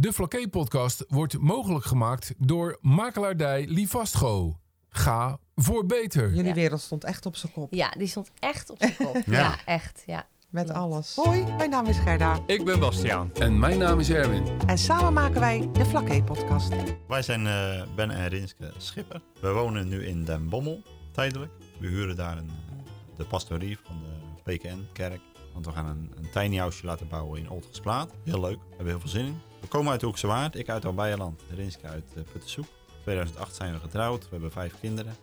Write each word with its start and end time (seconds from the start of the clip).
De 0.00 0.12
Flaké-podcast 0.12 1.04
wordt 1.08 1.38
mogelijk 1.38 1.84
gemaakt 1.84 2.34
door 2.38 2.78
makelaardij 2.80 3.66
Livastgo. 3.66 4.58
Ga 4.88 5.38
voor 5.54 5.86
beter. 5.86 6.28
Jullie 6.28 6.44
Ja. 6.44 6.54
wereld 6.54 6.80
stond 6.80 7.04
echt 7.04 7.26
op 7.26 7.36
zijn 7.36 7.52
kop. 7.52 7.72
Ja, 7.74 7.90
die 7.98 8.06
stond 8.06 8.30
echt 8.38 8.70
op 8.70 8.76
zijn 8.78 8.96
kop. 8.96 9.22
Ja. 9.26 9.32
ja. 9.40 9.58
echt. 9.64 10.02
Ja. 10.06 10.26
Met 10.48 10.70
alles. 10.70 11.14
Hoi, 11.16 11.44
mijn 11.56 11.70
naam 11.70 11.86
is 11.86 11.98
Gerda. 11.98 12.38
Ik 12.46 12.64
ben 12.64 12.80
Bastiaan. 12.80 13.30
En 13.34 13.58
mijn 13.58 13.78
naam 13.78 13.98
is 14.00 14.10
Erwin. 14.10 14.46
En 14.66 14.78
samen 14.78 15.12
maken 15.12 15.40
wij 15.40 15.68
de 15.72 15.84
Flaké-podcast. 15.86 16.72
Wij 17.08 17.22
zijn 17.22 17.46
eh, 17.46 17.82
Ben 17.96 18.10
en 18.10 18.28
Rinske 18.28 18.72
Schipper. 18.76 19.22
We 19.40 19.52
wonen 19.52 19.88
nu 19.88 20.06
in 20.06 20.24
Den 20.24 20.48
Bommel, 20.48 20.82
tijdelijk. 21.12 21.52
We 21.80 21.86
huren 21.86 22.16
daar 22.16 22.36
een, 22.38 22.48
eh, 22.50 22.76
de 23.16 23.24
pastorie 23.24 23.78
van 23.84 23.96
de 24.02 24.52
PKN-kerk. 24.52 25.20
Want 25.52 25.66
we 25.66 25.72
gaan 25.72 25.86
een, 25.86 26.12
een 26.16 26.30
tiny 26.30 26.56
house 26.56 26.86
laten 26.86 27.08
bouwen 27.08 27.40
in 27.40 27.50
Oldgesplaat. 27.50 28.10
Heel 28.24 28.40
leuk, 28.40 28.58
we 28.58 28.68
hebben 28.68 28.86
heel 28.86 29.00
veel 29.00 29.08
zin 29.08 29.26
in. 29.26 29.40
We 29.60 29.66
komen 29.68 29.92
uit 29.92 30.02
Hoekse 30.02 30.26
Waard, 30.26 30.54
ik 30.56 30.68
uit 30.68 30.84
Albeierland, 30.84 31.42
Rinske 31.54 31.86
uit 31.86 32.04
uh, 32.16 32.22
Puttensoep. 32.32 32.66
2008 33.02 33.54
zijn 33.54 33.72
we 33.72 33.78
getrouwd, 33.78 34.22
we 34.22 34.28
hebben 34.30 34.50
vijf 34.52 34.74
kinderen. 34.80 35.14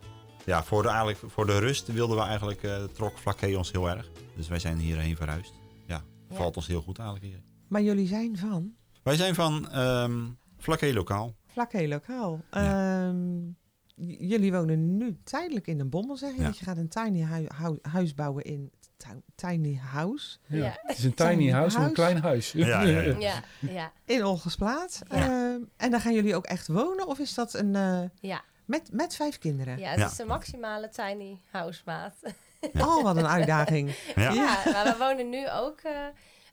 Ja, 0.45 0.63
voor 0.63 0.81
de, 0.81 0.87
eigenlijk, 0.87 1.19
voor 1.25 1.45
de 1.45 1.59
rust 1.59 1.87
wilden 1.93 2.17
we 2.17 2.23
eigenlijk, 2.23 2.63
eh 2.63 2.83
trok 2.83 3.17
Flaké 3.17 3.55
ons 3.57 3.71
heel 3.71 3.89
erg. 3.89 4.11
Dus 4.35 4.47
wij 4.47 4.59
zijn 4.59 4.77
hierheen 4.77 5.15
verhuisd. 5.15 5.53
Ja, 5.87 6.03
Ja. 6.29 6.35
valt 6.35 6.55
ons 6.55 6.67
heel 6.67 6.81
goed 6.81 6.97
eigenlijk 6.99 7.27
hier. 7.31 7.41
Maar 7.67 7.81
jullie 7.81 8.07
zijn 8.07 8.37
van 8.37 8.73
Wij 9.03 9.15
zijn 9.15 9.35
van 9.35 9.67
Flaké 10.57 10.93
Lokaal. 10.93 11.35
Flaké 11.45 11.87
Lokaal. 11.87 12.41
Ja. 12.51 13.07
Ehm, 13.07 13.41
jullie 14.19 14.51
wonen 14.51 14.97
nu 14.97 15.17
tijdelijk 15.23 15.67
in 15.67 15.79
een 15.79 15.89
bommel, 15.89 16.17
zeg 16.17 16.31
je? 16.33 16.39
Ja. 16.39 16.45
Dat 16.45 16.57
je 16.57 16.65
gaat 16.65 16.77
een 16.77 16.89
tiny 16.89 17.21
hu- 17.23 17.47
hu- 17.63 17.79
huis 17.81 18.13
bouwen 18.13 18.43
in 18.43 18.71
tiny 19.35 19.75
house 19.91 20.37
Ja. 20.45 20.57
Ja. 20.63 20.77
Het 20.81 20.97
is 20.97 21.03
een 21.03 21.13
Tiny 21.13 21.29
tiny 21.35 21.51
house, 21.51 21.77
maar 21.77 21.87
een 21.87 21.93
klein 21.93 22.21
huis. 22.21 22.51
Ja, 22.51 22.81
ja, 22.81 22.99
ja. 23.01 23.15
Ja, 23.19 23.41
ja, 23.59 23.91
in 24.05 24.25
Olgesplaat. 24.25 25.01
Ja. 25.09 25.15
Ehm, 25.15 25.59
en 25.77 25.91
dan 25.91 25.99
gaan 26.01 26.13
jullie 26.13 26.35
ook 26.35 26.45
echt 26.45 26.67
wonen? 26.67 27.07
Of 27.07 27.19
is 27.19 27.33
dat 27.33 27.53
een... 27.53 27.75
eh, 27.75 28.01
ja. 28.19 28.41
met, 28.65 28.89
met 28.91 29.15
vijf 29.15 29.37
kinderen? 29.37 29.77
ja 29.77 29.89
het 29.89 29.99
Ja. 29.99 30.05
is 30.05 30.15
de 30.15 30.25
maximale 30.25 30.89
tiny 30.89 31.39
house 31.51 31.81
maat. 31.85 32.15
Oh, 32.73 33.03
wat 33.03 33.15
een 33.17 33.27
uitdaging. 33.27 33.95
Ja. 34.15 34.31
Ja, 34.31 34.61
maar 34.71 34.83
we 34.83 34.95
wonen 34.99 35.29
nu 35.29 35.49
ook. 35.49 35.79
eh, 35.79 35.91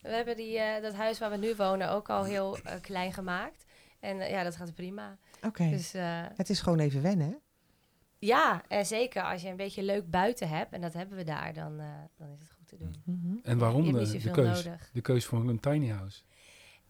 we 0.03 0.09
hebben 0.09 0.37
die, 0.37 0.59
eh, 0.59 0.83
dat 0.83 0.95
huis 0.95 1.19
waar 1.19 1.31
we 1.31 1.37
nu 1.37 1.55
wonen 1.57 1.91
ook 1.91 2.09
al 2.11 2.25
heel 2.25 2.59
klein 2.81 3.13
gemaakt. 3.13 3.65
En 4.01 4.17
ja, 4.17 4.43
dat 4.43 4.57
gaat 4.57 4.75
prima. 4.75 5.17
Oké. 5.47 5.69
Dus 5.71 5.95
eh, 5.95 6.21
Het 6.37 6.51
is 6.51 6.61
gewoon 6.61 6.79
even 6.79 7.03
wennen, 7.03 7.27
hè? 7.29 7.35
Ja, 8.27 8.63
en 8.69 8.87
zeker 8.87 9.23
als 9.23 9.43
je 9.43 9.49
een 9.49 9.57
beetje 9.57 9.83
leuk 9.83 10.11
buiten 10.11 10.49
hebt, 10.49 10.73
en 10.73 10.81
dat 10.81 10.93
hebben 10.93 11.17
we 11.17 11.25
daar, 11.25 11.53
dan, 11.55 11.81
eh, 11.81 11.87
dan 12.17 12.31
is 12.31 12.41
het 12.41 12.51
goed 12.51 12.69
te 12.69 12.77
doen. 12.77 13.03
Mhm. 13.05 13.37
En 13.43 13.59
waarom 13.59 13.85
Je 13.85 13.93
de, 13.93 14.19
de 14.19 14.31
keus? 14.31 14.65
nodig. 14.65 14.91
De 14.93 15.01
keus 15.01 15.25
voor 15.25 15.49
een 15.49 15.61
tiny 15.61 15.89
house. 15.89 16.23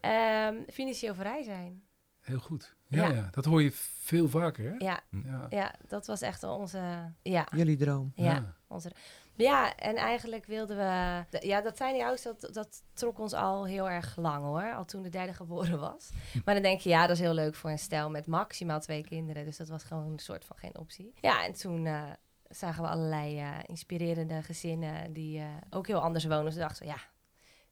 Ehm, 0.01 0.55
financieel 0.73 1.15
vrij 1.15 1.43
zijn. 1.43 1.83
Heel 2.21 2.39
goed. 2.39 2.75
Ja, 2.89 3.07
ja. 3.07 3.13
Ja. 3.15 3.29
dat 3.31 3.45
hoor 3.45 3.63
je 3.63 3.71
veel 4.01 4.29
vaker, 4.29 4.65
hè? 4.71 4.75
Ja, 4.79 5.01
Ja. 5.25 5.47
ja, 5.51 5.75
dat 5.89 6.07
was 6.07 6.21
echt 6.21 6.43
onze. 6.43 7.13
Ja, 7.23 7.47
Jullie 7.57 7.77
droom. 7.77 8.13
ja. 8.15 8.25
Ja. 8.25 8.55
Onze, 8.67 8.91
ja, 9.37 9.77
en 9.77 9.97
eigenlijk 9.97 10.47
wilden 10.47 10.77
we... 10.77 11.25
ja, 11.41 11.61
dat 11.61 11.77
tiny 11.77 11.99
house, 12.01 12.35
dat, 12.39 12.55
dat 12.55 12.83
trok 12.95 13.19
ons 13.19 13.33
al 13.33 13.67
heel 13.67 13.91
erg 13.91 14.17
lang 14.17 14.45
hoor. 14.45 14.75
Al 14.75 14.85
toen 14.85 15.03
de 15.03 15.09
derde 15.09 15.33
geboren 15.35 15.79
was. 15.81 16.11
Maar 16.45 16.55
dan 16.55 16.63
denk 16.63 16.81
je, 16.81 16.89
ja, 16.89 17.07
dat 17.07 17.17
is 17.17 17.23
heel 17.23 17.35
leuk 17.35 17.55
voor 17.55 17.71
een 17.71 17.79
stel 17.79 18.11
met 18.11 18.27
maximaal 18.27 18.81
twee 18.81 19.05
kinderen. 19.05 19.45
Dus 19.45 19.57
dat 19.57 19.69
was 19.69 19.83
gewoon 19.85 20.13
een 20.13 20.19
soort 20.19 20.45
van 20.45 20.57
geen 20.57 20.79
optie. 20.79 21.13
Ja, 21.21 21.45
en 21.45 21.53
toen 21.53 21.87
eh, 21.87 22.03
zagen 22.49 22.83
we 22.83 22.89
allerlei 22.89 23.39
eh, 23.39 23.59
inspirerende 23.67 24.43
gezinnen 24.43 25.13
die 25.13 25.39
eh, 25.39 25.47
ook 25.71 25.87
heel 25.87 26.01
anders 26.01 26.25
wonen. 26.25 26.45
Dus 26.45 26.55
we 26.55 26.61
dachten, 26.61 26.87
ja... 26.87 27.11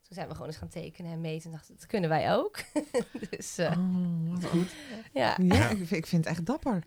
Toen 0.02 0.18
zijn 0.18 0.28
we 0.30 0.34
gewoon 0.34 0.50
eens 0.50 0.60
gaan 0.60 0.82
tekenen 0.82 1.12
en 1.12 1.20
meten. 1.20 1.50
En 1.50 1.56
dachten, 1.56 1.74
dat 1.74 1.86
kunnen 1.86 2.10
wij 2.10 2.34
ook. 2.34 2.56
dus 3.30 3.58
Oh, 3.58 4.30
wat 4.30 4.44
goed. 4.44 4.74
ja. 5.12 5.36
Ja, 5.42 5.68
ik 5.68 6.06
vind 6.06 6.10
het 6.10 6.26
echt 6.26 6.46
dapper. 6.46 6.84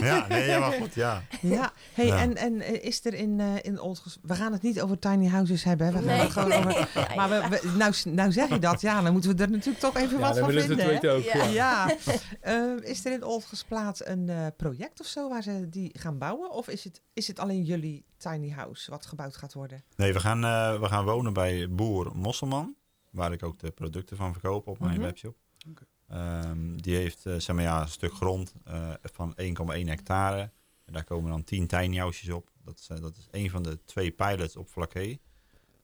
Ja, 0.00 0.26
nee, 0.28 0.46
ja, 0.46 0.58
maar 0.58 0.72
goed, 0.72 0.94
ja. 0.94 1.22
Ja, 1.40 1.72
hey, 1.92 2.06
Ja. 2.06 2.18
En, 2.20 2.36
en 2.36 2.60
eh, 2.60 2.84
is 2.84 3.04
er 3.04 3.14
in, 3.14 3.40
eh 3.40 3.54
in. 3.62 3.74
We 4.22 4.34
gaan 4.34 4.52
het 4.52 4.62
niet 4.62 4.80
over 4.80 4.98
tiny 4.98 5.26
houses 5.28 5.64
hebben, 5.64 5.86
hè? 5.86 5.92
We 5.92 5.98
gaan 5.98 6.06
Nee, 6.06 6.18
het 6.20 6.30
gewoon 6.32 6.48
nee. 6.48 6.58
over... 6.58 6.88
Ja, 7.08 7.14
Maar 7.14 7.28
we, 7.28 7.48
we- 7.48 7.76
nou, 7.76 7.94
nou 8.04 8.32
zeg 8.32 8.48
je 8.48 8.58
dat, 8.58 8.80
ja, 8.80 9.02
dan 9.02 9.12
moeten 9.12 9.36
we 9.36 9.42
er 9.42 9.50
natuurlijk 9.50 9.78
toch 9.78 9.96
even 9.96 10.18
Ja, 10.18 10.28
wat 10.28 10.38
van 10.38 10.50
vinden. 10.50 10.76
weten 10.86 11.12
ook. 11.12 11.22
Ja. 11.22 11.44
Ja. 11.44 11.48
Ja. 11.48 11.96
Eh, 12.40 12.62
is 12.82 13.04
er 13.04 13.12
in 13.12 13.24
Oldschoolsplaat 13.24 14.06
een 14.06 14.28
eh, 14.28 14.46
project 14.56 15.00
of 15.00 15.06
zo 15.06 15.28
waar 15.28 15.42
ze 15.42 15.68
die 15.68 15.90
gaan 15.98 16.18
bouwen? 16.18 16.50
Of 16.50 16.68
is 16.68 16.84
het, 16.84 17.02
is 17.12 17.26
het 17.28 17.38
alleen 17.38 17.62
jullie 17.62 18.04
tiny 18.16 18.50
house 18.50 18.90
wat 18.90 19.06
gebouwd 19.06 19.36
gaat 19.36 19.52
worden? 19.54 19.84
Nee, 19.96 20.12
we 20.12 20.20
gaan, 20.20 20.44
eh, 20.44 20.80
we 20.80 20.86
gaan 20.88 21.04
wonen 21.04 21.32
bij 21.32 21.68
boer 21.70 22.12
Mosselman. 22.16 22.74
Waar 23.10 23.32
ik 23.32 23.42
ook 23.42 23.58
de 23.58 23.70
producten 23.70 24.16
van 24.16 24.32
verkoop 24.32 24.66
op 24.66 24.78
mijn 24.78 24.92
Mhm. 24.92 25.00
webshop. 25.02 25.36
Oké. 25.70 25.84
Ehm, 26.08 26.76
die 26.76 26.96
heeft 26.96 27.26
eh, 27.26 27.34
zeg 27.38 27.56
maar, 27.56 27.64
ja, 27.64 27.80
een 27.82 27.88
stuk 27.88 28.12
grond 28.12 28.52
eh, 28.64 28.90
van 29.02 29.34
1,1 29.36 29.84
hectare. 29.88 30.50
En 30.84 30.92
daar 30.92 31.04
komen 31.04 31.30
dan 31.30 31.44
10 31.44 31.66
tiny 31.66 31.96
houses 31.96 32.28
op. 32.30 32.50
Dat 32.64 32.78
is, 32.78 32.86
dat 33.00 33.16
is 33.16 33.28
een 33.30 33.50
van 33.50 33.62
de 33.62 33.84
twee 33.84 34.10
pilots 34.10 34.56
op 34.56 34.68
Vlakke. 34.68 35.18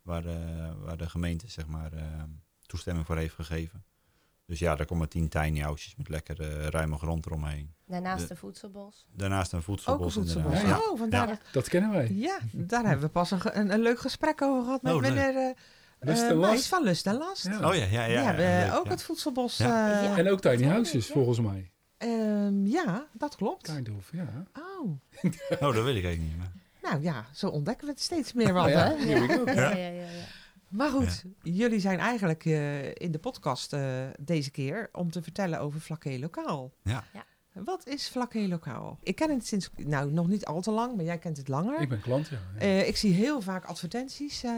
Waar, 0.02 0.24
eh, 0.26 0.34
waar 0.78 0.96
de 0.96 1.08
gemeente 1.08 1.48
zeg 1.50 1.66
maar, 1.66 1.92
eh, 1.92 2.02
toestemming 2.66 3.06
voor 3.06 3.16
heeft 3.16 3.34
gegeven. 3.34 3.84
Dus 4.46 4.58
ja, 4.58 4.74
daar 4.76 4.86
komen 4.86 5.08
10 5.08 5.28
tiny 5.28 5.60
houses 5.60 5.96
met 5.96 6.08
lekker 6.08 6.36
ruime 6.70 6.96
grond 6.98 7.26
eromheen. 7.26 7.74
Daarnaast 7.86 8.24
De- 8.24 8.30
een 8.30 8.36
voedselbos. 8.36 9.06
Daarnaast 9.16 9.52
een 9.52 9.58
Ook 9.58 9.64
voedselbos. 9.64 10.16
een 10.16 10.22
voedselbos. 10.22 10.60
Ja, 10.60 10.78
Oh, 10.78 10.98
vandaar 10.98 11.28
Ja. 11.28 11.34
dat... 11.34 11.40
Dat 11.52 11.68
kennen 11.68 11.90
wij. 11.90 12.08
Ja, 12.12 12.38
daar 12.52 12.84
hebben 12.84 13.04
we 13.06 13.08
pas 13.12 13.30
een, 13.30 13.58
een, 13.58 13.72
een 13.72 13.80
leuk 13.80 13.98
gesprek 14.00 14.42
over 14.42 14.64
gehad 14.64 14.82
met 14.82 14.92
Oh, 14.94 15.00
meneer 15.00 15.36
eh, 15.36 15.54
Lust 16.04 16.22
eh, 16.22 16.28
en 16.28 16.38
Meijs 16.40 16.52
last. 16.54 16.66
van 16.68 16.82
Lust 16.82 17.06
en 17.06 17.14
Last. 17.16 17.44
Ja. 17.46 17.68
Oh 17.68 17.74
ja, 17.74 17.84
ja, 17.84 18.04
ja. 18.04 18.06
Die 18.06 18.14
ja, 18.14 18.22
hebben 18.22 18.78
ook 18.78 18.84
ja. 18.84 18.90
het 18.90 19.02
voedselbos. 19.02 19.56
Ja. 19.56 19.98
eh, 20.00 20.04
Ja. 20.04 20.16
En 20.18 20.30
ook 20.30 20.40
tiny 20.40 20.64
houses, 20.64 21.06
ja. 21.06 21.12
volgens 21.14 21.40
mij. 21.40 21.70
ehm, 21.98 22.66
ja, 22.66 23.06
dat 23.12 23.36
klopt. 23.36 23.72
Kind 23.74 23.88
of, 23.90 24.10
ja. 24.12 24.28
Oh, 24.58 24.90
Oh, 25.68 25.74
dat 25.74 25.84
weet 25.84 25.96
ik 25.96 26.04
eigenlijk 26.04 26.20
niet 26.20 26.36
meer. 26.36 26.50
nou 26.82 27.02
ja, 27.02 27.26
zo 27.32 27.48
ontdekken 27.48 27.86
we 27.86 27.92
het 27.92 28.02
steeds 28.02 28.32
meer 28.32 28.52
wat, 28.52 28.64
Oh, 28.64 28.70
ja. 28.76 28.88
hè? 28.88 28.96
Here 28.96 29.26
we 29.26 29.32
go. 29.34 29.44
Ja, 29.52 29.70
ja, 29.76 29.86
ja. 29.86 30.02
ja. 30.02 30.24
Maar 30.68 30.90
goed, 30.90 31.24
jullie 31.42 31.80
zijn 31.80 31.98
eigenlijk 31.98 32.44
eh, 32.44 32.88
in 32.94 33.10
de 33.12 33.18
podcast 33.18 33.72
eh, 33.72 33.82
deze 34.20 34.50
keer 34.50 34.88
om 34.92 35.10
te 35.10 35.22
vertellen 35.22 35.60
over 35.60 35.80
Flaké 35.80 36.16
Lokaal. 36.20 36.72
Ja. 36.82 37.04
Wat 37.52 37.86
is 37.86 38.08
Flaké 38.08 38.38
Lokaal? 38.38 38.98
Ik 39.02 39.16
ken 39.16 39.30
het 39.30 39.46
sinds, 39.46 39.70
nou 39.76 40.12
nog 40.12 40.28
niet 40.28 40.44
al 40.44 40.60
te 40.60 40.70
lang, 40.70 40.96
maar 40.96 41.04
jij 41.04 41.18
kent 41.18 41.36
het 41.36 41.48
langer. 41.48 41.80
Ik 41.80 41.88
ben 41.88 42.00
klant, 42.00 42.28
ja. 42.28 42.38
ja. 42.54 42.60
Eh, 42.60 42.88
ik 42.88 42.96
zie 42.96 43.12
heel 43.14 43.40
vaak 43.40 43.64
advertenties 43.64 44.42
eh, 44.42 44.52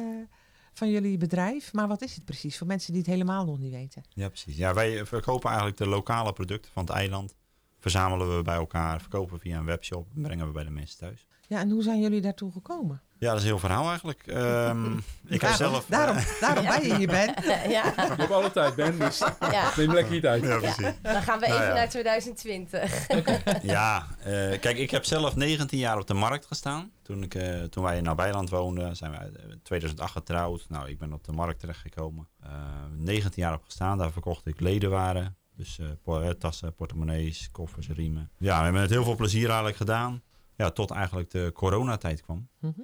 van 0.74 0.90
jullie 0.90 1.16
bedrijf. 1.16 1.72
Maar 1.72 1.88
wat 1.88 2.02
is 2.02 2.14
het 2.14 2.24
precies 2.24 2.58
voor 2.58 2.66
mensen 2.66 2.92
die 2.92 3.02
het 3.02 3.10
helemaal 3.10 3.44
nog 3.44 3.58
niet 3.58 3.72
weten? 3.72 4.02
Ja, 4.08 4.28
precies. 4.28 4.56
Ja, 4.56 4.74
wij 4.74 5.06
verkopen 5.06 5.48
eigenlijk 5.48 5.78
de 5.78 5.88
lokale 5.88 6.32
producten 6.32 6.72
van 6.72 6.84
het 6.84 6.92
eiland. 6.92 7.34
Verzamelen 7.78 8.36
we 8.36 8.42
bij 8.42 8.54
elkaar, 8.54 9.00
verkopen 9.00 9.40
via 9.40 9.58
een 9.58 9.64
webshop 9.64 10.06
en 10.14 10.22
brengen 10.22 10.46
we 10.46 10.52
bij 10.52 10.64
de 10.64 10.70
mensen 10.70 10.98
thuis. 10.98 11.26
Ja, 11.49 11.59
en 11.60 11.71
hoe 11.71 11.82
zijn 11.82 12.00
jullie 12.00 12.21
daartoe 12.21 12.53
gekomen? 12.53 13.03
Ja, 13.19 13.28
dat 13.31 13.37
is 13.38 13.43
een 13.43 13.49
heel 13.49 13.59
verhaal 13.59 13.88
eigenlijk. 13.88 14.27
Ehm, 14.27 14.93
ik 15.27 15.41
heb 15.41 15.41
Daarom- 15.41 15.56
zelf... 15.56 15.87
Daarom, 15.88 16.16
eh, 16.16 16.41
daarom 16.41 16.65
ben 16.66 16.87
je 16.87 16.94
hier 16.97 17.06
bent. 17.06 17.44
Ja, 17.47 17.84
Je 17.97 18.15
hebt 18.16 18.31
alle 18.31 18.50
tijd, 18.50 18.75
Ben, 18.75 18.99
dus 18.99 19.19
ja. 19.41 19.71
neem 19.77 19.93
lekker 19.93 20.15
je 20.15 20.21
tijd. 20.21 20.43
ja. 20.43 20.94
Dan 21.03 21.22
gaan 21.22 21.38
we 21.38 21.47
Nou 21.47 21.59
even 21.60 21.69
ja. 21.69 21.75
naar 21.75 21.88
2020. 21.88 23.06
Ja, 23.62 24.06
eh, 24.19 24.60
kijk, 24.60 24.77
ik 24.78 24.91
heb 24.91 25.05
zelf 25.05 25.37
19 25.37 25.78
jaar 25.78 25.99
op 25.99 26.06
de 26.06 26.15
markt 26.15 26.47
gestaan. 26.47 26.91
Toen, 27.03 27.22
ik, 27.22 27.34
eh, 27.34 27.62
toen 27.62 27.84
wij 27.84 27.97
in 27.97 28.03
Nabijland 28.03 28.50
woonden, 28.50 28.97
zijn 28.97 29.11
we 29.11 29.16
in 29.50 29.61
2008 29.62 30.12
getrouwd. 30.12 30.66
Nou, 30.69 30.88
ik 30.88 30.99
ben 30.99 31.12
op 31.12 31.25
de 31.25 31.32
markt 31.32 31.61
terechtgekomen. 31.61 32.28
Eh 32.43 32.50
19 32.97 33.43
jaar 33.43 33.55
op 33.55 33.65
gestaan, 33.65 33.99
daar 33.99 34.12
verkocht 34.12 34.47
ik 34.47 34.61
ledenwaren. 34.61 35.37
Dus 35.56 35.78
tassen, 36.38 36.75
portemonnees, 36.75 37.49
koffers, 37.53 37.88
riemen. 37.88 38.31
Ja, 38.38 38.59
we 38.59 38.65
hebben 38.65 38.82
het 38.82 38.91
heel 38.91 39.05
veel 39.05 39.15
plezier 39.16 39.47
eigenlijk 39.47 39.76
gedaan. 39.76 40.22
Ja, 40.56 40.70
tot 40.70 40.91
eigenlijk 40.91 41.31
de 41.31 41.50
coronatijd 41.54 42.22
kwam. 42.22 42.48
Mhm. 42.59 42.81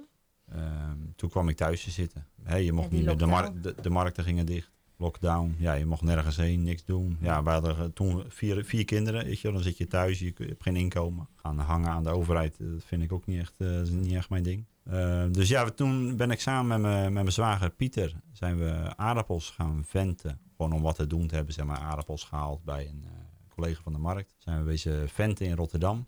Ehm, 0.49 0.97
toen 1.15 1.29
kwam 1.29 1.49
ik 1.49 1.55
thuis 1.55 1.83
te 1.83 1.91
zitten. 1.91 2.27
Hey, 2.43 2.63
je 2.63 2.71
mocht 2.71 2.91
niet 2.91 3.05
meer, 3.05 3.17
de, 3.17 3.51
de, 3.61 3.75
de 3.81 3.89
markten 3.89 4.23
gingen 4.23 4.45
dicht. 4.45 4.71
Lockdown, 4.97 5.55
ja, 5.57 5.73
je 5.73 5.85
mocht 5.85 6.01
nergens 6.01 6.37
heen, 6.37 6.63
niks 6.63 6.85
doen. 6.85 7.17
Ja, 7.21 7.43
we 7.43 7.49
hadden 7.49 7.93
toen 7.93 8.23
vier, 8.27 8.65
vier 8.65 8.85
kinderen, 8.85 9.25
weet 9.25 9.39
je, 9.39 9.51
dan 9.51 9.61
zit 9.61 9.77
je 9.77 9.87
thuis, 9.87 10.19
je, 10.19 10.33
je 10.37 10.45
hebt 10.45 10.63
geen 10.63 10.75
inkomen. 10.75 11.27
Gaan 11.35 11.59
hangen 11.59 11.89
aan 11.89 12.03
de 12.03 12.09
overheid, 12.09 12.59
eh, 12.59 12.67
dat 12.67 12.83
vind 12.83 13.01
ik 13.01 13.11
ook 13.11 13.25
niet 13.25 13.39
echt, 13.39 13.53
eh, 13.57 13.81
niet 13.81 14.13
echt 14.13 14.29
mijn 14.29 14.43
ding. 14.43 14.65
Eh, 14.83 15.25
dus 15.31 15.49
ja, 15.49 15.69
toen 15.69 16.15
ben 16.17 16.31
ik 16.31 16.39
samen 16.39 16.67
met 16.67 16.91
mijn, 16.91 17.03
met 17.03 17.13
mijn 17.13 17.31
zwager 17.31 17.69
Pieter, 17.69 18.15
zijn 18.31 18.57
we 18.57 18.97
aardappels 18.97 19.49
gaan 19.49 19.83
venten. 19.85 20.39
Gewoon 20.55 20.73
om 20.73 20.81
wat 20.81 20.95
te 20.95 21.07
doen 21.07 21.27
te 21.27 21.35
hebben, 21.35 21.53
zeg 21.53 21.65
maar, 21.65 21.77
aardappels 21.77 22.23
gehaald 22.23 22.63
bij 22.63 22.87
een 22.87 23.03
eh, 23.05 23.11
collega 23.49 23.81
van 23.81 23.93
de 23.93 23.99
markt. 23.99 24.35
Zijn 24.37 24.57
we 24.57 24.63
wezen 24.63 25.09
venten 25.09 25.45
in 25.45 25.55
Rotterdam. 25.55 26.05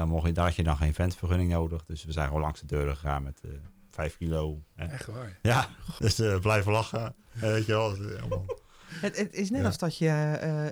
Daar, 0.00 0.08
mocht 0.08 0.26
je, 0.26 0.32
daar 0.32 0.44
had 0.46 0.54
je 0.56 0.62
dan 0.62 0.76
geen 0.76 0.94
ventvergunning 0.94 1.50
nodig. 1.50 1.84
Dus 1.86 2.04
we 2.04 2.12
zijn 2.12 2.26
gewoon 2.26 2.42
langs 2.42 2.60
de 2.60 2.66
deuren 2.66 2.96
gegaan 2.96 3.22
met 3.22 3.40
eh 3.44 3.50
5 3.90 4.16
kilo. 4.16 4.62
hè. 4.76 4.84
Echt 4.86 5.06
waar. 5.06 5.38
Ja, 5.42 5.66
dus 5.98 6.18
eh, 6.18 6.38
blijven 6.38 6.72
lachen. 6.72 7.14
Eh, 7.34 7.40
weet 7.40 7.66
je 7.66 7.72
wel. 7.72 7.92
eh, 7.94 8.20
allemaal- 8.20 8.44
Het, 8.90 9.16
het 9.16 9.34
is 9.34 9.50
net 9.50 9.60
Ja. 9.60 9.66
als 9.66 9.78
dat 9.78 9.98
je 9.98 10.08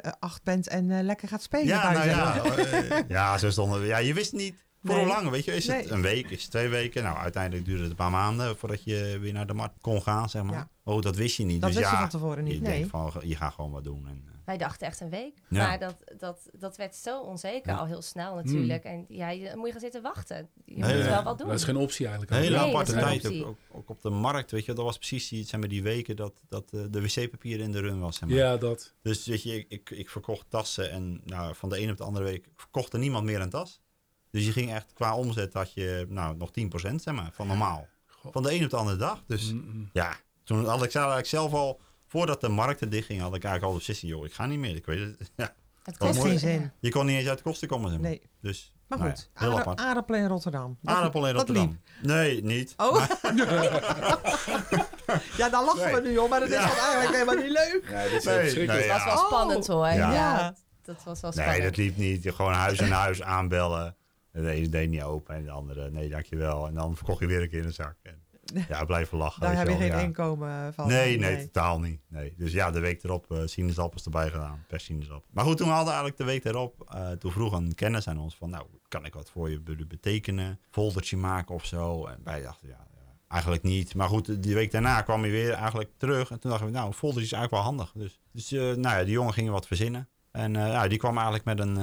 eh, 0.03 0.13
acht 0.19 0.43
bent 0.43 0.69
en 0.69 0.91
eh, 0.91 1.03
lekker 1.05 1.29
gaat 1.29 1.43
spelen 1.43 1.67
Ja, 1.67 1.93
nou 1.93 2.07
ja. 2.09 3.05
ja, 3.09 3.39
zo 3.39 3.51
stonden 3.51 3.81
we. 3.81 3.87
Ja, 3.87 3.99
je 3.99 4.15
wist 4.15 4.33
niet 4.33 4.55
voor 4.85 4.95
Nee. 4.95 5.05
hoe 5.05 5.15
lang. 5.15 5.31
Weet 5.31 5.45
je, 5.45 5.55
is 5.55 5.67
het 5.67 5.91
een 5.91 6.03
week, 6.03 6.31
is 6.31 6.43
het 6.43 6.51
twee 6.51 6.69
weken? 6.69 7.03
Nou, 7.03 7.17
uiteindelijk 7.17 7.65
duurde 7.65 7.81
het 7.83 7.91
een 7.91 7.97
paar 7.97 8.11
maanden 8.11 8.57
voordat 8.57 8.85
je 8.85 9.19
weer 9.21 9.33
naar 9.33 9.47
de 9.47 9.55
markt 9.55 9.75
kon 9.81 10.03
gaan, 10.03 10.29
zeg 10.31 10.43
maar. 10.43 10.55
Ja. 10.55 10.69
Oh, 10.85 11.03
dat 11.03 11.17
wist 11.17 11.37
je 11.37 11.45
niet. 11.45 11.61
Dat 11.61 11.71
dus 11.71 11.79
wist 11.79 11.91
je 11.91 11.97
van 11.97 12.09
tevoren 12.09 12.45
niet, 12.45 12.55
Je 12.55 12.61
nee. 12.61 12.73
denkt 12.79 12.91
van, 12.91 13.13
je 13.23 13.37
gaat 13.37 13.55
gewoon 13.55 13.71
wat 13.71 13.85
doen. 13.85 14.07
En, 14.09 14.23
eh, 14.27 14.33
Wij 14.45 14.57
dachten 14.57 14.87
echt 14.87 15.01
een 15.01 15.11
week. 15.11 15.35
Ja. 15.49 15.67
Maar 15.67 15.79
dat, 15.79 15.97
dat, 16.19 16.49
dat 16.53 16.77
werd 16.77 16.97
zo 16.97 17.21
onzeker 17.21 17.73
Ja. 17.73 17.79
al 17.79 17.87
heel 17.87 18.03
snel 18.03 18.35
natuurlijk. 18.35 18.85
En 18.85 19.05
ja, 19.09 19.29
je, 19.31 19.49
dan 19.49 19.57
moet 19.59 19.67
je 19.67 19.73
gaan 19.73 19.81
zitten 19.81 20.03
wachten. 20.03 20.49
Je 20.65 20.75
Nee, 20.77 20.95
moet 20.97 21.05
ja. 21.05 21.11
wel 21.11 21.23
wat 21.23 21.39
doen. 21.39 21.49
Dat 21.49 21.57
is 21.59 21.65
geen 21.65 21.77
optie 21.77 22.07
eigenlijk. 22.07 22.37
Een 22.37 22.43
hele 22.43 22.59
Nee, 22.59 22.69
aparte 22.69 22.93
tijd, 22.93 23.25
optie. 23.25 23.45
ook, 23.45 23.49
ook, 23.49 23.77
ook 23.79 23.89
op 23.91 24.03
de 24.03 24.11
markt, 24.11 24.51
weet 24.51 24.65
je. 24.65 24.73
Dat 24.73 24.85
was 24.85 24.97
precies 24.97 25.29
die, 25.29 25.45
zeg 25.45 25.61
maar, 25.61 25.69
die 25.69 25.83
weken 25.83 26.17
dat, 26.17 26.33
dat 26.49 26.71
eh, 26.73 26.81
de 26.91 27.01
wc-papier 27.03 27.61
in 27.61 27.73
de 27.73 27.81
run 27.81 28.01
was. 28.01 28.17
Zeg 28.17 28.29
maar. 28.29 28.39
Ja, 28.39 28.57
dat. 28.57 28.95
Dus 29.03 29.27
weet 29.27 29.43
je, 29.43 29.57
ik, 29.57 29.67
ik, 29.69 29.91
ik 29.91 30.11
verkocht 30.11 30.47
tassen 30.51 30.91
en 30.91 31.21
nou, 31.25 31.55
van 31.55 31.69
de 31.69 31.77
ene 31.77 31.91
op 31.91 31.97
de 31.99 32.05
andere 32.05 32.25
week 32.25 32.47
verkocht 32.57 32.93
er 32.93 32.99
niemand 32.99 33.25
meer 33.25 33.41
een 33.41 33.51
tas. 33.51 33.81
Dus 34.39 34.47
je 34.47 34.53
ging 34.61 34.73
echt, 34.75 34.93
qua 34.95 35.17
omzet 35.17 35.53
had 35.53 35.73
je 35.75 36.07
nou, 36.09 36.37
nog 36.37 36.51
10% 36.51 36.95
zeg 36.95 37.15
maar, 37.15 37.31
van 37.33 37.47
normaal. 37.47 37.87
Van 38.31 38.43
de 38.43 38.51
ene 38.51 38.65
op 38.65 38.71
de 38.71 38.77
andere 38.77 38.97
dag. 38.97 39.23
Dus 39.27 39.55
ja, 39.93 40.13
toen 40.45 40.67
had 40.67 40.83
ik 40.83 40.95
eigenlijk 40.95 41.27
zelf 41.27 41.53
al, 41.53 41.81
voordat 42.07 42.41
de 42.41 42.49
markten 42.49 42.91
dichtgingen, 42.91 43.23
had 43.23 43.35
ik 43.35 43.45
eigenlijk 43.45 43.65
al 43.65 43.71
de 43.73 43.79
beslissing, 43.79 44.13
joh, 44.13 44.25
ik 44.25 44.33
ga 44.33 44.47
niet 44.47 44.59
meer. 44.59 44.77
Ik 44.77 44.87
weet 44.87 44.99
het. 45.19 45.31
Ja. 45.37 45.55
Het 45.83 45.97
kost 45.97 46.19
mooi. 46.19 46.29
geen 46.31 46.39
zin. 46.39 46.73
Je 46.81 46.91
kon 46.91 47.07
niet 47.07 47.19
eens 47.19 47.29
uit 47.29 47.37
de 47.39 47.45
kosten 47.45 47.69
komen, 47.69 47.91
zeg 47.91 48.01
maar. 48.01 48.09
Nee. 48.11 48.23
Dus, 48.41 48.73
Maar 48.89 48.99
nou 48.99 49.11
goed, 49.11 49.31
ja, 49.35 49.41
heel 49.41 49.49
aarda- 49.49 49.61
apart. 49.61 49.81
aardappelen 49.81 50.21
in 50.21 50.27
Rotterdam. 50.29 50.79
Dat- 50.83 50.95
Aardappel 50.95 51.27
in 51.27 51.35
dat 51.35 51.47
Rotterdam. 51.49 51.81
Nee, 52.03 52.43
niet. 52.43 52.75
Oh, 52.77 53.05
ja, 55.37 55.49
daar 55.49 55.65
lachen 55.65 55.93
we 55.93 56.01
nu 56.05 56.17
om, 56.17 56.29
maar 56.31 56.41
dat 56.41 56.49
is 56.49 56.55
Ja. 56.55 56.61
eigenlijk 56.79 57.13
helemaal 57.13 57.35
niet 57.45 57.51
leuk. 57.53 57.83
Dit 58.11 58.19
is 58.19 58.25
Nee, 58.25 58.35
verschrikkelijk. 58.39 58.79
nee, 58.81 58.89
Dat 58.89 58.97
was 58.97 59.05
wel 59.05 59.15
Oh. 59.23 59.27
spannend 59.27 59.67
hoor. 59.67 59.87
Ja. 59.87 60.13
Ja. 60.13 60.55
dat 60.83 61.03
was 61.05 61.21
wel 61.21 61.33
spannend. 61.33 61.57
Nee, 61.59 61.67
dat 61.67 61.77
liep 61.77 61.97
niet. 61.97 62.31
Gewoon 62.35 62.53
huis 62.53 62.83
aan 62.83 62.91
huis 62.91 63.23
aanbellen. 63.23 63.97
De 64.43 64.51
ene 64.51 64.69
deed 64.69 64.89
niet 64.91 65.03
open 65.03 65.35
en 65.35 65.45
de 65.45 65.51
andere, 65.51 65.91
nee, 65.91 66.09
dankjewel. 66.09 66.67
En 66.67 66.75
dan 66.75 66.97
verkocht 66.97 67.21
je 67.21 67.27
weer 67.27 67.43
een 67.43 67.49
keer 67.49 67.63
de 67.63 67.71
zak. 67.71 67.97
En, 68.03 68.23
ja, 68.69 68.85
blijven 68.85 69.19
lachen. 69.19 69.41
Daar 69.41 69.57
heb 69.57 69.67
je 69.67 69.73
wel, 69.73 69.81
geen 69.81 69.89
ja. 69.91 69.99
inkomen 70.01 70.75
van. 70.75 70.89
Nee, 70.89 71.19
nee, 71.19 71.45
totaal 71.45 71.81
niet. 71.81 72.01
Nee. 72.09 72.35
Dus 72.37 72.53
ja, 72.53 72.71
de 72.71 72.81
week 72.81 73.05
erop 73.05 73.31
eh 73.33 73.39
sinaasappels 73.45 74.05
erbij 74.05 74.31
gedaan. 74.31 74.65
Per 74.69 74.81
sinaasappel. 74.81 75.29
Maar 75.31 75.45
goed, 75.45 75.57
toen 75.57 75.67
hadden 75.69 75.85
we 75.87 75.91
eigenlijk 75.91 76.19
de 76.19 76.25
week 76.25 76.45
erop. 76.45 76.85
eh, 76.95 77.11
toen 77.11 77.33
vroeg 77.33 77.53
een 77.53 77.75
kennis 77.75 78.09
aan 78.09 78.19
ons 78.19 78.37
van, 78.37 78.51
nou, 78.51 78.67
kan 78.89 79.05
ik 79.05 79.15
wat 79.15 79.31
voor 79.31 79.51
je 79.51 79.61
be- 79.61 79.87
betekenen? 79.87 80.61
Foldertje 80.71 81.17
maken 81.17 81.55
of 81.55 81.65
zo? 81.65 82.07
En 82.07 82.19
wij 82.25 82.43
dachten, 82.43 82.69
ja, 82.69 82.87
ja, 82.95 83.17
eigenlijk 83.29 83.63
niet. 83.63 83.95
Maar 83.95 84.09
goed, 84.09 84.43
die 84.43 84.55
week 84.55 84.71
daarna 84.71 85.03
kwam 85.03 85.21
hij 85.21 85.31
weer 85.31 85.53
eigenlijk 85.53 85.91
terug. 85.97 86.31
En 86.31 86.41
toen 86.41 86.51
dachten 86.51 86.69
we, 86.69 86.75
nou, 86.75 86.87
een 86.87 86.93
foldertje 86.95 87.27
is 87.27 87.33
eigenlijk 87.33 87.65
wel 87.65 87.75
handig. 87.75 87.93
Dus, 87.95 88.21
dus 88.33 88.53
eh, 88.53 88.61
nou 88.61 88.99
ja, 88.99 89.05
die 89.05 89.13
jongen 89.13 89.33
ging 89.33 89.51
wat 89.51 89.67
verzinnen. 89.67 90.09
En 90.39 90.53
ja, 90.55 90.89
die 90.89 90.99
kwam 90.99 91.15
eigenlijk 91.15 91.45
met 91.45 91.59
een, 91.61 91.75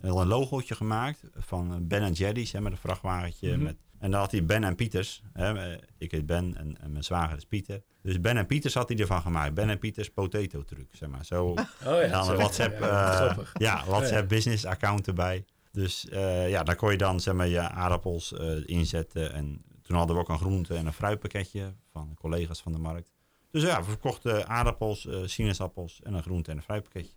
wel 0.00 0.20
een 0.20 0.26
logootje 0.26 0.74
gemaakt 0.74 1.22
van 1.36 1.72
eh, 1.72 1.78
Ben 1.80 2.12
Jerry's, 2.12 2.52
hè, 2.52 2.60
met 2.60 2.72
een 2.72 2.78
vrachtwagentje. 2.78 3.52
Mhm. 3.52 3.62
met, 3.62 3.76
en 3.98 4.10
dan 4.10 4.20
had 4.20 4.30
hij 4.30 4.44
Ben 4.44 4.64
en 4.64 4.74
Pieters. 4.74 5.22
Hè, 5.32 5.76
ik 5.98 6.10
heet 6.10 6.26
Ben 6.26 6.56
en, 6.56 6.80
en 6.80 6.92
mijn 6.92 7.04
zwager 7.04 7.36
is 7.36 7.44
Pieter. 7.44 7.82
Dus 8.02 8.20
Ben 8.20 8.36
en 8.36 8.46
Pieters 8.46 8.74
had 8.74 8.88
hij 8.88 8.98
ervan 8.98 9.20
gemaakt. 9.22 9.54
Ben 9.54 9.70
en 9.70 9.78
Pieters 9.78 10.10
potato 10.10 10.62
truc, 10.64 10.88
zeg 10.92 11.08
maar. 11.08 11.24
Zo, 11.24 11.48
Oh 11.48 11.56
ja, 11.84 12.08
dan 12.08 12.30
een 12.30 12.36
WhatsApp, 12.36 12.78
Ja, 12.80 13.36
ja, 13.52 13.84
WhatsApp 13.86 14.28
business 14.28 14.64
account 14.64 15.06
erbij. 15.06 15.44
Dus 15.72 16.06
ja, 16.48 16.62
daar 16.62 16.76
kon 16.76 16.90
je 16.90 16.96
dan 16.96 17.20
zeg 17.20 17.34
maar, 17.34 17.46
je 17.48 17.60
aardappels 17.60 18.32
eh, 18.32 18.68
inzetten. 18.68 19.32
En 19.32 19.62
toen 19.82 19.96
hadden 19.96 20.16
we 20.16 20.22
ook 20.22 20.28
een 20.28 20.38
groente- 20.38 20.74
en 20.74 20.86
een 20.86 20.92
fruitpakketje 20.92 21.74
van 21.92 22.14
collega's 22.14 22.62
van 22.62 22.72
de 22.72 22.78
markt. 22.78 23.14
Dus 23.50 23.62
ja, 23.62 23.78
we 23.78 23.84
verkochten 23.84 24.48
aardappels, 24.48 25.08
sinaasappels 25.24 26.00
en 26.02 26.14
een 26.14 26.22
groente- 26.22 26.50
en 26.50 26.56
een 26.56 26.62
fruitpakketje. 26.62 27.12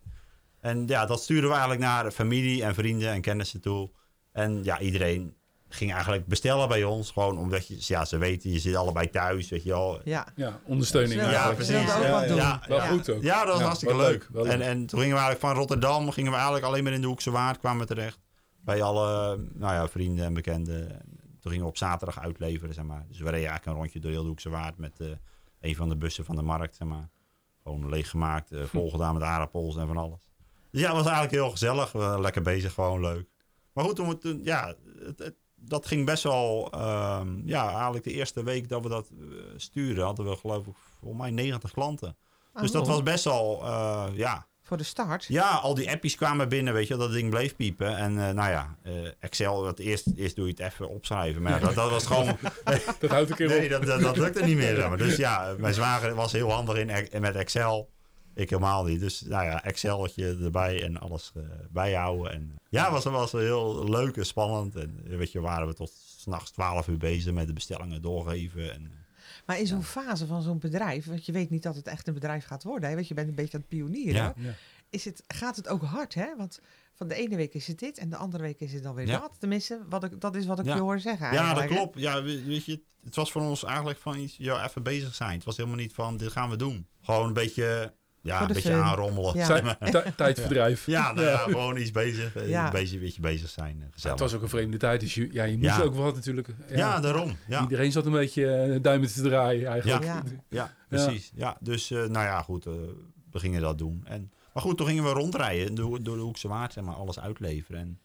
En 0.60 0.86
ja, 0.86 1.06
dat 1.06 1.22
stuurden 1.22 1.50
we 1.50 1.56
eigenlijk 1.56 1.84
naar 1.84 2.10
familie 2.10 2.64
en 2.64 2.74
vrienden 2.74 3.10
en 3.10 3.20
kennissen 3.20 3.60
toe. 3.60 3.90
En 4.32 4.64
ja, 4.64 4.80
iedereen 4.80 5.34
ging 5.68 5.92
eigenlijk 5.92 6.26
bestellen 6.26 6.68
bij 6.68 6.84
ons. 6.84 7.10
Gewoon 7.10 7.38
omdat 7.38 7.66
je, 7.66 7.76
ja, 7.78 8.04
ze 8.04 8.18
weten, 8.18 8.50
je 8.50 8.58
zit 8.58 8.74
allebei 8.74 9.10
thuis, 9.10 9.48
weet 9.48 9.62
je 9.62 9.68
wel. 9.68 10.00
Ja, 10.04 10.26
Ja, 10.36 10.60
ondersteuning. 10.64 11.20
Ja, 11.20 11.30
Ja, 11.30 11.48
ook 11.50 11.60
Ja, 11.60 12.10
wat 12.10 12.22
ja, 12.22 12.26
doen. 12.26 12.36
Ja, 12.36 12.60
Wel 12.68 12.80
goed 12.80 13.10
ook. 13.10 13.22
Ja, 13.22 13.38
dat 13.38 13.48
was 13.48 13.58
Ja, 13.58 13.64
hartstikke 13.64 13.96
leuk. 13.96 14.28
En, 14.34 14.60
en 14.60 14.86
toen 14.86 15.00
gingen 15.00 15.16
we 15.16 15.22
eigenlijk 15.22 15.40
van 15.40 15.54
Rotterdam, 15.54 16.10
gingen 16.10 16.30
we 16.30 16.36
eigenlijk 16.36 16.66
alleen 16.66 16.84
maar 16.84 16.92
in 16.92 17.00
de 17.00 17.06
Hoekse 17.06 17.30
Waard, 17.30 17.58
kwamen 17.58 17.80
we 17.80 17.94
terecht. 17.94 18.18
Bij 18.60 18.82
alle 18.82 19.36
nou 19.52 19.74
ja, 19.74 19.88
vrienden 19.88 20.24
en 20.24 20.34
bekenden. 20.34 20.88
Toen 21.40 21.50
gingen 21.50 21.64
we 21.64 21.70
op 21.70 21.76
zaterdag 21.76 22.20
uitleveren, 22.20 22.74
zeg 22.74 22.84
maar. 22.84 23.04
Dus 23.08 23.18
we 23.18 23.24
reden 23.24 23.36
eigenlijk 23.36 23.66
een 23.66 23.74
rondje 23.74 24.00
door 24.00 24.10
heel 24.10 24.22
de 24.22 24.28
Hoekse 24.28 24.50
Waard 24.50 24.78
met 24.78 25.00
eh, 25.00 25.06
een 25.60 25.76
van 25.76 25.88
de 25.88 25.96
bussen 25.96 26.24
van 26.24 26.36
de 26.36 26.42
markt, 26.42 26.76
zeg 26.76 26.88
maar. 26.88 27.08
Gewoon 27.62 27.88
leeggemaakt, 27.88 28.52
uh, 28.52 28.64
volgedaan 28.78 29.14
met 29.14 29.22
aardappels 29.22 29.76
en 29.76 29.86
van 29.86 29.96
alles. 29.96 30.29
Ja, 30.70 30.86
het 30.86 30.92
was 30.96 31.02
eigenlijk 31.04 31.32
heel 31.34 31.50
gezellig. 31.50 31.92
We 31.92 31.98
waren 31.98 32.20
lekker 32.20 32.42
bezig, 32.42 32.72
gewoon 32.72 33.00
leuk. 33.00 33.28
Maar 33.72 33.84
goed, 33.84 33.96
toen, 33.96 34.08
we 34.08 34.18
toen 34.18 34.40
ja, 34.44 34.74
het, 35.04 35.18
het- 35.18 35.34
dat 35.62 35.86
ging 35.86 36.06
best 36.06 36.22
wel... 36.22 36.68
ehm, 36.72 37.28
ja, 37.44 37.70
eigenlijk 37.72 38.04
de 38.04 38.12
eerste 38.12 38.42
week 38.42 38.68
dat 38.68 38.82
we 38.82 38.88
dat 38.88 39.08
eh, 39.20 39.26
sturen, 39.56 40.04
hadden 40.04 40.28
we 40.28 40.36
geloof 40.36 40.66
ik 40.66 40.72
volgens 41.00 41.20
mij 41.20 41.30
90 41.30 41.70
klanten. 41.72 42.16
Dus 42.60 42.70
dat 42.70 42.82
Oh. 42.82 42.88
was 42.88 43.02
best 43.02 43.24
wel, 43.24 43.60
eh, 43.64 44.04
ja. 44.14 44.46
voor 44.62 44.76
de 44.76 44.82
start. 44.82 45.24
Ja, 45.24 45.48
al 45.50 45.74
die 45.74 45.90
appjes 45.90 46.14
kwamen 46.16 46.48
binnen, 46.48 46.72
weet 46.74 46.86
je, 46.88 46.96
dat 46.96 47.12
ding 47.12 47.30
bleef 47.30 47.56
piepen. 47.56 47.96
En 47.96 48.18
eh, 48.28 48.34
nou 48.34 48.50
ja, 48.50 48.76
eh, 48.82 48.92
Excel, 49.18 49.62
dat 49.62 49.78
eerst, 49.78 50.06
eerst 50.16 50.36
doe 50.36 50.44
je 50.46 50.50
het 50.50 50.60
even 50.72 50.88
opschrijven. 50.88 51.42
Maar 51.42 51.52
ja, 51.52 51.58
dat, 51.58 51.74
dat 51.74 51.90
was 51.90 52.06
gewoon, 52.06 52.36
Dat 53.00 53.10
houdt 53.10 53.30
een 53.30 53.36
keer 53.36 53.48
nee, 53.48 53.64
op. 53.64 53.70
dat, 53.70 53.82
dat, 53.86 54.00
dat 54.00 54.16
lukte 54.16 54.42
niet 54.44 54.56
meer. 54.56 54.88
maar. 54.88 54.98
Dus 54.98 55.16
ja, 55.16 55.54
mijn 55.58 55.74
zwager 55.74 56.14
was 56.14 56.32
heel 56.32 56.50
handig 56.52 56.76
in, 56.76 56.90
Ex- 56.90 57.18
met 57.18 57.34
Excel. 57.36 57.90
Ik 58.40 58.50
helemaal 58.50 58.84
niet. 58.84 59.00
Dus 59.00 59.20
nou 59.20 59.44
ja, 59.44 59.64
Exceltje 59.64 60.36
erbij 60.42 60.82
en 60.84 61.00
alles 61.00 61.32
eh, 61.36 61.42
bijhouden. 61.70 62.32
En, 62.32 62.56
ja, 62.68 62.90
was, 62.90 63.04
was 63.04 63.32
heel 63.32 63.88
leuk 63.88 64.16
en 64.16 64.26
spannend. 64.26 64.76
En 64.76 65.00
eh, 65.10 65.16
weet 65.16 65.32
je, 65.32 65.40
waren 65.40 65.66
we 65.66 65.74
tot 65.74 65.90
s'nachts 66.18 66.50
12 66.50 66.88
uur 66.88 66.96
bezig 66.98 67.32
met 67.32 67.46
de 67.46 67.52
bestellingen 67.52 68.02
doorgeven. 68.02 68.72
En, 68.74 68.92
Maar 69.46 69.58
in 69.58 69.66
zo'n 69.66 69.82
fase 69.82 70.26
van 70.26 70.42
zo'n 70.42 70.58
bedrijf, 70.58 71.06
want 71.06 71.26
je 71.26 71.32
weet 71.32 71.50
niet 71.50 71.62
dat 71.62 71.74
het 71.76 71.86
echt 71.86 72.08
een 72.08 72.14
bedrijf 72.14 72.44
gaat 72.44 72.62
worden, 72.62 72.88
hè, 72.88 72.94
want 72.94 73.08
je 73.08 73.14
bent 73.14 73.28
een 73.28 73.34
beetje 73.34 73.54
aan 73.54 73.60
het 73.60 73.68
pionieren. 73.68 74.14
Ja. 74.14 74.34
Ja. 74.36 74.54
Is 74.90 75.04
het, 75.04 75.22
gaat 75.26 75.56
het 75.56 75.68
ook 75.68 75.82
hard, 75.82 76.14
hè? 76.14 76.36
Want 76.36 76.60
van 76.94 77.08
de 77.08 77.14
ene 77.14 77.36
week 77.36 77.54
is 77.54 77.66
het 77.66 77.78
dit 77.78 77.98
en 77.98 78.10
de 78.10 78.16
andere 78.16 78.42
week 78.42 78.60
is 78.60 78.72
het 78.72 78.82
dan 78.82 78.94
weer 78.94 79.06
Ja. 79.06 79.18
dat. 79.18 79.36
Tenminste, 79.38 79.80
wat 79.88 80.04
ik, 80.04 80.20
dat 80.20 80.34
is 80.36 80.46
wat 80.46 80.58
ik 80.58 80.64
Ja. 80.64 80.74
je 80.74 80.80
hoor 80.80 81.00
zeggen. 81.00 81.32
Ja, 81.32 81.54
dat 81.54 81.62
hè? 81.62 81.68
klopt. 81.68 81.98
Ja, 81.98 82.22
we- 82.22 82.44
weet 82.44 82.64
je, 82.64 82.80
het 83.04 83.14
was 83.16 83.32
voor 83.32 83.42
ons 83.42 83.64
eigenlijk 83.64 83.98
van 83.98 84.18
iets, 84.18 84.36
ja, 84.36 84.64
even 84.66 84.82
bezig 84.82 85.14
zijn. 85.14 85.34
Het 85.34 85.44
was 85.44 85.56
helemaal 85.56 85.78
niet 85.78 85.92
van, 85.94 86.16
dit 86.16 86.32
gaan 86.32 86.50
we 86.50 86.56
doen. 86.56 86.86
Gewoon 87.00 87.26
een 87.26 87.32
beetje, 87.32 87.94
ja, 88.22 88.40
een 88.40 88.46
beetje 88.46 88.60
fun. 88.72 88.80
aanrommelen. 88.82 89.36
Ja. 89.36 89.76
Tijdverdrijf. 90.16 90.86
Ja, 90.86 91.12
nou 91.12 91.26
ja, 91.26 91.36
gewoon 91.36 91.76
iets 91.76 91.90
bezig. 91.90 92.36
eh, 92.36 92.48
Ja. 92.48 92.66
Een 92.66 92.72
beetje, 92.72 92.96
een 92.96 93.02
beetje 93.02 93.20
bezig 93.20 93.48
zijn. 93.48 93.76
eh, 93.78 93.84
Het 93.84 93.94
Gezellig. 93.94 94.18
was 94.18 94.34
ook 94.34 94.42
een 94.42 94.48
vreemde 94.48 94.76
tijd, 94.76 95.00
dus 95.00 95.14
je, 95.14 95.28
ja, 95.32 95.44
je 95.44 95.56
moest 95.58 95.76
Ja. 95.76 95.82
ook 95.82 95.94
wat 95.94 96.14
natuurlijk. 96.14 96.48
ja, 96.68 97.00
daarom. 97.00 97.36
Ja. 97.48 97.62
Iedereen 97.62 97.92
zat 97.92 98.06
een 98.06 98.12
beetje 98.12 98.46
eh, 98.52 98.82
duimen 98.82 99.08
te 99.12 99.22
draaien 99.22 99.66
eigenlijk. 99.68 100.04
Ja. 100.04 100.22
Ja, 100.48 100.74
precies. 100.88 101.30
Ja. 101.34 101.56
dus, 101.60 101.90
eh, 101.90 101.98
nou 101.98 102.24
ja, 102.26 102.42
goed, 102.42 102.66
eh, 102.66 102.72
we 103.30 103.38
gingen 103.38 103.60
dat 103.60 103.78
doen. 103.78 104.02
En, 104.04 104.32
maar 104.54 104.62
goed, 104.62 104.76
toen 104.76 104.86
gingen 104.86 105.04
we 105.04 105.10
rondrijden 105.10 105.74
door, 105.74 106.02
door 106.02 106.16
de 106.16 106.22
Hoekse 106.22 106.48
Waard, 106.48 106.72
zeg 106.72 106.84
maar, 106.84 106.94
alles 106.94 107.20
uitleveren. 107.20 107.80
En 107.80 107.98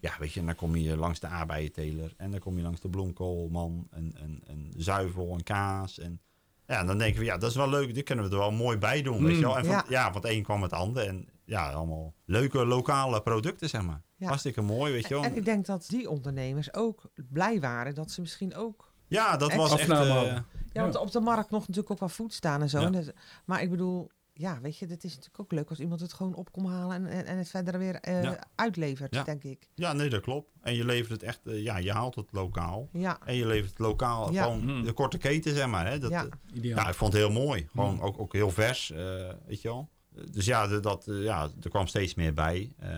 ja, 0.00 0.12
weet 0.18 0.32
je, 0.32 0.44
dan 0.44 0.54
kom 0.54 0.76
je 0.76 0.96
langs 0.96 1.20
de 1.20 1.26
aardbeienteler 1.26 2.12
en 2.16 2.30
dan 2.30 2.40
kom 2.40 2.56
je 2.56 2.62
langs 2.62 2.80
de 2.80 2.88
bloemkoolman 2.88 3.86
en, 3.90 4.14
en, 4.20 4.40
en 4.46 4.72
zuivel 4.76 5.32
en 5.34 5.42
kaas. 5.42 5.98
En 5.98 6.20
ja, 6.68 6.78
en 6.80 6.86
dan 6.86 6.98
denken 6.98 7.18
we, 7.20 7.24
ja, 7.24 7.36
dat 7.38 7.50
is 7.50 7.56
wel 7.56 7.68
leuk, 7.68 7.94
dit 7.94 8.04
kunnen 8.04 8.24
we 8.24 8.30
er 8.30 8.38
wel 8.38 8.50
mooi 8.50 8.78
bij 8.78 9.02
doen, 9.02 9.24
weet 9.24 9.34
je 9.36 9.40
wel. 9.42 9.56
En 9.58 9.64
van, 9.64 9.74
Ja. 9.74 9.84
ja. 9.88 10.12
van 10.12 10.22
het 10.22 10.30
een 10.30 10.42
kwam 10.42 10.62
het 10.62 10.72
ander 10.72 11.06
en 11.06 11.28
ja, 11.44 11.70
allemaal 11.72 12.14
leuke 12.24 12.66
lokale 12.66 13.22
producten, 13.22 13.68
zeg 13.68 13.82
maar. 13.82 14.02
Ja. 14.16 14.26
Hartstikke 14.26 14.60
mooi, 14.62 14.92
weet 14.92 15.08
je 15.08 15.14
wel. 15.14 15.24
En 15.24 15.36
ik 15.36 15.44
denk 15.44 15.66
dat 15.66 15.84
die 15.88 16.10
ondernemers 16.10 16.74
ook 16.74 17.02
blij 17.28 17.60
waren 17.60 17.94
dat 17.94 18.10
ze 18.10 18.20
misschien 18.20 18.54
ook. 18.54 18.92
Ja, 19.06 19.36
dat 19.36 19.54
was 19.54 19.78
echt... 19.78 19.90
Eh. 19.90 20.36
Ja, 20.72 20.82
want 20.82 20.96
op 20.96 21.10
de 21.10 21.20
markt 21.20 21.50
nog 21.50 21.60
natuurlijk 21.60 21.90
ook 21.90 21.98
wel 22.00 22.08
voet 22.08 22.34
staan 22.34 22.60
en 22.62 22.68
zo. 22.68 22.80
Ja. 22.80 22.86
En 22.86 22.92
dat- 22.92 23.12
maar 23.44 23.62
ik 23.62 23.70
bedoel, 23.70 24.10
ja, 24.38 24.60
weet 24.60 24.76
je, 24.78 24.86
het 24.86 25.04
is 25.04 25.10
natuurlijk 25.10 25.40
ook 25.40 25.52
leuk 25.52 25.68
als 25.70 25.80
iemand 25.80 26.00
het 26.00 26.12
gewoon 26.12 26.34
op 26.34 26.52
komt 26.52 26.68
halen 26.68 26.96
en, 26.96 27.06
en, 27.06 27.26
en 27.26 27.38
het 27.38 27.48
verder 27.48 27.78
weer 27.78 27.94
eh, 27.94 28.22
Ja. 28.22 28.38
uitlevert, 28.54 29.14
Ja. 29.14 29.22
denk 29.24 29.44
ik. 29.44 29.68
ja, 29.74 29.92
nee, 29.92 30.08
dat 30.08 30.20
klopt. 30.20 30.50
En 30.60 30.74
je 30.74 30.84
levert 30.84 31.10
het 31.10 31.22
echt, 31.22 31.46
eh, 31.46 31.62
ja, 31.62 31.76
je 31.76 31.92
haalt 31.92 32.14
het 32.14 32.32
lokaal. 32.32 32.88
Ja, 32.92 33.18
En 33.24 33.34
je 33.34 33.46
levert 33.46 33.70
het 33.70 33.78
lokaal, 33.78 34.32
Ja. 34.32 34.42
gewoon 34.42 34.60
Hmm. 34.60 34.84
de 34.84 34.92
korte 34.92 35.18
keten, 35.18 35.54
zeg 35.54 35.66
maar. 35.66 35.86
Hè? 35.86 35.98
Dat, 35.98 36.10
Ja. 36.10 36.24
eh, 36.24 36.30
Ideaal. 36.56 36.78
ja, 36.78 36.88
ik 36.88 36.94
vond 36.94 37.12
het 37.12 37.22
heel 37.22 37.32
mooi. 37.32 37.66
Gewoon 37.70 37.94
Hmm. 37.94 38.04
ook, 38.04 38.18
ook 38.18 38.32
heel 38.32 38.50
vers, 38.50 38.90
eh, 38.90 38.98
weet 39.46 39.62
je 39.62 39.68
wel. 39.68 39.88
Dus 40.30 40.44
ja, 40.44 40.66
de- 40.66 40.80
dat, 40.80 41.04
ja, 41.08 41.48
er 41.62 41.70
kwam 41.70 41.86
steeds 41.86 42.14
meer 42.14 42.34
bij. 42.34 42.72
eh, 42.78 42.90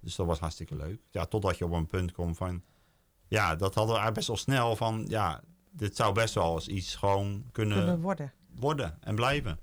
dus 0.00 0.16
dat 0.16 0.26
was 0.26 0.38
hartstikke 0.38 0.76
leuk. 0.76 1.00
Ja, 1.10 1.24
totdat 1.24 1.58
je 1.58 1.64
op 1.64 1.72
een 1.72 1.86
punt 1.86 2.12
komt 2.12 2.36
van... 2.36 2.62
Ja, 3.28 3.48
dat 3.56 3.74
hadden 3.74 3.94
we 3.94 4.00
eigenlijk 4.00 4.14
best 4.14 4.26
wel 4.26 4.36
snel 4.36 4.76
van... 4.76 5.04
Ja, 5.08 5.42
dit 5.70 5.96
zou 5.96 6.14
best 6.14 6.34
wel 6.34 6.54
eens 6.54 6.68
iets 6.68 6.94
gewoon 6.96 7.44
kunnen 7.52 7.76
kunnen 7.78 8.00
worden. 8.00 8.32
worden 8.54 8.96
en 9.00 9.14
blijven. 9.14 9.58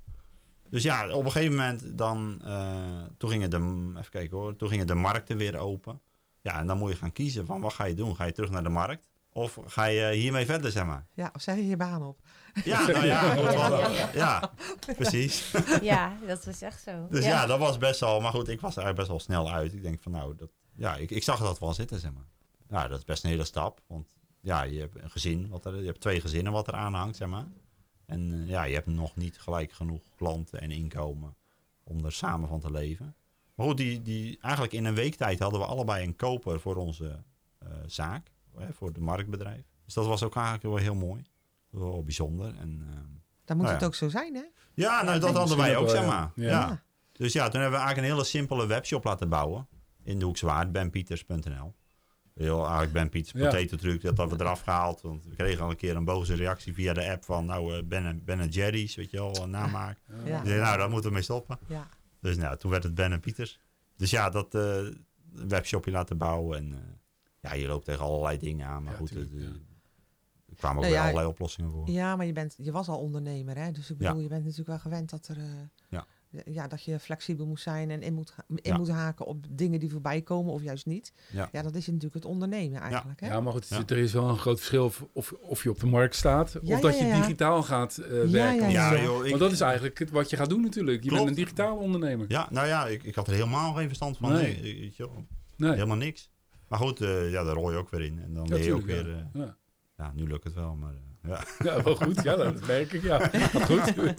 Dus 0.75 0.83
ja, 0.83 1.09
op 1.13 1.25
een 1.25 1.31
gegeven 1.31 1.55
moment 1.55 1.97
dan... 1.97 2.41
eh, 2.45 3.03
toen 3.17 3.29
gingen 3.29 3.49
de... 3.49 3.57
Even 3.99 4.11
kijken 4.11 4.37
hoor. 4.37 4.55
Toen 4.55 4.69
gingen 4.69 4.87
de 4.87 4.93
markten 4.95 5.37
weer 5.37 5.57
open. 5.57 6.01
Ja, 6.41 6.59
en 6.59 6.67
dan 6.67 6.77
moet 6.77 6.89
je 6.91 6.95
gaan 6.95 7.11
kiezen 7.11 7.45
van 7.45 7.61
wat 7.61 7.73
ga 7.73 7.83
je 7.83 7.93
doen? 7.93 8.15
Ga 8.15 8.23
je 8.25 8.31
terug 8.31 8.49
naar 8.49 8.63
de 8.63 8.69
markt? 8.69 9.09
Of 9.29 9.59
ga 9.65 9.85
je 9.85 10.13
hiermee 10.13 10.45
verder, 10.45 10.71
zeg 10.71 10.85
maar? 10.85 11.05
Ja, 11.13 11.31
of 11.35 11.41
zeg 11.41 11.55
je 11.55 11.67
je 11.67 11.77
baan 11.77 12.03
op? 12.03 12.19
Ja, 12.63 12.87
nou 12.87 13.05
ja, 13.05 13.35
dat 13.35 13.55
was- 13.55 14.13
ja, 14.13 14.51
precies. 14.97 15.51
Ja, 15.81 16.17
dat 16.27 16.45
was 16.45 16.61
echt 16.61 16.81
zo. 16.81 17.07
Dus 17.09 17.25
ja. 17.25 17.45
dat 17.45 17.59
was 17.59 17.77
best 17.77 17.99
wel... 17.99 18.21
Maar 18.21 18.31
goed, 18.31 18.47
ik 18.47 18.61
was 18.61 18.75
er 18.75 18.83
eigenlijk 18.83 18.95
best 18.97 19.07
wel 19.07 19.19
snel 19.19 19.51
uit. 19.53 19.73
Ik 19.73 19.81
denk 19.81 20.01
van 20.01 20.11
nou, 20.11 20.35
dat, 20.35 20.49
ja, 20.75 20.95
ik, 20.95 21.11
ik 21.11 21.23
zag 21.23 21.39
dat 21.39 21.59
wel 21.59 21.73
zitten, 21.73 21.99
zeg 21.99 22.11
maar. 22.13 22.27
Ja, 22.69 22.87
dat 22.87 22.97
is 22.97 23.05
best 23.05 23.23
een 23.23 23.29
hele 23.29 23.43
stap. 23.43 23.81
Want 23.87 24.07
ja, 24.41 24.61
je 24.63 24.79
hebt 24.79 24.95
een 25.03 25.11
gezin, 25.11 25.49
wat 25.49 25.65
er, 25.65 25.79
je 25.79 25.85
hebt 25.85 26.01
twee 26.01 26.21
gezinnen 26.21 26.51
wat 26.51 26.67
er 26.67 26.73
aan 26.73 26.93
hangt, 26.93 27.15
zeg 27.17 27.27
maar. 27.27 27.45
En 28.05 28.33
eh, 28.33 28.49
ja, 28.49 28.63
je 28.63 28.73
hebt 28.73 28.87
nog 28.87 29.15
niet 29.15 29.39
gelijk 29.39 29.71
genoeg 29.71 30.03
klanten 30.15 30.61
en 30.61 30.71
inkomen 30.71 31.35
om 31.83 32.05
er 32.05 32.11
samen 32.11 32.49
van 32.49 32.59
te 32.59 32.71
leven. 32.71 33.15
Maar 33.55 33.65
goed, 33.65 33.77
die, 33.77 34.01
die, 34.01 34.37
eigenlijk 34.41 34.73
in 34.73 34.85
een 34.85 34.95
week 34.95 35.15
tijd 35.15 35.39
hadden 35.39 35.59
we 35.59 35.65
allebei 35.65 36.05
een 36.05 36.15
koper 36.15 36.59
voor 36.59 36.75
onze 36.75 37.23
eh, 37.57 37.67
zaak, 37.85 38.31
hè, 38.57 38.73
voor 38.73 38.87
het 38.87 38.99
marktbedrijf. 38.99 39.65
Dus 39.85 39.93
dat 39.93 40.05
was 40.05 40.23
ook 40.23 40.35
eigenlijk 40.35 40.65
wel 40.65 40.77
heel 40.77 40.95
mooi. 40.95 41.23
Wel 41.69 42.03
bijzonder. 42.03 42.47
En, 42.47 42.81
ehm, 42.89 43.03
Dan 43.45 43.57
moet 43.57 43.65
Nou 43.65 43.69
het 43.69 43.79
ja. 43.79 43.85
ook 43.85 43.95
zo 43.95 44.09
zijn, 44.09 44.35
hè? 44.35 44.43
ja, 44.73 45.03
nou, 45.03 45.19
dat 45.19 45.35
hadden 45.35 45.57
wij 45.57 45.77
ook 45.77 45.89
zeg 45.89 46.05
maar. 46.05 46.31
Ja. 46.35 46.49
Ja. 46.49 46.83
Dus 47.11 47.33
ja, 47.33 47.49
toen 47.49 47.61
hebben 47.61 47.79
we 47.79 47.85
eigenlijk 47.85 48.07
een 48.07 48.13
hele 48.13 48.29
simpele 48.29 48.65
webshop 48.65 49.03
laten 49.03 49.29
bouwen. 49.29 49.67
In 50.03 50.19
de 50.19 50.25
Hoekse 50.25 50.45
Waard, 50.45 50.71
benpieters.nl. 50.71 51.73
Heel 52.35 52.59
eigenlijk 52.63 52.93
Ben 52.93 53.09
Pieters 53.09 53.33
Ja. 53.41 53.49
Potato 53.49 53.77
Truc, 53.77 54.01
dat 54.01 54.17
hadden 54.17 54.37
we 54.37 54.43
eraf 54.43 54.61
gehaald. 54.61 55.01
Want 55.01 55.25
we 55.25 55.35
kregen 55.35 55.63
al 55.63 55.69
een 55.69 55.75
keer 55.75 55.95
een 55.95 56.05
boze 56.05 56.33
reactie 56.33 56.73
via 56.73 56.93
de 56.93 57.09
app 57.11 57.23
van, 57.23 57.45
nou, 57.45 57.77
eh, 57.77 57.83
Ben, 57.83 58.21
ben 58.25 58.39
en 58.39 58.47
Jerry's, 58.49 58.95
weet 58.95 59.11
je 59.11 59.17
wel, 59.17 59.35
een 59.43 59.49
namaak. 59.49 59.97
Ja. 60.25 60.39
Ik 60.43 60.45
nou, 60.47 60.77
daar 60.77 60.89
moeten 60.89 61.09
we 61.09 61.15
mee 61.15 61.23
stoppen. 61.23 61.59
Ja. 61.67 61.87
Dus 62.21 62.37
nou, 62.37 62.57
toen 62.57 62.71
werd 62.71 62.83
het 62.83 62.95
Ben 62.95 63.11
en 63.11 63.19
Pieters. 63.19 63.59
Dus 63.97 64.09
ja, 64.09 64.29
dat 64.29 64.55
eh, 64.55 64.77
webshopje 65.31 65.91
laten 65.91 66.17
bouwen. 66.17 66.57
En 66.57 66.73
eh, 66.73 66.79
ja, 67.39 67.53
je 67.53 67.67
loopt 67.67 67.85
tegen 67.85 68.03
allerlei 68.05 68.37
dingen 68.37 68.67
aan. 68.67 68.83
Maar 68.83 68.91
Ja, 68.93 68.97
goed, 68.99 69.07
tuurlijk, 69.07 69.31
het, 69.31 69.41
eh, 69.41 69.47
ja. 69.47 69.53
er 70.49 70.55
kwamen 70.55 70.77
ook 70.77 70.81
Nou 70.83 70.93
weer 70.93 71.01
ja, 71.01 71.01
allerlei 71.09 71.27
oplossingen 71.27 71.71
voor. 71.71 71.89
Ja, 71.89 72.15
maar 72.15 72.25
je, 72.25 72.33
bent, 72.33 72.55
je 72.57 72.71
was 72.71 72.87
al 72.87 72.99
ondernemer, 72.99 73.57
hè? 73.57 73.71
Dus 73.71 73.89
ik 73.89 73.99
Ja. 73.99 74.07
bedoel, 74.07 74.21
je 74.23 74.29
bent 74.29 74.41
natuurlijk 74.41 74.69
wel 74.69 74.79
gewend 74.79 75.09
dat 75.09 75.27
er... 75.27 75.37
eh, 75.37 75.43
Ja. 75.89 76.05
Ja, 76.45 76.67
dat 76.67 76.83
je 76.83 76.99
flexibel 76.99 77.45
moet 77.47 77.59
zijn 77.59 77.89
en 77.91 78.01
in 78.01 78.13
moet, 78.13 78.35
in 78.47 78.59
Ja. 78.61 78.77
moet 78.77 78.89
haken 78.89 79.25
op 79.25 79.45
dingen 79.49 79.79
die 79.79 79.89
voorbij 79.91 80.21
komen 80.21 80.53
of 80.53 80.61
juist 80.63 80.85
niet. 80.85 81.13
Ja. 81.31 81.49
Ja, 81.51 81.61
dat 81.61 81.75
is 81.75 81.87
natuurlijk 81.87 82.13
het 82.13 82.25
ondernemen 82.25 82.81
eigenlijk. 82.81 83.19
Hè? 83.19 83.27
Ja, 83.27 83.41
maar 83.41 83.51
goed, 83.53 83.67
Ja. 83.69 83.83
er 83.87 83.97
is 83.97 84.13
wel 84.13 84.29
een 84.29 84.37
groot 84.37 84.57
verschil 84.57 84.85
of, 84.85 85.05
of, 85.13 85.31
of 85.31 85.63
je 85.63 85.69
op 85.69 85.79
de 85.79 85.85
markt 85.85 86.15
staat 86.15 86.51
Ja, 86.61 86.75
of 86.75 86.81
dat 86.81 86.97
ja, 86.99 87.05
je 87.05 87.11
ja. 87.11 87.21
digitaal 87.21 87.63
gaat 87.63 87.97
eh, 87.97 88.11
Ja, 88.23 88.29
werken. 88.31 88.69
ja, 88.69 88.91
Ja, 88.91 88.93
ja. 88.97 89.03
joh, 89.03 89.23
ik- 89.23 89.29
Want 89.29 89.41
dat 89.41 89.51
is 89.51 89.61
eigenlijk 89.61 89.99
het, 89.99 90.09
wat 90.11 90.29
je 90.29 90.35
gaat 90.37 90.49
doen 90.49 90.61
natuurlijk. 90.61 91.03
Je 91.03 91.09
Klopt. 91.09 91.23
bent 91.25 91.37
een 91.37 91.43
digitaal 91.43 91.77
ondernemer. 91.77 92.25
Ja, 92.29 92.47
nou 92.51 92.67
ja, 92.67 92.87
ik, 92.87 93.03
ik 93.03 93.15
had 93.15 93.27
er 93.27 93.33
helemaal 93.33 93.73
geen 93.73 93.87
verstand 93.87 94.17
van. 94.17 94.31
Nee. 94.33 94.61
Nee. 94.61 94.79
weet 94.79 94.95
je 94.95 95.03
wel, 95.03 95.25
Nee. 95.57 95.71
Helemaal 95.71 95.97
niks. 95.97 96.29
Maar 96.67 96.79
goed, 96.79 97.01
eh, 97.01 97.31
ja, 97.31 97.43
daar 97.43 97.55
rol 97.55 97.71
je 97.71 97.77
ook 97.77 97.89
weer 97.89 98.01
in. 98.01 98.19
En 98.21 98.33
dan 98.33 98.47
ben 98.47 98.63
je 98.63 98.73
ook 98.73 98.85
weer... 98.85 99.07
ja. 99.09 99.15
eh, 99.33 99.41
Ja. 99.41 99.57
ja, 99.97 100.11
nu 100.15 100.27
lukt 100.27 100.43
het 100.43 100.53
wel, 100.53 100.75
maar 100.75 100.93
ja. 101.27 101.43
Ja, 101.63 101.83
wel 101.83 101.95
goed. 101.95 102.23
Ja, 102.23 102.35
dat 102.35 102.65
merk 102.67 102.93
ik. 102.93 103.01
Ja. 103.01 103.19
Goed. 103.65 103.95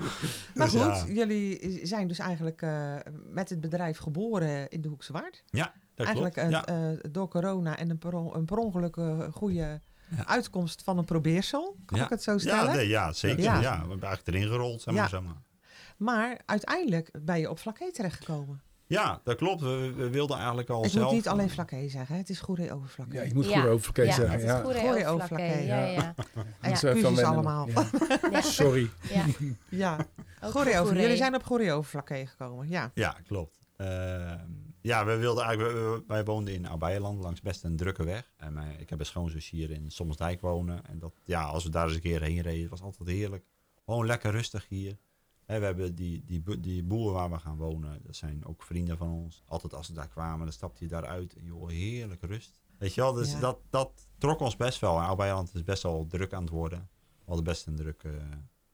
Maar 0.54 0.70
Dus 0.70 0.80
goed, 0.82 1.04
ja. 1.06 1.06
jullie 1.06 1.80
zijn 1.86 2.08
dus 2.08 2.18
eigenlijk 2.18 2.62
eh, 2.62 2.94
met 3.30 3.48
het 3.50 3.60
bedrijf 3.60 3.98
geboren 3.98 4.68
in 4.68 4.80
de 4.80 4.88
Hoekse 4.88 5.12
Waard. 5.12 5.42
Ja, 5.46 5.72
dat 5.94 6.06
eigenlijk 6.06 6.34
klopt. 6.34 6.46
een, 6.52 6.74
ja. 6.76 6.90
eh, 6.92 6.98
door 7.10 7.28
corona 7.28 7.76
en 7.78 7.90
een 7.90 7.98
per, 7.98 8.14
een 8.14 8.44
per 8.44 8.56
ongeluk 8.56 8.96
eh, 8.96 9.20
goede 9.32 9.80
Ja. 10.16 10.26
uitkomst 10.26 10.82
van 10.82 10.98
een 10.98 11.04
probeersel. 11.04 11.76
Kan 11.84 11.98
Ja. 11.98 12.04
ik 12.04 12.10
het 12.10 12.22
zo 12.22 12.38
stellen? 12.38 12.64
ja, 12.70 12.72
nee, 12.76 12.88
ja, 12.88 13.12
zeker. 13.12 13.42
Ja. 13.42 13.60
Ja. 13.60 13.72
we 13.82 13.88
hebben 13.88 14.08
eigenlijk 14.08 14.26
erin 14.36 14.48
gerold, 14.48 14.82
zeg 14.82 14.94
maar. 14.94 15.02
Ja. 15.02 15.08
Zeg 15.08 15.22
maar. 15.22 15.42
Maar 15.96 16.40
uiteindelijk 16.46 17.10
ben 17.22 17.38
je 17.38 17.50
op 17.50 17.58
Flaké 17.58 17.92
terechtgekomen. 17.92 18.60
Ja, 18.88 19.20
dat 19.24 19.36
klopt. 19.36 19.60
We, 19.60 19.92
we 19.96 20.10
wilden 20.10 20.36
eigenlijk 20.36 20.68
al 20.70 20.84
Ik 20.84 20.90
zelf... 20.90 21.04
moet 21.04 21.14
niet 21.14 21.28
alleen 21.28 21.50
Flaké 21.50 21.88
zeggen, 21.88 22.14
hè. 22.14 22.20
het 22.20 22.30
is 22.30 22.40
Goeree 22.40 22.72
over 22.72 22.88
Flaké. 22.88 23.14
Ja, 23.14 23.22
je 23.22 23.34
moet 23.34 23.48
Ja. 23.48 23.60
goed 23.60 23.70
over 23.70 24.04
ja, 24.04 24.12
zeggen. 24.14 24.30
het 24.30 24.40
is 24.42 24.46
Ja. 24.46 24.60
goede 24.62 24.78
Goede 24.80 25.08
Ja, 25.42 25.66
ja. 25.66 25.86
ja, 25.86 25.86
ja. 25.86 26.14
Excuses 26.60 27.22
allemaal. 27.22 27.68
Ja. 27.68 27.86
Ja. 28.30 28.40
Sorry. 28.40 28.90
ja. 29.14 29.24
Ja, 29.68 29.96
voor 30.40 30.80
over. 30.80 31.00
Jullie 31.00 31.16
zijn 31.16 31.34
op 31.34 31.42
Goeree 31.42 31.72
over 31.72 31.90
Flaké 31.90 32.26
gekomen, 32.26 32.68
ja. 32.68 32.90
Ja, 32.94 33.16
klopt. 33.26 33.58
Ehm, 33.76 34.38
ja, 34.80 35.04
we 35.04 35.16
wilden 35.16 35.44
eigenlijk, 35.44 35.74
we- 35.74 35.80
we- 35.90 36.04
wij 36.06 36.24
woonden 36.24 36.54
in 36.54 36.68
Abeiland 36.68 37.20
langs 37.22 37.40
best 37.40 37.64
een 37.64 37.76
drukke 37.76 38.04
weg. 38.04 38.32
En 38.36 38.52
mijn, 38.52 38.80
ik 38.80 38.90
heb 38.90 38.98
een 39.00 39.06
schoonzus 39.06 39.50
hier 39.50 39.70
in 39.70 39.90
Sommersdijk 39.90 40.40
wonen. 40.40 40.86
En 40.86 40.98
dat, 40.98 41.14
ja, 41.24 41.42
als 41.42 41.64
we 41.64 41.70
daar 41.70 41.84
eens 41.86 41.94
een 41.94 42.00
keer 42.00 42.22
heen 42.22 42.40
reden, 42.40 42.70
was 42.70 42.82
altijd 42.82 43.08
heerlijk. 43.08 43.44
Gewoon 43.84 44.06
lekker 44.06 44.30
rustig 44.30 44.66
hier. 44.68 44.96
We 45.46 45.52
hebben 45.52 45.94
die, 45.94 46.24
die, 46.24 46.60
die 46.60 46.82
boeren 46.82 47.14
waar 47.14 47.30
we 47.30 47.38
gaan 47.38 47.56
wonen, 47.56 48.00
dat 48.02 48.16
zijn 48.16 48.44
ook 48.46 48.62
vrienden 48.62 48.96
van 48.96 49.10
ons. 49.10 49.42
Altijd 49.46 49.74
als 49.74 49.86
ze 49.86 49.92
daar 49.92 50.08
kwamen, 50.08 50.38
dan 50.44 50.52
stapte 50.52 50.84
je 50.84 50.90
daaruit 50.90 51.34
en 51.36 51.44
joh, 51.44 51.68
heerlijk 51.68 52.22
rust. 52.22 52.60
Weet 52.78 52.94
je 52.94 53.00
wel, 53.00 53.12
dus 53.12 53.32
Ja. 53.32 53.38
dat, 53.40 53.58
dat 53.70 54.08
trok 54.18 54.40
ons 54.40 54.56
best 54.56 54.80
wel. 54.80 54.96
En 54.98 55.04
Abeiland 55.04 55.54
is 55.54 55.64
best 55.64 55.82
wel 55.82 56.06
druk 56.08 56.32
aan 56.32 56.42
het 56.42 56.50
worden. 56.50 56.88
We 56.98 57.24
hadden 57.24 57.44
best 57.44 57.66
een 57.66 57.76
drukke, 57.76 58.10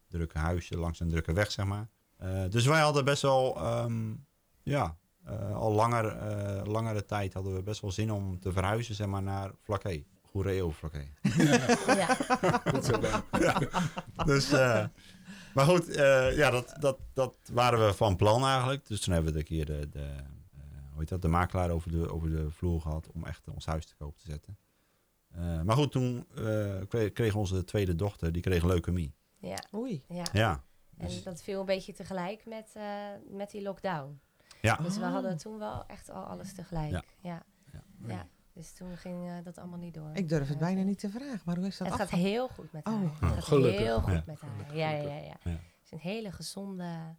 drukke 0.09 0.39
huisje 0.39 0.77
langs 0.77 1.01
een 1.01 1.09
drukke 1.09 1.33
weg, 1.33 1.51
zeg 1.51 1.67
maar. 1.67 1.89
Eh, 2.17 2.43
dus 2.49 2.67
wij 2.67 2.81
hadden 2.81 3.05
best 3.05 3.23
wel, 3.23 3.57
ehm, 3.57 4.15
ja, 4.63 4.97
eh, 5.25 5.57
al 5.57 5.73
langer, 5.73 6.07
eh, 6.07 6.65
langere 6.65 7.05
tijd 7.05 7.33
hadden 7.35 7.55
we 7.55 7.63
best 7.63 7.81
wel 7.81 7.91
zin 7.93 8.13
om 8.13 8.41
te 8.41 8.53
verhuizen, 8.53 8.95
zeg 8.95 9.07
maar, 9.07 9.23
naar 9.23 9.51
Flaké. 9.61 10.03
Goeree 10.23 10.63
over 10.63 10.79
Flaké. 10.79 11.07
Ja. 11.99 12.15
Goed 12.71 12.85
zo, 12.85 12.99
Ben. 12.99 13.25
dus, 14.27 14.51
maar 15.55 15.65
goed, 15.67 15.89
eh, 15.89 16.37
ja, 16.37 16.51
dat, 16.51 16.75
dat, 16.81 16.99
dat 17.13 17.37
waren 17.53 17.87
we 17.87 17.93
van 17.95 18.17
plan 18.17 18.45
eigenlijk. 18.45 18.87
Dus 18.87 19.01
toen 19.01 19.15
hebben 19.15 19.33
we 19.33 19.39
een 19.39 19.45
keer 19.45 19.67
de, 19.67 19.89
de, 19.89 20.01
eh, 20.01 20.11
hoe 20.91 20.99
heet 20.99 21.09
dat, 21.09 21.23
de 21.23 21.29
makelaar 21.29 21.71
over 21.71 21.91
de, 21.91 22.11
over 22.13 22.31
de 22.31 22.51
vloer 22.51 22.81
gehad 22.81 23.09
om 23.15 23.25
echt 23.25 23.49
ons 23.49 23.67
huis 23.67 23.87
te 23.87 23.95
koop 23.95 24.17
te 24.19 24.25
zetten. 24.27 24.57
Eh, 25.35 25.63
maar 25.63 25.77
goed, 25.77 25.93
toen 25.93 26.27
eh, 26.37 26.81
kre- 26.89 27.09
kreeg 27.11 27.35
onze 27.35 27.65
tweede 27.65 27.95
dochter, 27.95 28.33
die 28.33 28.43
kreeg 28.43 28.65
leukemie. 28.65 29.15
Ja. 29.39 29.59
Oei. 29.75 30.05
ja. 30.09 30.25
Ja, 30.33 30.63
En 30.97 31.07
dus- 31.07 31.23
dat 31.23 31.43
viel 31.43 31.61
een 31.61 31.67
beetje 31.67 31.93
tegelijk 31.93 32.47
met, 32.47 32.71
eh, 32.75 32.85
met 33.31 33.51
die 33.51 33.63
lockdown. 33.63 34.21
ja. 34.61 34.77
Dus 34.77 34.99
we 34.99 35.05
hadden 35.05 35.37
toen 35.37 35.59
wel 35.59 35.87
echt 35.87 36.11
al 36.11 36.23
alles 36.25 36.55
tegelijk. 36.55 36.91
Ja. 36.91 37.03
Ja. 37.23 37.43
Ja. 38.07 38.27
Dus 38.55 38.73
toen 38.73 38.97
ging 38.97 39.29
eh, 39.29 39.35
dat 39.45 39.59
allemaal 39.59 39.79
niet 39.79 39.95
door. 39.95 40.11
Ik 40.15 40.29
durf 40.29 40.49
het 40.49 40.59
bijna 40.59 40.83
niet 40.83 40.99
te 40.99 41.11
vragen, 41.11 41.41
maar 41.45 41.57
hoe 41.57 41.67
is 41.67 41.77
dat 41.77 41.87
Het 41.89 41.97
gaat 41.97 42.11
heel 42.11 42.49
goed 42.49 42.73
met 42.73 42.87
Oh. 42.87 42.93
haar. 42.95 43.03
Oh, 43.05 43.11
Het 43.21 43.33
gaat 43.35 43.45
gelukkig. 43.45 43.81
heel 43.81 44.01
goed 44.01 44.13
Ja. 44.13 44.23
met 44.27 44.41
haar. 44.41 44.77
Ja, 44.77 44.91
ja, 44.91 45.03
ja. 45.03 45.17
ja. 45.17 45.37
Ja. 45.43 45.51
Ze 45.83 45.85
is 45.85 45.91
een 45.91 45.99
hele 45.99 46.33
gezonde, 46.33 47.15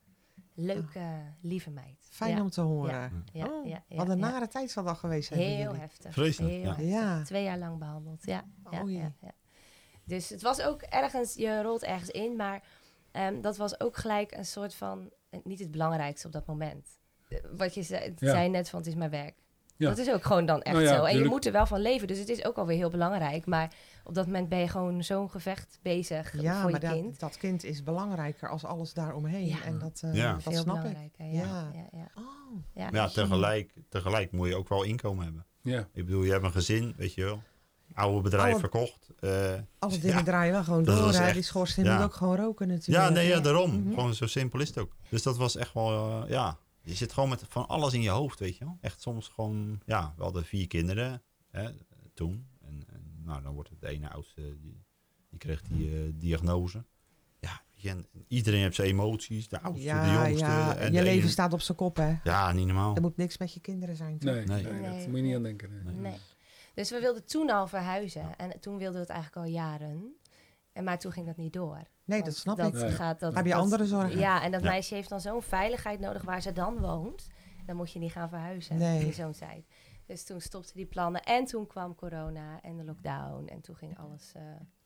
leuke, 0.53 1.33
lieve 1.41 1.69
meid. 1.69 2.07
Fijn 2.09 2.35
ja. 2.35 2.41
om 2.41 2.49
te 2.49 2.61
horen. 2.61 3.23
Ja, 3.33 3.45
Oh, 3.47 3.67
ja, 3.67 3.83
ja, 3.87 3.95
Wat 3.97 4.09
een 4.09 4.17
ja. 4.19 4.29
nare 4.29 4.47
tijd 4.47 4.71
zal 4.71 4.83
dat 4.83 4.97
geweest 4.97 5.27
zijn. 5.27 5.39
Heel 5.39 5.57
jullie. 5.63 5.79
heftig. 5.79 6.13
Vreselijk, 6.13 6.53
Heel 6.53 6.61
ja. 6.63 6.67
heftig. 6.69 6.87
Ja. 6.89 7.21
Twee 7.23 7.43
jaar 7.43 7.57
lang 7.57 7.77
behandeld. 7.79 8.25
Ja, 8.25 8.43
ja, 8.71 8.81
Oei. 8.83 8.97
ja, 8.97 9.11
ja. 9.21 9.31
Dus 10.05 10.29
het 10.29 10.41
was 10.41 10.61
ook 10.61 10.81
ergens, 10.81 11.33
je 11.33 11.61
rolt 11.61 11.83
ergens 11.83 12.09
in, 12.09 12.35
maar 12.35 12.63
ehm, 13.11 13.41
dat 13.41 13.57
was 13.57 13.79
ook 13.79 13.97
gelijk 13.97 14.31
een 14.31 14.45
soort 14.45 14.75
van, 14.75 15.09
eh, 15.29 15.39
niet 15.43 15.59
het 15.59 15.71
belangrijkste 15.71 16.27
op 16.27 16.33
dat 16.33 16.45
moment. 16.45 16.87
Eh, 17.29 17.39
Wat 17.57 17.73
je 17.73 17.83
zei, 17.83 18.13
Ja. 18.17 18.29
zei 18.31 18.49
net 18.49 18.69
van 18.69 18.79
het 18.79 18.87
is 18.87 18.95
mijn 18.95 19.09
werk. 19.09 19.41
Ja. 19.77 19.89
Dat 19.89 19.97
is 19.97 20.11
ook 20.11 20.23
gewoon 20.23 20.45
dan 20.45 20.61
echt 20.61 20.75
Nou 20.75 20.87
ja, 20.87 20.95
zo. 20.97 21.03
En 21.03 21.17
je 21.17 21.25
moet 21.25 21.45
er 21.45 21.51
wel 21.51 21.65
van 21.65 21.81
leven, 21.81 22.07
dus 22.07 22.19
het 22.19 22.29
is 22.29 22.45
ook 22.45 22.57
alweer 22.57 22.77
heel 22.77 22.89
belangrijk. 22.89 23.45
Maar 23.45 23.71
op 24.03 24.13
dat 24.15 24.25
moment 24.25 24.49
ben 24.49 24.59
je 24.59 24.67
gewoon 24.67 25.03
zo'n 25.03 25.29
gevecht 25.29 25.79
bezig 25.81 26.41
Ja, 26.41 26.61
voor 26.61 26.71
maar 26.71 26.81
je 26.81 26.87
dat, 26.87 26.93
kind. 26.95 27.19
dat 27.19 27.37
kind 27.37 27.63
is 27.63 27.83
belangrijker 27.83 28.49
als 28.49 28.65
alles 28.65 28.93
daaromheen. 28.93 29.45
Ja. 29.45 29.63
En 29.65 29.79
dat, 29.79 30.01
eh, 30.05 30.13
Ja. 30.15 30.37
dat 30.43 30.55
snap 30.55 30.83
ik. 30.83 30.97
Ja, 31.17 31.25
Ja. 31.25 31.71
ja. 31.73 31.87
Ja, 31.91 32.87
Oh, 32.87 32.93
ja. 32.93 33.07
Tegelijk, 33.07 33.73
tegelijk 33.89 34.31
moet 34.31 34.47
je 34.47 34.55
ook 34.55 34.69
wel 34.69 34.83
inkomen 34.83 35.23
hebben. 35.23 35.45
Ja. 35.61 35.79
Ik 35.93 36.05
bedoel, 36.05 36.23
je 36.23 36.31
hebt 36.31 36.43
een 36.43 36.51
gezin, 36.51 36.93
weet 36.97 37.13
je 37.13 37.23
wel. 37.23 37.41
Oude 37.93 38.21
bedrijf 38.21 38.51
Alle- 38.51 38.59
verkocht. 38.59 39.07
eh, 39.19 39.51
alle 39.79 39.99
dingen 39.99 40.17
Ja. 40.17 40.23
draaien 40.23 40.53
wel 40.53 40.63
gewoon 40.63 40.83
Dat 40.83 40.97
door. 40.97 41.13
echt- 41.13 41.33
Die 41.33 41.43
schoorsteen 41.43 41.85
ja. 41.85 41.95
moet 41.95 42.03
ook 42.05 42.13
gewoon 42.13 42.35
roken 42.35 42.67
natuurlijk. 42.67 43.07
ja, 43.07 43.09
nee, 43.13 43.27
ja, 43.27 43.35
Ja. 43.35 43.41
daarom. 43.41 43.79
Mhm. 43.79 43.93
Gewoon 43.93 44.13
zo 44.13 44.25
simpel 44.27 44.59
is 44.59 44.67
het 44.67 44.77
ook. 44.77 44.91
Dus 45.09 45.23
dat 45.23 45.37
was 45.37 45.55
echt 45.55 45.73
wel, 45.73 45.89
eh, 46.23 46.29
ja. 46.29 46.57
Je 46.83 46.93
zit 46.93 47.13
gewoon 47.13 47.29
met 47.29 47.43
van 47.47 47.67
alles 47.67 47.93
in 47.93 48.01
je 48.01 48.09
hoofd, 48.09 48.39
weet 48.39 48.57
je 48.57 48.65
wel. 48.65 48.77
Echt 48.81 49.01
soms 49.01 49.27
gewoon, 49.27 49.81
ja, 49.85 50.13
we 50.17 50.23
hadden 50.23 50.45
vier 50.45 50.67
kinderen 50.67 51.21
hè, 51.51 51.69
toen. 52.13 52.47
En, 52.61 52.83
en 52.93 53.21
nou, 53.23 53.41
dan 53.43 53.53
wordt 53.53 53.69
het 53.69 53.81
de 53.81 53.87
ene 53.87 54.09
oudste, 54.09 54.57
die, 54.61 54.83
die 55.29 55.39
kreeg 55.39 55.61
die 55.61 55.95
eh, 55.95 56.11
diagnose. 56.13 56.85
Ja, 57.39 57.61
weet 57.73 57.81
je, 57.83 57.89
en 57.89 58.05
iedereen 58.27 58.61
heeft 58.61 58.75
zijn 58.75 58.87
emoties. 58.87 59.47
De 59.47 59.61
oudste, 59.61 59.85
de 59.85 60.11
jongste. 60.11 60.45
ja. 60.45 60.75
en 60.75 60.85
je 60.91 60.97
de 60.97 61.03
leven 61.03 61.21
ene- 61.21 61.29
staat 61.29 61.53
op 61.53 61.61
zijn 61.61 61.77
kop, 61.77 61.95
hè. 61.97 62.15
Ja, 62.23 62.51
niet 62.51 62.65
normaal. 62.65 62.95
Er 62.95 63.01
moet 63.01 63.17
niks 63.17 63.37
met 63.37 63.53
je 63.53 63.59
kinderen 63.59 63.95
zijn, 63.95 64.17
toch? 64.19 64.33
Nee, 64.33 64.45
Nee. 64.45 64.63
nee. 64.63 64.73
Nee. 64.73 64.97
dat 64.99 65.07
moet 65.07 65.15
je 65.17 65.23
niet 65.23 65.35
aan 65.35 65.43
denken. 65.43 65.81
nee. 65.85 65.95
Nee. 65.95 66.17
Dus 66.73 66.89
we 66.89 66.99
wilden 66.99 67.25
toen 67.25 67.49
al 67.49 67.67
verhuizen. 67.67 68.37
En 68.37 68.59
toen 68.59 68.77
wilden 68.77 68.93
we 68.93 68.99
het 68.99 69.09
eigenlijk 69.09 69.45
al 69.45 69.51
jaren. 69.53 70.15
En 70.73 70.83
maar 70.83 70.99
toen 70.99 71.11
ging 71.11 71.25
dat 71.25 71.37
niet 71.37 71.53
door. 71.53 71.81
Nee, 72.05 72.23
dat 72.23 72.35
snap 72.35 72.57
dat 72.57 72.81
ik. 72.81 72.89
Gaat, 72.89 73.19
dat, 73.19 73.33
Heb 73.35 73.45
je 73.45 73.51
dat- 73.51 73.61
andere 73.61 73.85
zorgen? 73.85 74.19
Ja, 74.19 74.43
en 74.43 74.51
dat 74.51 74.63
Ja. 74.63 74.69
meisje 74.69 74.93
heeft 74.95 75.09
dan 75.09 75.21
zo'n 75.21 75.41
veiligheid 75.41 75.99
nodig 75.99 76.23
waar 76.23 76.41
ze 76.41 76.51
dan 76.51 76.79
woont. 76.79 77.27
Dan 77.65 77.75
moet 77.75 77.91
je 77.91 77.99
niet 77.99 78.11
gaan 78.11 78.29
verhuizen 78.29 78.77
Nee. 78.77 79.05
in 79.05 79.13
zo'n 79.13 79.31
tijd. 79.31 79.65
Dus 80.05 80.23
toen 80.23 80.41
stopten 80.41 80.75
die 80.75 80.85
plannen. 80.85 81.21
En 81.23 81.45
toen 81.45 81.67
kwam 81.67 81.95
corona 81.95 82.61
en 82.61 82.77
de 82.77 82.83
lockdown. 82.83 83.47
En 83.47 83.61
toen 83.61 83.75
ging 83.75 83.97
alles, 83.99 84.31
eh, 84.35 84.41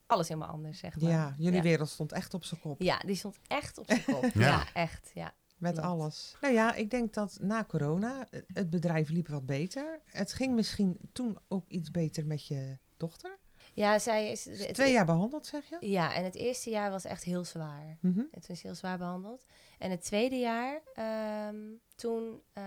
alles 0.06 0.28
helemaal 0.28 0.50
anders, 0.50 0.80
zeg 0.80 1.00
maar. 1.02 1.10
Ja, 1.12 1.34
jullie 1.38 1.56
ja. 1.58 1.62
wereld 1.62 1.90
stond 1.90 2.12
echt 2.12 2.34
op 2.34 2.44
zijn 2.44 2.62
kop. 2.62 2.82
Ja, 2.82 2.98
die 3.06 3.16
stond 3.16 3.38
echt 3.48 3.78
op 3.78 3.86
zijn 3.88 4.04
kop. 4.04 4.24
Ja. 4.34 4.40
ja. 4.48 4.64
echt. 4.74 5.12
Ja. 5.14 5.34
Met 5.58 5.72
Klopt. 5.74 5.88
alles. 5.88 6.36
Nou 6.42 6.54
ja, 6.54 6.74
ik 6.74 6.90
denk 6.90 7.14
dat 7.14 7.38
na 7.42 7.64
corona 7.64 8.28
eh, 8.30 8.42
het 8.54 8.70
bedrijf 8.70 9.10
liep 9.10 9.28
wat 9.28 9.46
beter. 9.46 10.02
Het 10.06 10.34
ging 10.34 10.56
misschien 10.56 10.98
toen 11.14 11.38
ook 11.48 11.68
iets 11.68 11.92
beter 11.92 12.26
met 12.26 12.48
je 12.48 12.78
dochter. 12.98 13.38
Ja, 13.78 14.00
zij 14.00 14.32
is... 14.32 14.46
het- 14.46 14.74
Twee 14.74 14.92
jaar 14.92 15.06
behandeld, 15.06 15.46
zeg 15.46 15.70
je? 15.70 15.78
Ja, 15.90 16.14
en 16.14 16.24
het 16.24 16.36
eerste 16.36 16.70
jaar 16.70 16.92
was 16.92 17.06
echt 17.06 17.24
heel 17.24 17.44
zwaar. 17.44 17.98
Mhm. 18.02 18.22
Het 18.32 18.48
was 18.48 18.62
heel 18.62 18.76
zwaar 18.76 18.98
behandeld. 18.98 19.46
En 19.78 19.92
het 19.92 20.02
tweede 20.04 20.36
jaar, 20.36 20.82
ehm, 20.94 21.56
toen, 21.96 22.42
eh, 22.54 22.64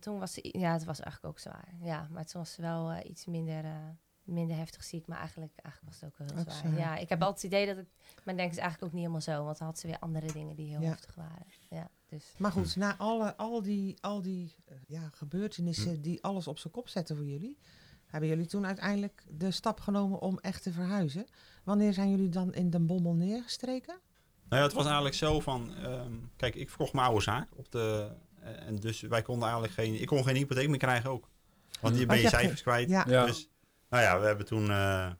toen 0.00 0.18
was 0.18 0.32
ze, 0.32 0.48
ja, 0.58 0.72
het 0.72 0.84
was 0.84 1.00
eigenlijk 1.00 1.34
ook 1.34 1.40
zwaar. 1.40 1.74
Ja, 1.82 2.08
maar 2.10 2.24
toen 2.26 2.40
was 2.40 2.52
ze 2.52 2.62
wel 2.62 2.90
eh, 2.90 3.10
iets 3.10 3.26
minder, 3.26 3.64
eh, 3.64 3.88
minder 4.22 4.56
heftig 4.56 4.84
ziek, 4.84 5.06
maar 5.06 5.18
eigenlijk, 5.18 5.52
eigenlijk 5.62 5.94
was 5.94 6.00
het 6.10 6.10
ook 6.20 6.28
wel 6.28 6.44
heel 6.44 6.54
zwaar. 6.54 6.78
Ja, 6.78 6.96
ik 6.96 7.08
heb 7.08 7.22
altijd 7.22 7.42
het 7.42 7.52
idee 7.52 7.66
dat 7.66 7.76
het, 7.76 7.88
maar 8.24 8.36
denk 8.36 8.50
is 8.50 8.56
eigenlijk 8.56 8.84
ook 8.84 8.92
niet 8.92 9.00
helemaal 9.00 9.36
zo, 9.36 9.44
want 9.44 9.58
dan 9.58 9.66
had 9.66 9.78
ze 9.78 9.86
weer 9.86 9.98
andere 9.98 10.32
dingen 10.32 10.56
die 10.56 10.68
heel 10.68 10.80
Ja. 10.80 10.88
heftig 10.88 11.14
waren. 11.14 11.46
Ja, 11.68 11.90
dus. 12.08 12.24
Maar 12.38 12.52
goed, 12.52 12.76
na 12.76 12.96
alle, 12.96 13.36
al 13.36 13.62
die, 13.62 13.96
al 14.00 14.22
die 14.22 14.54
ja, 14.86 15.08
gebeurtenissen 15.12 16.02
die 16.02 16.22
alles 16.22 16.46
op 16.46 16.58
zijn 16.58 16.72
kop 16.72 16.88
zetten 16.88 17.16
voor 17.16 17.26
jullie, 17.26 17.58
hebben 18.08 18.28
jullie 18.28 18.46
toen 18.46 18.66
uiteindelijk 18.66 19.24
de 19.28 19.50
stap 19.50 19.80
genomen 19.80 20.20
om 20.20 20.38
echt 20.38 20.62
te 20.62 20.72
verhuizen. 20.72 21.26
Wanneer 21.64 21.92
zijn 21.92 22.10
jullie 22.10 22.28
dan 22.28 22.54
in 22.54 22.70
Den 22.70 22.86
Bommel 22.86 23.14
neergestreken? 23.14 23.98
Nou 24.48 24.60
ja, 24.60 24.66
het 24.66 24.76
was 24.76 24.84
eigenlijk 24.84 25.14
zo 25.14 25.40
van, 25.40 25.74
ehm, 25.74 26.12
kijk, 26.36 26.54
ik 26.54 26.68
verkocht 26.68 26.92
mijn 26.92 27.06
oude 27.06 27.22
zaak 27.22 27.48
op 27.56 27.70
de, 27.70 28.10
eh, 28.40 28.66
en 28.66 28.76
dus 28.76 29.00
wij 29.00 29.22
konden 29.22 29.42
eigenlijk 29.42 29.74
geen, 29.74 30.00
ik 30.00 30.06
kon 30.06 30.24
geen 30.24 30.36
hypotheek 30.36 30.68
meer 30.68 30.78
krijgen 30.78 31.10
ook. 31.10 31.28
Want 31.80 31.96
hier 31.96 32.06
ben 32.06 32.16
je 32.16 32.22
hebt 32.22 32.34
cijfers 32.34 32.62
kwijt. 32.62 32.88
Ja. 32.88 33.04
Ja. 33.08 33.26
Dus, 33.26 33.48
nou 33.88 34.02
ja, 34.02 34.20
we 34.20 34.26
hebben 34.26 34.46
toen, 34.46 34.70
eh, 34.70 35.10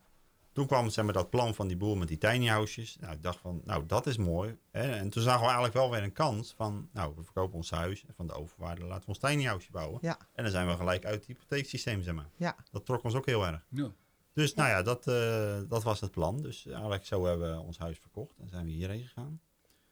toen 0.58 0.66
kwam 0.66 0.90
zeg 0.90 1.04
maar, 1.04 1.14
dat 1.14 1.30
plan 1.30 1.54
van 1.54 1.68
die 1.68 1.76
boer 1.76 1.98
met 1.98 2.08
die 2.08 2.18
tiny 2.18 2.46
houses. 2.46 2.96
Nou, 3.00 3.12
ik 3.12 3.22
dacht 3.22 3.38
van, 3.38 3.60
nou, 3.64 3.86
dat 3.86 4.06
is 4.06 4.16
mooi. 4.16 4.58
Hè? 4.70 4.92
En 4.92 5.10
toen 5.10 5.22
zagen 5.22 5.40
we 5.40 5.44
eigenlijk 5.46 5.74
wel 5.74 5.90
weer 5.90 6.02
een 6.02 6.12
kans 6.12 6.54
van, 6.56 6.88
nou, 6.92 7.12
we 7.16 7.22
verkopen 7.22 7.56
ons 7.56 7.70
huis 7.70 8.04
en 8.06 8.14
van 8.14 8.26
de 8.26 8.32
overwaarde 8.32 8.84
laten 8.84 9.00
we 9.00 9.08
ons 9.08 9.18
tiny 9.18 9.44
house 9.44 9.70
bouwen. 9.70 9.98
Ja. 10.02 10.18
En 10.34 10.42
dan 10.42 10.52
zijn 10.52 10.66
we 10.68 10.76
gelijk 10.76 11.04
uit 11.04 11.14
het 11.14 11.26
hypotheeksysteem, 11.26 12.02
zeg 12.02 12.14
maar. 12.14 12.28
Ja. 12.36 12.56
Dat 12.70 12.86
trok 12.86 13.02
ons 13.04 13.14
ook 13.14 13.26
heel 13.26 13.46
erg. 13.46 13.66
Ja. 13.68 13.90
Dus 14.32 14.54
nou 14.54 14.68
ja, 14.68 14.82
dat, 14.82 15.06
eh, 15.06 15.60
dat 15.68 15.82
was 15.82 16.00
het 16.00 16.10
plan. 16.10 16.42
Dus 16.42 16.66
eigenlijk 16.66 17.04
zo 17.06 17.24
hebben 17.24 17.56
we 17.56 17.60
ons 17.62 17.78
huis 17.78 17.98
verkocht 17.98 18.38
en 18.38 18.48
zijn 18.48 18.64
we 18.64 18.70
hierheen 18.70 19.02
gegaan. 19.06 19.40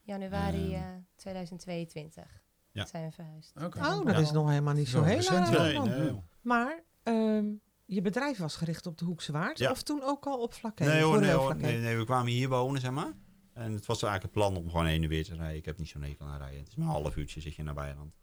Januari 0.02 0.74
Ehm. 0.74 0.82
eh, 0.82 0.88
2022 1.14 2.24
Ja. 2.72 2.86
zijn 2.86 3.04
we 3.04 3.12
verhuisd. 3.12 3.52
Oké. 3.64 3.78
Oh, 3.78 4.04
dat 4.04 4.14
Ja. 4.14 4.20
is 4.20 4.30
nog 4.30 4.48
helemaal 4.48 4.74
niet 4.74 4.88
zo 4.88 4.98
Zo 4.98 5.04
heel 5.04 5.22
lang. 5.30 5.88
Nee, 5.88 5.98
nee. 5.98 6.20
Maar 6.40 6.82
ehm, 7.02 7.46
je 7.86 8.00
bedrijf 8.00 8.38
was 8.38 8.56
gericht 8.56 8.86
op 8.86 8.98
de 8.98 9.04
Hoekse 9.04 9.32
Waard. 9.32 9.58
Ja. 9.58 9.70
Of 9.70 9.82
toen 9.82 10.02
ook 10.02 10.26
al 10.26 10.42
op 10.42 10.54
Vlakke? 10.54 10.84
Nee 10.84 11.02
hoor, 11.02 11.24
hoor. 11.24 11.56
Nee, 11.56 11.78
nee, 11.78 11.96
we 11.96 12.04
kwamen 12.04 12.32
hier 12.32 12.48
wonen, 12.48 12.80
zeg 12.80 12.90
maar. 12.90 13.12
En 13.52 13.72
het 13.72 13.86
was 13.86 14.02
eigenlijk 14.02 14.22
het 14.22 14.42
plan 14.42 14.56
om 14.56 14.70
gewoon 14.70 14.86
heen 14.86 15.02
en 15.02 15.08
weer 15.08 15.24
te 15.24 15.34
rijden. 15.34 15.56
Ik 15.56 15.64
heb 15.64 15.78
niet 15.78 15.88
zo'n 15.88 16.02
hekel 16.02 16.26
aan 16.26 16.38
rijden. 16.38 16.58
Het 16.58 16.68
is 16.68 16.74
maar 16.74 16.86
een 16.86 16.92
half 16.92 17.16
uurtje 17.16 17.40
zit 17.40 17.54
je 17.54 17.62
naar 17.62 17.74
Bijland. 17.74 18.14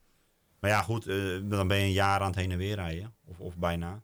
Maar 0.59 0.69
ja, 0.69 0.81
goed, 0.81 1.07
eh, 1.07 1.15
dan 1.43 1.67
ben 1.67 1.77
je 1.77 1.83
een 1.83 1.91
jaar 1.91 2.19
aan 2.19 2.27
het 2.27 2.35
heen 2.35 2.51
en 2.51 2.57
weer 2.57 2.75
rijden. 2.75 3.15
Of, 3.25 3.39
of 3.39 3.57
bijna. 3.57 4.03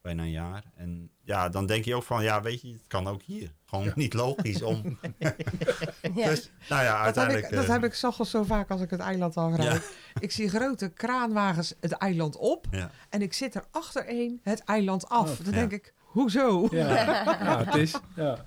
Bijna 0.00 0.22
een 0.22 0.30
jaar. 0.30 0.64
En 0.74 1.10
ja, 1.22 1.48
dan 1.48 1.66
denk 1.66 1.84
je 1.84 1.94
ook 1.94 2.02
van, 2.02 2.22
ja, 2.22 2.42
weet 2.42 2.60
je, 2.60 2.72
het 2.72 2.86
kan 2.86 3.06
ook 3.08 3.22
hier. 3.22 3.52
Gewoon 3.64 3.84
Ja. 3.84 3.92
niet 3.94 4.14
logisch 4.14 4.62
om... 4.62 4.98
Ja. 5.18 5.34
Dus, 6.30 6.50
nou 6.68 6.82
ja, 6.82 7.04
Dat 7.04 7.04
heb, 7.04 7.04
uiteindelijk... 7.04 7.44
ik, 7.44 7.54
dat 7.54 7.64
eh, 7.64 7.70
heb 7.70 7.84
ik 7.84 7.94
zo 7.94 8.42
vaak 8.42 8.70
als 8.70 8.80
ik 8.80 8.90
het 8.90 9.00
eiland 9.00 9.36
afrijd. 9.36 9.94
Ik 10.20 10.32
zie 10.32 10.48
grote 10.48 10.88
kraanwagens 10.88 11.74
het 11.80 11.92
eiland 11.92 12.36
op. 12.36 12.66
ja. 12.70 12.90
En 13.08 13.22
ik 13.22 13.32
zit 13.32 13.54
er 13.54 13.64
achtereen 13.70 14.40
het 14.42 14.64
eiland 14.64 15.08
af. 15.08 15.30
Oh, 15.38 15.44
dan 15.44 15.52
ja. 15.54 15.58
denk 15.58 15.72
ik, 15.72 15.94
hoezo? 15.96 16.68
Ja. 16.70 16.88
ja, 17.44 17.64
het 17.64 17.74
is. 17.74 17.94
Ja. 18.16 18.44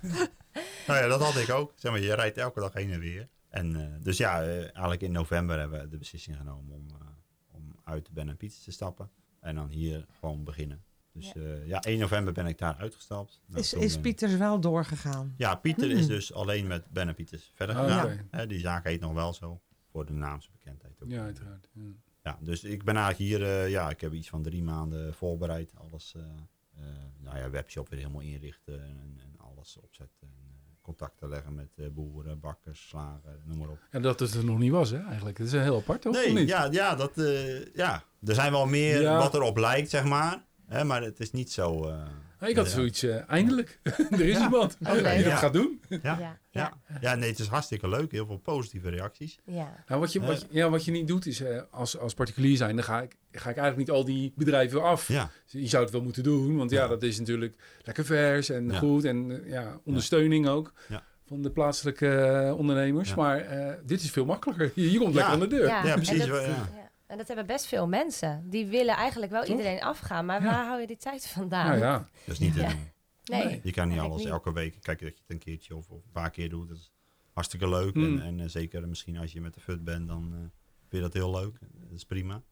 Nou 0.86 1.00
ja, 1.02 1.06
dat 1.06 1.22
had 1.22 1.36
ik 1.36 1.50
ook. 1.50 1.72
Zeg 1.76 1.92
maar, 1.92 2.00
je 2.00 2.14
rijdt 2.14 2.36
elke 2.36 2.60
dag 2.60 2.72
heen 2.72 2.92
en 2.92 3.00
weer. 3.00 3.28
En 3.48 3.76
eh, 3.76 4.04
dus 4.04 4.16
ja, 4.16 4.42
eh, 4.42 4.58
eigenlijk 4.62 5.02
in 5.02 5.12
november 5.12 5.58
hebben 5.58 5.80
we 5.80 5.88
de 5.88 5.98
beslissing 5.98 6.36
genomen 6.36 6.74
om, 6.74 6.86
eh, 7.00 7.06
om 7.50 7.76
uit 7.84 8.10
Ben 8.12 8.28
en 8.28 8.36
Pieters 8.36 8.62
te 8.64 8.70
stappen. 8.70 9.10
En 9.40 9.54
dan 9.54 9.68
hier 9.68 10.06
gewoon 10.20 10.44
beginnen. 10.44 10.84
Dus 11.14 11.32
Ja. 11.34 11.42
ja, 11.42 11.56
ja 11.64 11.82
1 11.82 11.98
november 11.98 12.32
ben 12.32 12.46
ik 12.46 12.58
daar 12.58 12.76
uitgestapt. 12.76 13.40
Nou, 13.46 13.60
Is, 13.60 13.70
toen, 13.70 13.82
is 13.82 13.94
eh, 13.94 14.00
Pieters 14.00 14.36
wel 14.36 14.60
doorgegaan? 14.60 15.34
Ja, 15.36 15.54
Pieter 15.54 15.88
Hmm. 15.90 15.98
is 15.98 16.06
dus 16.06 16.32
alleen 16.32 16.66
met 16.66 16.90
Ben 16.90 17.08
en 17.08 17.14
Pieters 17.14 17.52
verder 17.54 17.76
Oh, 17.76 17.82
gegaan. 17.84 18.04
oké. 18.06 18.26
Hè, 18.30 18.46
die 18.46 18.58
zaak 18.58 18.84
heet 18.84 19.00
nog 19.00 19.12
wel 19.12 19.32
zo. 19.34 19.60
Voor 19.90 20.06
de 20.06 20.12
naamsbekendheid 20.12 21.02
ook. 21.02 21.08
ja, 21.10 21.22
uiteraard. 21.22 21.68
Ja. 21.72 21.82
Ja, 22.22 22.38
dus 22.40 22.64
ik 22.64 22.84
ben 22.84 22.96
eigenlijk 22.96 23.30
hier, 23.30 23.42
eh, 23.48 23.70
ja, 23.70 23.90
ik 23.90 24.00
heb 24.00 24.12
iets 24.12 24.28
van 24.28 24.42
drie 24.42 24.62
maanden 24.62 25.14
voorbereid. 25.14 25.72
Alles, 25.74 26.14
eh, 26.16 26.22
eh, 26.22 26.84
nou 27.20 27.38
ja, 27.38 27.50
webshop 27.50 27.88
weer 27.88 27.98
helemaal 27.98 28.20
inrichten 28.20 28.82
en, 28.84 29.18
en 29.18 29.34
alles 29.36 29.76
opzetten. 29.82 30.16
En, 30.28 30.28
eh, 30.48 30.52
contacten 30.82 31.28
leggen 31.28 31.54
met 31.54 31.68
eh, 31.76 31.86
boeren, 31.88 32.40
bakkers, 32.40 32.88
slagen, 32.88 33.40
noem 33.44 33.58
maar 33.58 33.68
op. 33.68 33.78
En 33.90 34.02
dat 34.02 34.20
het 34.20 34.34
er 34.34 34.44
nog 34.44 34.58
niet 34.58 34.70
was, 34.70 34.90
hè, 34.90 35.04
eigenlijk. 35.06 35.36
Dat 35.36 35.46
is 35.46 35.52
heel 35.52 35.76
apart, 35.76 36.02
toch? 36.02 36.14
Of 36.16 36.24
Nee, 36.24 36.32
niet? 36.32 36.48
ja, 36.48 36.68
ja, 36.70 36.94
dat, 36.94 37.18
eh, 37.18 37.74
ja, 37.74 38.04
er 38.24 38.34
zijn 38.34 38.52
wel 38.52 38.66
meer 38.66 39.00
Ja. 39.00 39.18
wat 39.18 39.34
erop 39.34 39.56
lijkt, 39.56 39.90
zeg 39.90 40.04
maar. 40.04 40.44
Hè, 40.68 40.84
maar 40.84 41.02
het 41.02 41.20
is 41.20 41.30
niet 41.32 41.52
zo... 41.52 41.88
eh, 41.88 42.48
ik 42.48 42.56
had 42.56 42.66
ja. 42.66 42.72
zoiets, 42.72 43.02
eh, 43.02 43.30
eindelijk. 43.30 43.78
er 44.10 44.20
is 44.20 44.36
Ja. 44.36 44.44
iemand 44.44 44.76
die 44.78 45.02
dat 45.02 45.18
Ja. 45.18 45.36
gaat 45.36 45.52
doen. 45.52 45.80
ja, 46.02 46.38
Ja, 46.50 46.72
ja, 47.00 47.14
nee, 47.14 47.30
het 47.30 47.38
is 47.38 47.46
hartstikke 47.46 47.88
leuk. 47.88 48.12
Heel 48.12 48.26
veel 48.26 48.38
positieve 48.38 48.88
reacties. 48.90 49.38
ja. 49.44 49.84
Nou, 49.88 50.00
wat, 50.00 50.12
je, 50.12 50.20
wat, 50.20 50.40
je, 50.40 50.46
ja, 50.50 50.70
wat 50.70 50.84
je 50.84 50.90
niet 50.90 51.08
doet 51.08 51.26
is, 51.26 51.40
eh, 51.40 51.60
als, 51.70 51.98
als 51.98 52.14
particulier 52.14 52.56
zijn, 52.56 52.74
dan 52.76 52.84
ga 52.84 53.02
ik, 53.02 53.16
ga 53.32 53.50
ik 53.50 53.56
eigenlijk 53.56 53.76
niet 53.76 53.90
al 53.90 54.04
die 54.04 54.32
bedrijven 54.36 54.82
af. 54.82 55.08
Ja, 55.08 55.30
Je 55.46 55.66
zou 55.68 55.82
het 55.82 55.92
wel 55.92 56.02
moeten 56.02 56.22
doen, 56.22 56.56
want 56.56 56.70
ja, 56.70 56.82
Ja. 56.82 56.88
dat 56.88 57.02
is 57.02 57.18
natuurlijk 57.18 57.54
lekker 57.82 58.04
vers 58.04 58.48
en 58.50 58.68
Ja. 58.70 58.78
goed. 58.78 59.04
En 59.04 59.42
ja, 59.46 59.80
ondersteuning 59.84 60.48
ook 60.48 60.72
Ja. 60.88 61.02
van 61.26 61.42
de 61.42 61.50
plaatselijke 61.50 62.54
ondernemers. 62.58 63.08
Ja. 63.08 63.14
Maar 63.16 63.38
eh, 63.40 63.74
dit 63.84 64.00
is 64.02 64.10
veel 64.10 64.24
makkelijker. 64.24 64.72
Je, 64.82 64.90
je 64.92 64.98
komt 64.98 65.10
Ja. 65.10 65.16
lekker 65.16 65.32
aan 65.34 65.40
de 65.40 65.46
deur. 65.56 65.66
Ja, 65.66 65.84
Ja, 65.86 65.94
precies, 65.94 66.18
dat, 66.18 66.28
wel, 66.28 66.40
ja. 66.42 66.48
ja. 66.48 66.83
En 67.14 67.20
dat 67.20 67.28
hebben 67.28 67.46
best 67.46 67.66
veel 67.66 67.88
mensen. 67.88 68.50
Die 68.50 68.66
willen 68.66 68.94
eigenlijk 68.96 69.32
wel 69.32 69.40
Toch? 69.44 69.50
iedereen 69.50 69.82
afgaan. 69.82 70.26
Maar 70.26 70.42
Ja. 70.42 70.50
waar 70.50 70.66
hou 70.66 70.80
je 70.80 70.86
die 70.86 70.96
tijd 70.96 71.26
vandaan? 71.26 71.66
Nou 71.66 71.78
ja, 71.78 71.98
dat 71.98 72.08
is 72.34 72.38
niet 72.38 72.52
te 72.52 72.60
Ja. 72.60 72.68
doen. 72.68 72.78
Nee. 73.24 73.44
Nee. 73.44 73.60
Je 73.62 73.72
kan 73.72 73.88
niet 73.88 73.98
alles 73.98 74.22
niet. 74.22 74.30
elke 74.30 74.52
week. 74.52 74.72
Kijk, 74.80 75.00
dat 75.00 75.08
je 75.08 75.14
het 75.20 75.22
een 75.26 75.38
keertje 75.38 75.76
of, 75.76 75.90
of 75.90 76.04
een 76.04 76.10
paar 76.12 76.30
keer 76.30 76.48
doet. 76.48 76.68
Dat 76.68 76.76
is 76.76 76.92
hartstikke 77.32 77.68
leuk. 77.68 77.94
Hmm. 77.94 78.04
En, 78.18 78.22
en 78.22 78.40
eh, 78.40 78.48
zeker 78.48 78.88
misschien 78.88 79.16
als 79.16 79.32
je 79.32 79.40
met 79.40 79.54
de 79.54 79.60
FUT 79.60 79.84
bent, 79.84 80.08
dan 80.08 80.32
eh, 80.32 80.38
vind 80.38 80.50
je 80.88 81.00
dat 81.00 81.12
heel 81.12 81.30
leuk. 81.30 81.58
Dat 81.72 81.92
is 81.92 82.04
prima. 82.04 82.42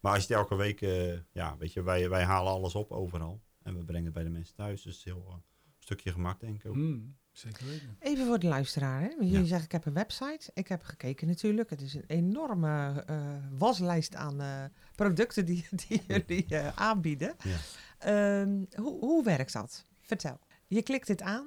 Maar 0.00 0.12
als 0.14 0.26
je 0.26 0.28
het 0.34 0.42
elke 0.42 0.56
week, 0.56 0.80
eh, 0.80 1.18
ja, 1.32 1.56
weet 1.58 1.72
je, 1.72 1.82
wij, 1.82 2.08
wij 2.08 2.24
halen 2.24 2.52
alles 2.52 2.74
op 2.74 2.90
overal. 2.92 3.40
En 3.62 3.78
we 3.78 3.84
brengen 3.84 4.04
het 4.04 4.14
bij 4.14 4.24
de 4.24 4.30
mensen 4.30 4.54
thuis. 4.54 4.82
Dus 4.82 4.96
het 4.96 5.06
is 5.06 5.12
heel 5.12 5.24
eh, 5.28 5.34
een 5.34 5.42
stukje 5.78 6.12
gemak, 6.12 6.40
denk 6.40 6.58
ik 6.64 6.66
ook. 6.66 6.74
Hmm, 6.74 7.16
zeker 7.32 7.66
weten. 7.66 7.96
Even 7.98 8.26
voor 8.26 8.38
de 8.38 8.46
luisteraar. 8.46 9.00
Hè? 9.00 9.06
Jullie 9.08 9.30
Ja. 9.40 9.44
zeggen, 9.44 9.64
ik 9.64 9.72
heb 9.72 9.86
een 9.86 9.92
website. 9.92 10.50
Ik 10.54 10.68
heb 10.68 10.82
gekeken 10.82 11.26
natuurlijk. 11.26 11.70
Het 11.70 11.80
is 11.80 11.94
een 11.94 12.04
enorme 12.06 13.04
eh, 13.06 13.20
waslijst 13.58 14.14
aan 14.14 14.40
eh, 14.40 14.64
producten 14.94 15.44
die, 15.44 15.66
die 15.88 16.02
jullie 16.06 16.46
eh, 16.48 16.68
aanbieden. 16.74 17.34
Ja. 17.44 17.56
Ehm, 17.98 18.64
hoe, 18.74 18.98
hoe 18.98 19.24
werkt 19.24 19.52
dat? 19.52 19.84
Vertel. 20.00 20.38
Je 20.66 20.82
klikt 20.82 21.06
dit 21.06 21.22
aan 21.22 21.46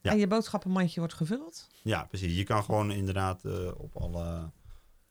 Ja. 0.00 0.10
en 0.12 0.18
je 0.18 0.26
boodschappenmandje 0.26 1.00
wordt 1.00 1.14
gevuld. 1.14 1.68
Ja, 1.82 2.04
precies. 2.04 2.36
Je 2.36 2.44
kan 2.44 2.64
gewoon 2.64 2.90
inderdaad 2.90 3.44
op, 3.76 3.96
alle, 3.96 4.50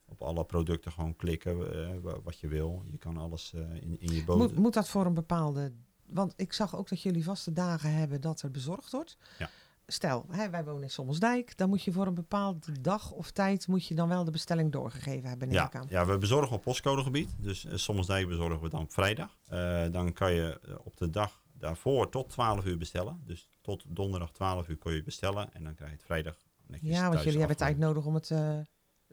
op 0.04 0.22
alle 0.22 0.44
producten 0.44 0.92
gewoon 0.92 1.16
klikken 1.16 1.56
wa- 2.02 2.20
wat 2.22 2.38
je 2.38 2.48
wil. 2.48 2.82
Je 2.90 2.98
kan 2.98 3.16
alles 3.16 3.52
in, 3.54 4.00
in 4.00 4.14
je 4.14 4.24
boot. 4.24 4.38
Moet, 4.38 4.56
moet 4.56 4.74
dat 4.74 4.88
voor 4.88 5.06
een 5.06 5.14
bepaalde... 5.14 5.72
Want 6.06 6.32
ik 6.36 6.52
zag 6.52 6.76
ook 6.76 6.88
dat 6.88 7.02
jullie 7.02 7.24
vaste 7.24 7.52
dagen 7.52 7.92
hebben 7.94 8.20
dat 8.20 8.42
er 8.42 8.50
bezorgd 8.50 8.92
wordt. 8.92 9.16
Ja. 9.38 9.50
Stel, 9.86 10.26
hè, 10.30 10.50
wij 10.50 10.64
wonen 10.64 10.82
in 10.82 10.90
Sommelsdijk. 10.90 11.56
Dan 11.56 11.68
moet 11.68 11.82
je 11.82 11.92
voor 11.92 12.06
een 12.06 12.14
bepaalde 12.14 12.80
dag 12.80 13.10
of 13.10 13.30
tijd... 13.30 13.66
moet 13.66 13.86
je 13.86 13.94
dan 13.94 14.08
wel 14.08 14.24
de 14.24 14.30
bestelling 14.30 14.72
doorgegeven 14.72 15.28
hebben, 15.28 15.50
Ja, 15.50 15.72
aan. 15.72 15.86
ja, 15.88 16.06
we 16.06 16.18
bezorgen 16.18 16.56
op 16.56 16.62
postcodegebied. 16.62 17.30
Dus 17.38 17.64
uh, 17.64 18.26
bezorgen 18.26 18.60
we 18.60 18.68
dan 18.68 18.80
op 18.80 18.92
vrijdag. 18.92 19.38
Eh, 19.48 19.84
dan 19.90 20.12
kan 20.12 20.32
je 20.32 20.60
eh, 20.66 20.74
op 20.84 20.96
de 20.96 21.10
dag 21.10 21.42
daarvoor 21.52 22.08
tot 22.08 22.28
12 22.30 22.64
uur 22.64 22.78
bestellen. 22.78 23.20
Dus 23.24 23.48
tot 23.60 23.84
donderdag 23.86 24.32
12 24.32 24.68
uur 24.68 24.76
kun 24.76 24.94
je 24.94 25.02
bestellen. 25.02 25.54
En 25.54 25.64
dan 25.64 25.74
krijg 25.74 25.90
je 25.90 25.96
het 25.96 26.06
vrijdag 26.06 26.36
netjes 26.66 26.90
Ja, 26.90 27.08
want 27.08 27.22
jullie 27.22 27.38
hebben 27.38 27.56
tijd 27.56 27.78
nodig 27.78 28.04
om 28.04 28.14
het, 28.14 28.30
eh, 28.30 28.58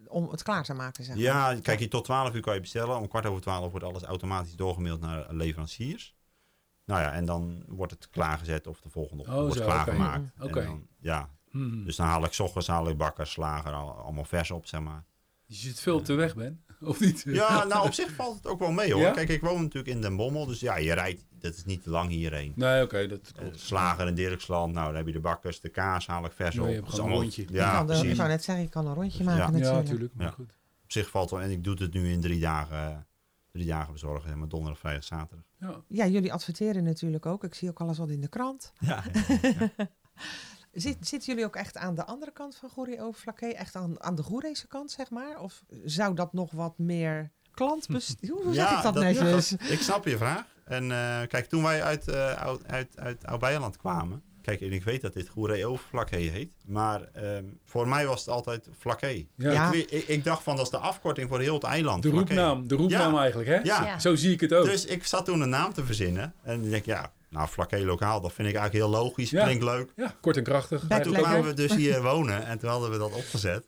om 0.08 0.30
het 0.30 0.44
klaar 0.44 0.64
te 0.64 0.74
maken, 0.74 1.04
zeg 1.04 1.16
maar. 1.16 1.24
Ja, 1.24 1.60
kijk, 1.62 1.80
je 1.80 1.88
tot 1.88 2.04
12 2.04 2.34
uur 2.34 2.42
kan 2.42 2.54
je 2.54 2.60
bestellen. 2.60 2.98
Om 2.98 3.08
kwart 3.08 3.26
over 3.26 3.42
12 3.42 3.72
wordt 3.72 3.86
alles 3.86 4.04
automatisch 4.04 4.56
doorgemaild 4.56 5.00
naar 5.00 5.34
leveranciers. 5.34 6.16
Nou 6.86 7.02
ja, 7.02 7.12
en 7.14 7.26
dan 7.26 7.64
wordt 7.68 7.92
het 7.92 8.10
klaargezet 8.10 8.68
of 8.68 8.82
de 8.82 8.90
volgende 8.90 9.24
Oh, 9.24 9.34
wordt 9.34 9.54
zo, 9.56 9.64
klaargemaakt. 9.64 10.24
oké. 10.40 10.64
Dan- 10.64 10.88
Ja, 11.00 11.30
Hmm. 11.52 11.84
dus 11.86 11.96
dan 11.96 12.06
haal 12.08 12.24
ik 12.26 12.34
's 12.34 12.40
ochtends 12.40 12.68
haal 12.68 12.90
ik 12.90 12.98
bakker, 12.98 13.28
slager, 13.28 13.72
al- 13.74 13.92
allemaal 13.98 14.24
vers 14.26 14.52
op, 14.52 14.66
zeg 14.66 14.82
maar. 14.82 15.04
Je 15.46 15.56
zit 15.56 15.80
veel 15.80 16.02
te 16.02 16.14
weg, 16.14 16.36
Ben. 16.36 16.64
Of 16.82 17.00
niet? 17.00 17.24
Ja, 17.28 17.64
nou 17.64 17.86
op 17.86 17.94
zich 17.94 18.12
valt 18.14 18.36
het 18.36 18.48
ook 18.48 18.60
wel 18.60 18.72
mee 18.72 18.94
hoor. 18.94 19.02
Ja? 19.02 19.12
Kijk, 19.12 19.30
ik 19.30 19.42
woon 19.42 19.62
natuurlijk 19.62 19.96
in 19.96 20.02
Den 20.02 20.16
Bommel, 20.16 20.46
dus 20.46 20.60
ja, 20.60 20.78
je 20.78 20.94
rijdt, 20.94 21.26
dat 21.30 21.54
is 21.56 21.66
niet 21.66 21.84
te 21.84 21.90
lang 21.90 22.10
hierheen. 22.10 22.54
Nee, 22.56 22.84
oké, 22.84 23.08
dat 23.08 23.32
Eh, 23.36 23.42
klopt. 23.42 23.60
slager 23.60 24.08
in 24.08 24.16
Dirksland, 24.16 24.74
nou 24.74 24.86
dan 24.88 24.96
heb 24.96 25.06
je 25.08 25.12
de 25.14 25.20
bakkers, 25.20 25.60
de 25.62 25.70
kaas 25.70 26.08
haal 26.08 26.26
ik 26.26 26.32
vers 26.32 26.56
Nee, 26.56 26.64
op. 26.64 26.70
je 26.70 26.76
hebt 26.76 26.90
gewoon 26.90 27.10
een 27.12 27.16
rondje. 27.18 27.42
je 27.48 27.54
Ja, 27.54 27.72
kan 27.78 27.88
de, 27.88 28.08
ik 28.08 28.16
zou 28.16 28.28
net 28.30 28.44
zeggen, 28.44 28.64
je 28.64 28.70
kan 28.70 28.88
een 28.88 28.94
rondje 28.94 29.24
maken 29.24 29.40
Ja. 29.42 29.46
Ja, 29.48 29.52
natuurlijk. 29.52 29.84
natuurlijk. 29.84 30.14
Maar 30.16 30.26
Ja. 30.26 30.32
goed. 30.32 30.58
Op 30.84 30.92
zich 30.92 31.10
valt 31.10 31.30
wel, 31.30 31.42
en 31.42 31.50
ik 31.52 31.64
doe 31.64 31.76
het 31.78 31.94
nu 31.94 32.12
in 32.12 32.22
drie 32.22 32.40
dagen, 32.40 32.78
eh, 32.78 32.98
drie 33.52 33.66
dagen 33.66 33.94
bezorgen, 33.94 34.28
zeg 34.30 34.38
maar 34.38 34.48
donderdag, 34.48 34.80
vrijdag, 34.80 35.04
zaterdag. 35.04 35.46
Ja. 35.64 35.84
Ja, 35.88 36.08
jullie 36.08 36.34
adverteren 36.34 36.84
natuurlijk 36.84 37.26
ook. 37.26 37.44
Ik 37.44 37.54
zie 37.54 37.70
ook 37.70 37.80
alles 37.80 37.98
wat 37.98 38.10
in 38.10 38.22
de 38.22 38.28
krant. 38.28 38.74
Ja, 38.80 39.04
Zit, 40.74 40.98
zitten 41.08 41.30
jullie 41.30 41.46
ook 41.46 41.56
echt 41.56 41.78
aan 41.78 41.96
de 41.96 42.06
andere 42.06 42.32
kant 42.32 42.56
van 42.56 42.70
Goeree 42.70 43.02
Overflakkee? 43.02 43.56
Echt 43.56 43.76
aan, 43.76 44.04
aan 44.04 44.16
de 44.16 44.24
Goerese 44.24 44.68
kant, 44.68 44.92
zeg 44.92 45.10
maar? 45.10 45.40
Of 45.40 45.64
zou 45.84 46.16
dat 46.16 46.34
nog 46.34 46.52
wat 46.52 46.78
meer 46.78 47.32
klantbest... 47.52 48.18
Hoe, 48.30 48.54
zeg 48.54 48.78
ik 48.78 48.84
dat, 48.84 48.94
netjes? 48.94 49.52
ik 49.52 49.80
snap 49.80 50.06
je 50.06 50.18
vraag. 50.18 50.46
En 50.66 50.92
eh, 50.92 51.28
kijk, 51.28 51.46
toen 51.46 51.64
wij 51.64 51.84
uit, 51.84 52.08
eh 52.08 52.32
uit, 52.32 52.68
uit, 52.68 53.00
uit 53.00 53.26
Oud-Beijerland 53.26 53.78
kwamen, 53.78 54.24
kijk, 54.44 54.62
en 54.62 54.72
ik 54.72 54.84
weet 54.84 55.02
dat 55.02 55.14
dit 55.14 55.28
Goeree 55.30 55.66
Overflakkee 55.66 56.30
heet, 56.30 56.52
maar 56.66 57.02
ehm, 57.14 57.44
voor 57.66 57.88
mij 57.88 58.06
was 58.08 58.20
het 58.20 58.30
altijd 58.30 58.70
Flakkee. 58.80 59.28
Ja. 59.38 59.52
Ja. 59.52 59.72
Ik, 59.72 59.92
ik, 59.92 60.08
ik 60.08 60.24
dacht 60.24 60.44
van, 60.44 60.56
dat 60.56 60.66
is 60.66 60.72
de 60.72 60.78
afkorting 60.78 61.30
voor 61.30 61.40
heel 61.40 61.54
het 61.54 61.64
eiland. 61.64 62.04
De 62.04 62.10
roepnaam, 62.10 62.68
de 62.68 62.76
roepnaam 62.76 63.14
Ja. 63.14 63.20
eigenlijk, 63.20 63.50
hè? 63.50 63.56
Ja, 63.56 63.86
Ja. 63.86 64.00
Zo 64.00 64.16
zie 64.16 64.32
ik 64.32 64.40
het 64.42 64.54
ook. 64.54 64.66
Dus 64.66 64.86
ik 64.86 65.06
zat 65.06 65.26
toen 65.26 65.42
een 65.42 65.50
naam 65.50 65.74
te 65.74 65.86
verzinnen. 65.86 66.34
En 66.44 66.64
ik 66.64 66.70
denk, 66.70 66.86
ja, 66.86 67.12
Nou, 67.34 67.48
Flaké 67.48 67.78
lokaal, 67.78 68.22
dat 68.22 68.34
vind 68.34 68.48
ik 68.48 68.56
eigenlijk 68.56 68.86
heel 68.86 69.04
logisch. 69.04 69.30
Ja. 69.30 69.44
Klinkt 69.44 69.64
leuk. 69.64 69.92
Ja, 69.96 70.16
kort 70.22 70.38
en 70.38 70.44
krachtig. 70.44 70.88
En 70.88 71.02
toen 71.02 71.14
kwamen 71.14 71.44
we 71.44 71.54
dus 71.54 71.76
hier 71.76 72.02
wonen 72.12 72.46
en 72.46 72.60
toen 72.60 72.70
hadden 72.70 72.92
we 72.92 72.98
dat 72.98 73.14
opgezet. 73.14 73.68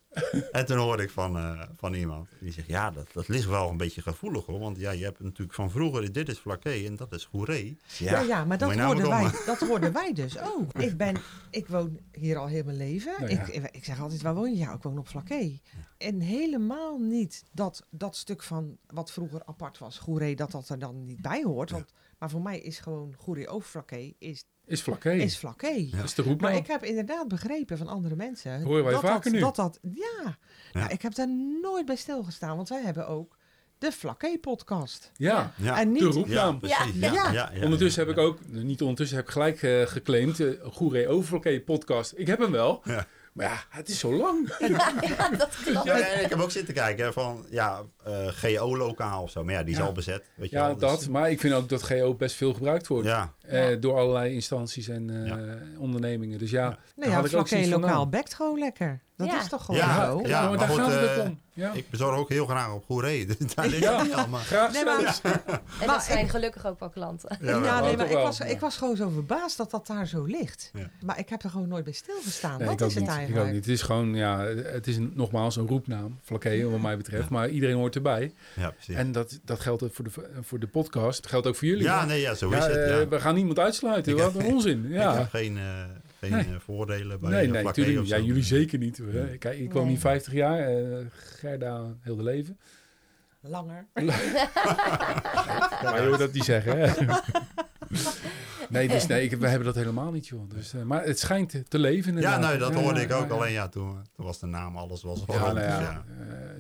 En 0.52 0.66
toen 0.66 0.78
hoorde 0.78 1.04
ik 1.04 1.10
van, 1.10 1.38
eh, 1.38 1.62
van 1.78 1.94
iemand, 1.94 2.30
die 2.40 2.52
zegt, 2.52 2.68
ja, 2.68 2.92
dat, 2.92 3.08
dat 3.14 3.28
ligt 3.28 3.48
wel 3.48 3.70
een 3.70 3.78
beetje 3.78 4.02
gevoelig 4.02 4.46
hoor. 4.46 4.60
Want 4.60 4.78
ja, 4.78 4.92
je 4.92 5.04
hebt 5.04 5.20
natuurlijk 5.20 5.54
van 5.54 5.72
vroeger, 5.72 6.12
dit 6.12 6.30
is 6.30 6.38
Flaké 6.38 6.70
en 6.70 6.96
dat 6.96 7.14
is 7.14 7.26
Goeree. 7.26 7.78
Ja, 7.98 8.20
ja, 8.20 8.46
maar 8.46 8.58
dat 8.58 8.76
nou 8.76 8.86
hoorden, 8.86 9.10
wij, 9.10 9.32
dat 9.46 9.60
hoorden 9.60 9.94
wij 9.94 10.14
dus 10.14 10.40
ook. 10.56 10.74
Ik, 10.74 10.98
ben, 10.98 11.16
ik 11.50 11.68
woon 11.68 12.00
hier 12.12 12.38
al 12.38 12.48
heel 12.48 12.64
mijn 12.64 12.78
leven. 12.78 13.14
Nou 13.20 13.32
ja. 13.32 13.46
ik, 13.46 13.70
ik 13.72 13.86
zeg 13.86 14.02
altijd, 14.02 14.22
waar 14.22 14.36
woon 14.36 14.52
je? 14.52 14.58
Ja, 14.58 14.74
ik 14.74 14.82
woon 14.82 14.98
op 14.98 15.08
Flaké. 15.08 15.60
En 15.98 16.20
helemaal 16.20 16.98
niet 16.98 17.44
dat, 17.52 17.86
dat 17.90 18.16
stuk 18.16 18.44
van 18.44 18.78
wat 18.88 19.12
vroeger 19.12 19.42
apart 19.46 19.78
was, 19.78 19.98
Goeree, 19.98 20.36
dat 20.36 20.52
dat 20.52 20.70
er 20.70 20.80
dan 20.80 21.06
niet 21.06 21.22
bij 21.22 21.44
hoort. 21.44 21.72
Want, 21.72 21.94
maar 22.20 22.30
voor 22.30 22.42
mij 22.42 22.60
is 22.60 22.80
gewoon 22.80 23.14
Goeree 23.18 23.48
over 23.48 23.70
Flaké, 23.70 24.14
is, 24.20 24.46
Is 24.66 24.82
vlakke. 24.82 25.16
is 25.16 25.36
Flaké. 25.36 25.88
Dat 25.92 26.04
is 26.04 26.14
de 26.14 26.22
roep 26.22 26.42
Maar 26.42 26.52
nou. 26.52 26.64
ik 26.64 26.70
heb 26.70 26.84
inderdaad 26.84 27.28
begrepen 27.28 27.78
van 27.78 27.88
andere 27.88 28.16
mensen. 28.16 28.70
Wij 28.84 28.92
dat 28.92 29.02
vaker 29.02 29.24
dat, 29.24 29.34
nu. 29.34 29.40
Dat 29.40 29.56
dat, 29.56 29.80
ja. 29.82 30.38
Nou, 30.74 30.90
ik 30.92 31.02
heb 31.02 31.16
daar 31.16 31.30
nooit 31.62 31.86
bij 31.86 31.96
stilgestaan, 31.96 32.56
want 32.56 32.70
wij 32.70 32.82
hebben 32.82 33.08
ook 33.08 33.38
de 33.78 33.92
Flaké-podcast. 33.92 35.12
Ja, 35.16 35.54
Ja, 35.58 35.80
En 35.80 35.92
niet, 35.92 36.00
de 36.02 36.06
roepnaam. 36.08 36.60
precies. 36.60 36.78
Ja, 37.00 37.12
Ja. 37.14 37.32
ja. 37.32 37.52
ja, 37.54 37.64
Ondertussen 37.64 38.02
ja, 38.02 38.08
heb 38.10 38.18
ik 38.18 38.24
ook, 38.24 38.40
niet 38.48 38.82
ondertussen 38.82 39.18
heb 39.18 39.26
ik 39.26 39.32
gelijk 39.32 39.62
eh, 39.64 39.82
geclaimd, 39.82 40.40
uh, 40.40 40.62
Goeree 40.64 41.08
Overvlakke 41.08 41.62
podcast. 41.66 42.14
Ik 42.16 42.28
heb 42.28 42.40
hem 42.40 42.52
wel, 42.52 42.82
Ja. 42.84 43.08
Maar 43.36 43.46
ja, 43.46 43.64
het 43.70 43.90
is 43.90 44.00
zo 44.00 44.14
lang. 44.14 44.56
Ja, 45.18 45.30
dat 45.30 45.50
klopt. 45.66 45.86
Ja, 45.86 45.96
ik 45.96 46.30
heb 46.30 46.40
ook 46.40 46.52
zitten 46.52 46.74
kijken 46.74 47.14
van, 47.14 47.46
ja, 47.50 47.82
eh, 48.04 48.28
GO-lokaal 48.28 49.22
of 49.24 49.32
zo. 49.32 49.44
Maar 49.44 49.54
ja, 49.54 49.64
die 49.64 49.74
is 49.74 49.80
Ja. 49.80 49.86
al 49.86 49.92
bezet. 49.92 50.24
Weet 50.36 50.50
je 50.50 50.56
Ja, 50.56 50.66
wel, 50.66 50.78
dus- 50.78 50.90
dat. 50.90 51.08
Maar 51.08 51.32
ik 51.32 51.40
vind 51.40 51.54
ook 51.54 51.70
dat 51.70 51.84
GO 51.84 52.14
best 52.14 52.36
veel 52.36 52.54
gebruikt 52.54 52.88
wordt. 52.88 53.08
Ja, 53.08 53.34
eh, 53.48 53.70
Ja. 53.70 53.76
door 53.76 53.98
allerlei 53.98 54.34
instanties 54.34 54.88
en 54.88 55.10
eh, 55.10 55.28
Ja. 55.28 55.38
ondernemingen. 55.78 56.40
Dus 56.40 56.52
ja, 56.52 56.78
Nou 56.96 57.10
ja, 57.10 57.16
had 57.16 57.18
ik 57.18 57.24
ook 57.24 57.30
Flaké 57.30 57.48
zoiets 57.48 57.70
van, 57.70 57.80
lokaal 57.82 57.96
nou, 57.98 58.10
bekt 58.10 58.34
gewoon 58.34 58.60
lekker. 58.60 59.00
Dat 59.18 59.28
Ja. 59.28 59.40
is 59.42 59.48
toch 59.50 59.66
gewoon 59.66 59.82
Ja, 59.82 60.06
zo? 60.06 60.20
ja. 60.22 60.28
Ja, 60.28 60.40
maar 60.42 60.50
maar 60.50 60.58
daar 60.60 60.68
goed, 60.68 60.78
gaat 60.80 60.92
het 60.92 61.10
eh, 61.10 61.18
ook 61.20 61.24
om. 61.26 61.40
Ja, 61.54 61.72
ik 61.74 61.90
bezorg 61.90 62.18
ook 62.18 62.30
heel 62.30 62.46
graag 62.46 62.74
op 62.74 62.84
Goeree. 62.86 63.26
Daar 63.56 63.68
ligt 63.68 63.84
Ja. 63.84 63.96
het 63.98 64.04
niet 64.08 64.14
al, 64.16 64.28
maar... 64.28 64.42
graag 64.42 64.72
Nee, 64.74 64.84
maar-. 64.86 65.20
En 65.82 65.88
dat 65.88 66.04
zijn 66.04 66.30
gelukkig 66.30 66.66
ook 66.66 66.80
wel 66.80 66.90
klanten. 66.90 67.38
Ja, 67.42 67.60
nee, 67.82 67.96
maar 67.98 68.06
ik 68.06 68.12
wel, 68.14 68.24
was, 68.24 68.40
ik 68.40 68.60
was 68.60 68.78
gewoon 68.78 68.96
zo 68.96 69.10
verbaasd 69.10 69.58
dat 69.58 69.72
dat 69.72 69.88
daar 69.88 70.08
zo 70.08 70.24
ligt. 70.24 70.72
Ja. 70.74 70.90
Maar 71.06 71.20
ik 71.20 71.30
heb 71.30 71.44
er 71.44 71.50
gewoon 71.50 71.68
nooit 71.68 71.84
bij 71.84 71.94
stilgestaan. 71.94 72.60
Nee, 72.60 72.70
ook 72.70 72.82
is 72.82 72.86
het 72.86 72.94
niet. 72.96 73.04
Ik 73.04 73.10
ook 73.10 73.18
eigenlijk. 73.18 73.46
niet. 73.52 73.56
Het 73.66 73.74
is 73.74 73.82
gewoon, 73.82 74.16
ja, 74.16 74.40
het 74.46 74.88
is 74.88 74.98
een- 74.98 75.12
nogmaals 75.16 75.56
een 75.56 75.68
roepnaam, 75.68 76.20
Flaké, 76.24 76.70
wat 76.70 76.80
mij 76.82 76.98
betreft. 76.98 77.30
Maar 77.30 77.50
iedereen 77.50 77.76
hoort 77.76 77.96
erbij. 77.96 78.34
Ja, 78.56 78.70
precies. 78.70 78.96
En 78.96 79.12
dat, 79.12 79.40
dat 79.44 79.60
geldt 79.60 79.84
ook 79.84 79.94
voor 79.94 80.04
de, 80.06 80.12
voor 80.42 80.60
de 80.60 80.68
podcast. 80.68 81.22
Dat 81.22 81.32
geldt 81.32 81.48
ook 81.48 81.56
voor 81.56 81.68
jullie. 81.68 81.84
ja, 81.84 82.06
nee, 82.06 82.22
ja, 82.22 82.34
zo 82.34 82.50
Ja, 82.50 82.58
is 82.58 82.76
het. 82.76 82.90
Ja. 82.90 83.08
we 83.08 83.20
gaan 83.20 83.35
niemand 83.36 83.60
uitsluiten. 83.60 84.12
Ik 84.12 84.20
Wat 84.20 84.36
een 84.36 84.46
onzin. 84.46 84.86
Ik 84.90 84.92
Ja. 84.92 85.16
heb 85.18 85.30
geen, 85.30 85.58
eh, 85.58 85.64
geen 86.20 86.32
Nee. 86.32 86.44
eh, 86.44 86.50
voordelen 86.60 87.20
bij 87.20 87.30
Nee, 87.30 87.46
eh, 87.46 87.52
nee, 87.52 87.64
natuurlijk. 87.64 88.08
Ja, 88.08 88.18
zo. 88.18 88.24
jullie 88.24 88.44
zeker 88.44 88.78
niet. 88.80 88.98
hoor. 88.98 89.08
Nee. 89.14 89.38
Kijk, 89.38 89.60
ik 89.60 89.72
woon 89.74 89.82
Nee. 89.82 89.92
hier 89.92 90.00
50 90.00 90.34
jaar. 90.34 90.60
eh 90.60 90.98
Gerda 91.40 91.84
heel 92.02 92.16
de 92.16 92.24
leven. 92.24 92.58
Langer. 93.48 93.86
Maar 95.84 96.02
je 96.02 96.08
hoort 96.08 96.20
dat 96.20 96.34
niet 96.34 96.44
zeggen, 96.44 96.78
hè? 96.80 97.06
Nee, 98.70 98.88
dus 98.88 99.08
nee, 99.08 99.24
ik, 99.24 99.32
we 99.38 99.48
hebben 99.48 99.66
dat 99.66 99.76
helemaal 99.76 100.12
niet, 100.12 100.28
joh. 100.28 100.50
Dus, 100.50 100.74
eh, 100.74 100.82
maar 100.82 101.04
het 101.04 101.20
schijnt 101.20 101.70
te- 101.70 101.80
leven 101.80 102.18
Ja, 102.18 102.38
nee, 102.38 102.58
dat 102.58 102.74
hoorde 102.74 103.00
ja, 103.00 103.06
ik 103.06 103.12
ook. 103.14 103.28
ja. 103.30 103.34
Alleen 103.36 103.52
ja, 103.52 103.68
toen, 103.68 103.98
toen 104.16 104.26
was 104.26 104.40
de 104.40 104.46
naam 104.46 104.78
alles 104.78 105.02
was 105.04 105.20
Ja, 105.20 105.26
rond, 105.26 105.40
nou 105.40 105.54
dus 105.56 105.64
ja, 105.66 106.04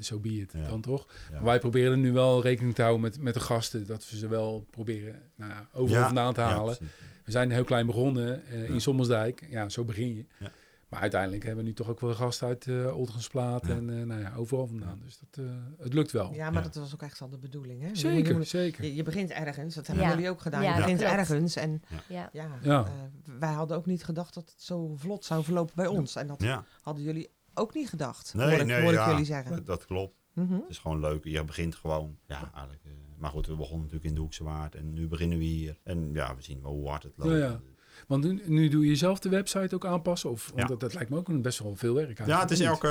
eh, 0.06 0.12
zo 0.14 0.20
be 0.20 0.30
it 0.30 0.52
Ja. 0.54 0.68
dan 0.68 0.82
toch. 0.82 1.08
Ja. 1.32 1.44
Wij 1.44 1.60
proberen 1.60 2.02
nu 2.02 2.12
wel 2.12 2.42
rekening 2.42 2.76
te 2.76 2.82
houden 2.82 3.02
met, 3.04 3.22
met 3.22 3.34
de 3.34 3.40
gasten. 3.40 3.86
Dat 3.88 4.10
we 4.10 4.18
ze 4.18 4.28
wel 4.28 4.66
proberen 4.70 5.22
nou 5.36 5.52
ja, 5.52 5.68
overal 5.74 6.00
Ja, 6.02 6.06
vandaan 6.06 6.34
te 6.34 6.42
halen. 6.42 6.78
we 7.26 7.32
zijn 7.32 7.52
heel 7.52 7.64
klein 7.64 7.86
begonnen 7.86 8.46
eh, 8.48 8.68
Ja. 8.68 8.74
in 8.74 8.82
Sommersdijk. 8.82 9.46
Ja, 9.50 9.70
zo 9.70 9.84
begin 9.84 10.16
je. 10.16 10.26
Ja. 10.40 10.52
Maar 10.90 11.02
uiteindelijk 11.04 11.44
hebben 11.44 11.64
we 11.64 11.70
nu 11.70 11.76
toch 11.76 11.90
ook 11.90 12.00
wel 12.00 12.14
gasten 12.14 12.48
uit 12.48 12.66
uh, 12.66 12.98
Oltgensplaat 12.98 13.68
Ja. 13.68 13.74
en 13.74 13.90
eh, 14.00 14.06
nou 14.06 14.22
ja, 14.22 14.34
overal 14.36 14.68
vandaan. 14.68 15.00
Dus 15.04 15.20
dat, 15.20 15.46
eh, 15.46 15.52
het 15.78 15.94
lukt 15.94 16.12
wel. 16.12 16.34
Ja, 16.34 16.46
maar 16.50 16.64
Ja. 16.64 16.68
dat 16.70 16.76
was 16.76 16.94
ook 16.94 17.02
echt 17.02 17.20
wel 17.20 17.30
de 17.30 17.38
bedoeling. 17.38 17.82
Hè? 17.82 17.88
Je 17.88 17.96
Zeker, 17.98 18.36
moet- 18.38 18.48
zeker. 18.48 18.84
Je, 18.84 18.96
je 18.96 19.04
begint 19.04 19.32
ergens, 19.32 19.76
dat 19.76 19.88
hebben 19.88 20.06
Ja. 20.06 20.10
jullie 20.14 20.30
ook 20.30 20.42
gedaan. 20.42 20.64
Ja, 20.64 20.76
je 20.76 20.82
begint 20.82 21.02
ergens 21.02 21.56
en 21.56 21.82
Ja. 22.08 22.30
ja, 22.34 22.50
Ja. 22.62 22.84
eh, 22.86 22.92
wij 23.40 23.52
hadden 23.54 23.78
ook 23.78 23.86
niet 23.86 24.04
gedacht 24.04 24.34
dat 24.34 24.50
het 24.50 24.62
zo 24.62 24.96
vlot 24.96 25.26
zou 25.26 25.44
verlopen 25.44 25.76
bij 25.76 25.88
ons. 25.88 26.16
En 26.16 26.28
dat 26.28 26.42
Ja, 26.42 26.64
hadden 26.82 27.04
jullie 27.04 27.30
ook 27.58 27.74
niet 27.74 27.90
gedacht, 27.90 28.34
nee, 28.34 28.50
hoor 28.50 28.60
ik, 28.60 28.66
nee, 28.66 28.82
hoor 28.82 28.92
ik 28.92 28.98
ja, 28.98 29.10
jullie 29.10 29.26
zeggen. 29.26 29.66
Dat, 29.66 29.86
klopt. 29.86 30.16
Mhm. 30.34 30.54
Het 30.54 30.64
is 30.70 30.78
gewoon 30.78 31.00
leuk. 31.00 31.24
Je 31.24 31.44
begint 31.44 31.76
gewoon. 31.76 32.18
Ja, 32.28 32.52
eigenlijk. 32.54 32.84
eh, 32.86 32.92
maar 33.18 33.30
goed, 33.30 33.48
we 33.48 33.56
begonnen 33.56 33.80
natuurlijk 33.82 34.06
in 34.10 34.14
de 34.16 34.20
Hoekse 34.22 34.44
Waard. 34.44 34.76
En 34.76 34.94
nu 34.94 35.08
beginnen 35.08 35.38
we 35.38 35.44
hier. 35.44 35.80
En 35.84 36.14
ja, 36.14 36.36
we 36.36 36.42
zien 36.42 36.62
wel 36.62 36.72
hoe 36.72 36.90
hard 36.90 37.04
het 37.04 37.14
loopt. 37.18 37.32
Ja, 37.32 37.38
ja. 37.38 37.60
Want 38.08 38.24
nu, 38.24 38.42
nu 38.46 38.68
doe 38.68 38.86
je 38.86 38.96
zelf 38.96 39.20
de 39.20 39.30
website 39.30 39.76
ook 39.76 39.86
aanpassen? 39.86 40.30
Of, 40.30 40.48
want 40.48 40.60
Ja. 40.60 40.66
dat, 40.68 40.80
dat 40.80 40.94
lijkt 40.94 41.10
me 41.10 41.18
ook 41.18 41.28
een 41.28 41.42
best 41.42 41.60
wel 41.60 41.76
veel 41.76 41.94
werk. 41.94 42.26
Ja, 42.26 42.40
het 42.40 42.52
is 42.52 42.60
niet? 42.60 42.68
elke, 42.68 42.88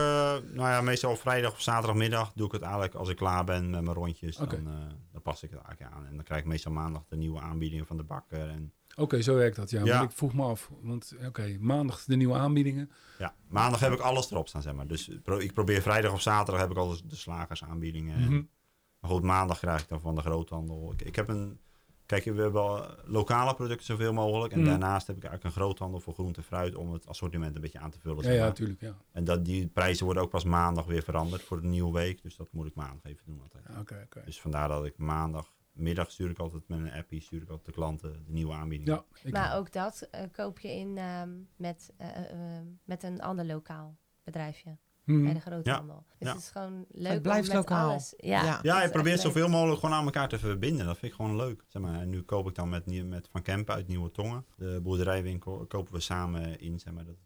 nou 0.53 0.69
ja, 0.69 0.81
meestal 0.81 1.17
vrijdag 1.17 1.53
of 1.53 1.61
zaterdagmiddag 1.61 2.33
doe 2.35 2.47
ik 2.47 2.53
het 2.53 2.63
eigenlijk 2.63 2.95
als 2.95 3.09
ik 3.09 3.17
klaar 3.17 3.45
ben 3.45 3.71
met 3.71 3.83
mijn 3.83 3.97
rondjes. 3.97 4.37
Dan, 4.37 4.49
eh, 4.51 4.73
dan 5.13 5.23
pas 5.23 5.43
ik 5.43 5.51
het 5.51 5.61
eigenlijk 5.61 5.95
aan. 5.97 6.07
En 6.07 6.15
dan 6.15 6.25
krijg 6.25 6.41
ik 6.41 6.47
meestal 6.47 6.73
maandag 6.73 7.03
de 7.09 7.17
nieuwe 7.17 7.41
aanbiedingen 7.41 7.87
van 7.87 7.97
de 7.97 8.03
bakker. 8.03 8.49
En 8.49 8.73
Oké, 8.97 9.23
zo 9.23 9.35
werkt 9.35 9.57
dat. 9.57 9.71
Ja, 9.71 9.85
Ja. 9.85 10.03
Ik 10.03 10.11
vroeg 10.11 10.35
me 10.35 10.43
af. 10.43 10.71
Want 10.83 11.15
oké, 11.27 11.57
maandag 11.61 12.05
de 12.05 12.17
nieuwe 12.17 12.35
aanbiedingen. 12.35 12.91
ja, 13.19 13.35
maandag 13.49 13.81
heb 13.81 13.93
ik 13.93 14.01
alles 14.01 14.31
erop 14.31 14.49
staan, 14.49 14.63
zeg 14.63 14.75
maar. 14.75 14.87
Dus 14.87 15.11
pro- 15.23 15.39
ik 15.39 15.53
probeer 15.53 15.83
vrijdag 15.83 16.13
of 16.13 16.21
zaterdag 16.21 16.61
heb 16.63 16.71
ik 16.71 16.77
al 16.77 16.89
de, 16.89 17.17
slagersaanbiedingen. 17.17 18.17
En- 18.17 18.23
Mhm. 18.25 18.43
Maar 19.01 19.11
goed, 19.13 19.23
maandag 19.23 19.59
krijg 19.59 19.83
ik 19.83 19.89
dan 19.89 20.01
van 20.01 20.15
de 20.15 20.21
groothandel. 20.21 20.93
Ik, 20.93 21.03
ik 21.03 21.17
heb 21.17 21.29
een, 21.29 21.59
kijk, 22.07 22.25
we 22.25 22.41
hebben 22.41 22.97
lokale 23.05 23.55
producten 23.55 23.87
zoveel 23.87 24.13
mogelijk. 24.13 24.53
En 24.53 24.59
Mhm. 24.61 24.69
daarnaast 24.69 25.07
heb 25.07 25.17
ik 25.17 25.25
eigenlijk 25.25 25.55
een 25.57 25.63
groothandel 25.63 26.01
voor 26.01 26.15
groente 26.15 26.41
en 26.41 26.47
fruit 26.47 26.75
om 26.75 26.93
het 26.93 27.07
assortiment 27.07 27.55
een 27.55 27.61
beetje 27.61 27.79
aan 27.79 27.91
te 27.91 27.99
vullen. 28.01 28.17
Ja, 28.17 28.23
zeg 28.57 28.77
ja. 28.79 28.95
En 29.13 29.25
dat, 29.25 29.45
die 29.45 29.67
prijzen 29.67 30.05
worden 30.05 30.23
ook 30.23 30.31
pas 30.31 30.45
maandag 30.45 30.85
weer 30.85 31.03
veranderd 31.03 31.43
voor 31.43 31.61
de 31.61 31.67
nieuwe 31.67 31.93
week. 31.93 32.23
Dus 32.23 32.37
dat 32.37 32.49
moet 32.53 32.67
ik 32.67 32.75
maandag 32.75 33.05
even 33.05 33.23
doen 33.27 33.41
altijd. 33.43 33.65
Oké, 33.81 34.03
oké. 34.05 34.23
Dus 34.25 34.41
vandaar 34.41 34.69
dat 34.69 34.85
ik 34.85 34.99
maandagmiddag 35.75 36.11
stuur 36.11 36.31
ik 36.31 36.39
altijd 36.39 36.69
met 36.69 36.79
een 36.79 36.93
appie, 36.93 37.21
stuur 37.21 37.43
ik 37.43 37.49
altijd 37.49 37.67
de 37.67 37.73
klanten 37.73 38.13
de 38.27 38.33
nieuwe 38.33 38.53
aanbiedingen. 38.55 39.05
Ja, 39.23 39.31
Maar 39.31 39.57
ook 39.57 39.73
dat 39.73 40.09
eh, 40.11 40.23
koop 40.33 40.59
je 40.59 40.69
in 40.73 40.99
ehm, 40.99 41.31
met, 41.57 41.93
eh, 41.97 42.09
eh, 42.17 42.31
eh, 42.31 42.63
met 42.85 43.03
een 43.03 43.21
ander 43.23 43.45
lokaal 43.45 43.97
bedrijfje 44.25 44.77
Mhm. 45.05 45.23
bij 45.25 45.33
de 45.35 45.41
groothandel. 45.41 46.05
Dus 46.19 46.29
Ja. 46.29 46.35
het 46.35 46.43
is 46.43 46.51
gewoon 46.51 46.85
leuk 46.91 47.23
blijft 47.23 47.49
om 47.49 47.55
met 47.57 47.69
lokaal. 47.69 47.91
alles. 47.91 48.15
Ja, 48.17 48.59
Ja. 48.63 48.83
Je 48.83 48.91
probeert 48.91 49.21
zoveel 49.21 49.49
mogelijk 49.49 49.81
gewoon 49.81 49.95
aan 49.95 50.05
elkaar 50.05 50.29
te 50.29 50.39
verbinden. 50.39 50.87
Dat 50.87 50.99
vind 50.99 51.13
ik 51.13 51.19
gewoon 51.19 51.37
leuk. 51.37 51.65
Zeg 51.69 51.83
maar. 51.83 52.01
En 52.01 52.09
nu 52.11 52.23
koop 52.23 52.49
ik 52.49 52.55
dan 52.55 52.69
met, 52.69 52.87
nieuw- 52.87 53.07
met 53.07 53.29
Van 53.33 53.43
Kempen 53.43 53.75
uit 53.75 53.87
Nieuwe 53.89 54.11
Tongen. 54.11 54.45
De 54.57 54.81
boerderijwinkel 54.83 55.67
kopen 55.67 55.93
we 55.93 56.01
samen 56.01 56.61
in. 56.61 56.79
Zeg 56.81 56.93
maar. 56.93 57.05
dat, 57.05 57.17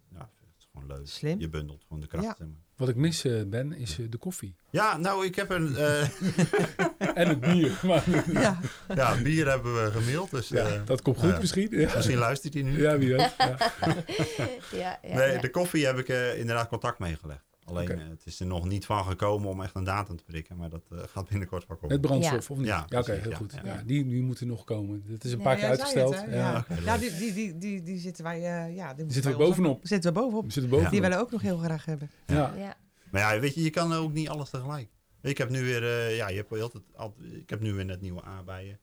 gewoon 0.81 0.97
leuk. 0.97 1.07
Slim. 1.09 1.41
Je 1.41 1.49
bundelt 1.49 1.83
gewoon 1.83 2.01
de 2.01 2.07
kracht. 2.09 2.25
Ja. 2.25 2.35
Zeg 2.39 2.47
maar. 2.47 2.57
Wat 2.77 2.89
ik 2.89 2.97
mis 2.97 3.25
eh, 3.25 3.43
ben, 3.47 3.73
is 3.73 3.99
eh, 3.99 4.07
de 4.11 4.17
koffie. 4.19 4.55
ja, 4.71 4.97
nou, 4.97 5.25
ik 5.27 5.35
heb 5.37 5.51
een... 5.51 5.77
eh, 5.77 6.03
En 7.15 7.29
het 7.29 7.41
bier. 7.41 7.79
Maar, 7.83 8.05
Ja, 8.43 8.61
ja, 8.95 9.23
bier 9.23 9.49
hebben 9.49 9.85
we 9.85 9.91
gemaild. 9.91 10.31
Dus 10.31 10.49
ja, 10.49 10.67
eh, 10.67 10.81
dat 10.85 11.03
komt 11.03 11.19
goed 11.19 11.31
ja. 11.31 11.39
misschien. 11.39 11.69
Ja, 11.71 11.93
misschien 11.95 12.19
luistert 12.19 12.55
hij 12.55 12.63
nu. 12.63 12.83
ja 12.83 12.99
wie 12.99 13.09
weet. 13.15 13.35
Ja. 13.39 13.57
ja, 14.73 14.99
ja, 15.03 15.15
nee, 15.17 15.33
ja. 15.33 15.41
de 15.41 15.51
koffie 15.51 15.87
heb 15.87 15.99
ik 15.99 16.09
eh, 16.09 16.39
inderdaad 16.39 16.69
contact 16.69 16.99
meegelegd. 16.99 17.47
Alleen 17.69 17.91
eh, 17.91 18.09
het 18.09 18.23
is 18.25 18.41
er 18.41 18.47
nog 18.47 18.65
niet 18.69 18.87
van 18.87 19.05
gekomen 19.05 19.49
om 19.49 19.63
echt 19.63 19.75
een 19.75 19.85
datum 19.85 20.17
te 20.17 20.25
prikken. 20.25 20.57
Maar 20.57 20.69
dat 20.69 20.83
eh, 20.93 20.99
gaat 21.07 21.29
binnenkort 21.29 21.67
wel 21.67 21.77
komen. 21.77 22.01
Met 22.01 22.07
brandstof, 22.07 22.51
of 22.51 22.57
niet? 22.59 22.67
Ja, 22.67 22.87
Ja, 22.89 22.99
oké, 22.99 23.13
heel 23.13 23.31
ja, 23.31 23.37
goed. 23.37 23.53
ja. 23.53 23.61
Ja, 23.65 23.83
die, 23.87 24.09
die 24.09 24.23
moeten 24.23 24.47
nog 24.47 24.65
komen. 24.65 25.05
Het 25.09 25.25
is 25.25 25.33
een 25.33 25.39
Ja, 25.39 25.45
paar 25.45 25.57
keer 25.57 25.69
uitgesteld. 25.69 26.21
het, 26.21 26.31
ja. 26.31 26.37
Ja, 26.37 26.65
ja 26.85 26.97
leuk. 26.97 27.01
die, 27.01 27.17
die, 27.19 27.33
die, 27.33 27.59
die, 27.59 27.83
die 27.83 27.99
zitten 27.99 28.25
wij, 28.25 28.37
eh, 28.37 28.75
ja, 28.77 28.87
die 28.95 29.05
moeten 29.05 29.13
Zitten 29.13 29.33
we 29.33 29.39
bovenop? 29.39 29.81
Zitten 29.83 30.13
we 30.13 30.19
bovenop. 30.21 30.45
We 30.45 30.53
zitten 30.53 30.71
boven. 30.71 30.91
Die 30.91 31.01
willen 31.01 31.17
we 31.17 31.23
ook 31.23 31.31
nog 31.31 31.43
heel 31.43 31.59
graag 31.59 31.85
hebben. 31.85 32.11
Ja. 32.27 32.55
Ja. 32.57 32.75
Maar 33.11 33.35
ja, 33.35 33.41
weet 33.41 33.55
je, 33.55 33.63
je 33.63 33.71
kan 33.71 33.93
ook 33.93 34.13
niet 34.13 34.29
alles 34.29 34.51
tegelijk. 34.51 34.89
Ik 35.23 35.39
heb 35.39 35.51
nu 35.51 35.63
weer, 35.65 35.83
eh, 35.83 36.17
ja, 36.17 36.29
je 36.29 36.37
hebt 36.37 36.51
wel 36.51 36.63
altijd, 36.63 36.83
altijd, 36.97 37.33
ik 37.33 37.51
heb 37.51 37.61
nu 37.61 37.73
weer 37.75 37.85
net 37.85 38.01
nieuwe 38.01 38.25
A 38.27 38.43
bij 38.43 38.67
je. 38.67 38.77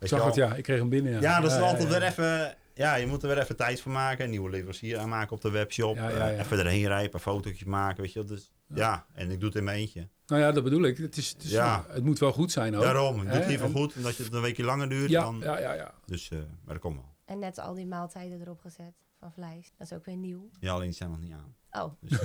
Ik 0.00 0.08
zag 0.08 0.24
het, 0.24 0.34
ja. 0.34 0.54
Ik 0.54 0.62
kreeg 0.62 0.78
hem 0.78 0.88
binnen. 0.88 1.12
Ja, 1.12 1.20
Ja, 1.20 1.40
dat 1.40 1.50
is 1.50 1.56
ja, 1.56 1.62
altijd 1.62 1.82
ja, 1.92 1.98
weer 1.98 2.08
even, 2.08 2.54
ja, 2.80 2.94
je 2.94 3.06
moet 3.06 3.22
er 3.22 3.28
weer 3.28 3.38
even 3.38 3.56
tijd 3.56 3.80
voor 3.80 3.92
maken. 3.92 4.24
Een 4.24 4.30
nieuwe 4.30 4.50
leverancier 4.50 4.98
aanmaken 4.98 5.32
op 5.36 5.40
de 5.40 5.50
webshop. 5.50 5.96
Ja, 5.96 6.08
ja, 6.08 6.28
eh, 6.28 6.36
ja. 6.36 6.42
even 6.42 6.58
erheen 6.58 6.86
rijpen, 6.86 7.20
fotootjes 7.20 7.64
maken, 7.64 8.02
weet 8.02 8.12
je 8.12 8.18
wel. 8.18 8.28
Dus 8.28 8.52
ja. 8.74 9.06
en 9.12 9.30
ik 9.30 9.38
doe 9.40 9.48
het 9.48 9.58
in 9.58 9.64
mijn 9.64 9.78
eentje. 9.78 10.08
Nou 10.26 10.42
ja, 10.42 10.52
dat 10.52 10.64
bedoel 10.64 10.82
ik. 10.82 10.96
Het, 10.98 11.16
is, 11.16 11.28
het, 11.28 11.42
is, 11.42 11.50
Ja. 11.50 11.84
het 11.88 12.04
moet 12.04 12.18
wel 12.18 12.32
goed 12.32 12.52
zijn 12.52 12.76
ook. 12.76 12.82
Daarom, 12.82 13.16
ik 13.16 13.28
doe 13.28 13.36
het 13.36 13.46
liever 13.46 13.66
en- 13.66 13.72
goed, 13.72 13.96
omdat 13.96 14.16
je 14.16 14.22
het 14.22 14.32
een 14.32 14.40
weekje 14.40 14.64
langer 14.64 14.88
duurt. 14.88 15.10
Ja, 15.10 15.20
dan, 15.22 15.38
ja, 15.38 15.58
ja, 15.58 15.72
ja. 15.72 15.94
Dus, 16.06 16.30
eh, 16.30 16.38
maar 16.38 16.74
dat 16.74 16.78
komt 16.82 16.96
wel. 16.96 17.14
En 17.24 17.38
net 17.38 17.58
al 17.58 17.74
die 17.74 17.86
maaltijden 17.86 18.40
erop 18.40 18.60
gezet 18.60 18.94
van 19.18 19.32
vlees. 19.32 19.72
Dat 19.78 19.90
is 19.90 19.96
ook 19.96 20.04
weer 20.04 20.16
nieuw. 20.16 20.50
Ja, 20.60 20.72
alleen 20.72 20.86
die 20.86 20.96
zijn 20.96 21.10
nog 21.10 21.20
niet 21.20 21.32
aan. 21.32 21.54
Oh, 21.72 21.92
Dus, 22.00 22.18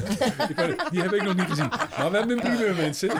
Ik 0.49 0.55
weet- 0.55 0.89
die 0.91 1.01
heb 1.01 1.13
ik 1.13 1.23
nog 1.23 1.35
niet 1.35 1.45
gezien. 1.45 1.67
Maar 1.67 2.11
we 2.11 2.17
hebben 2.17 2.29
een 2.29 2.39
primeur, 2.43 2.75
mensen. 2.75 3.09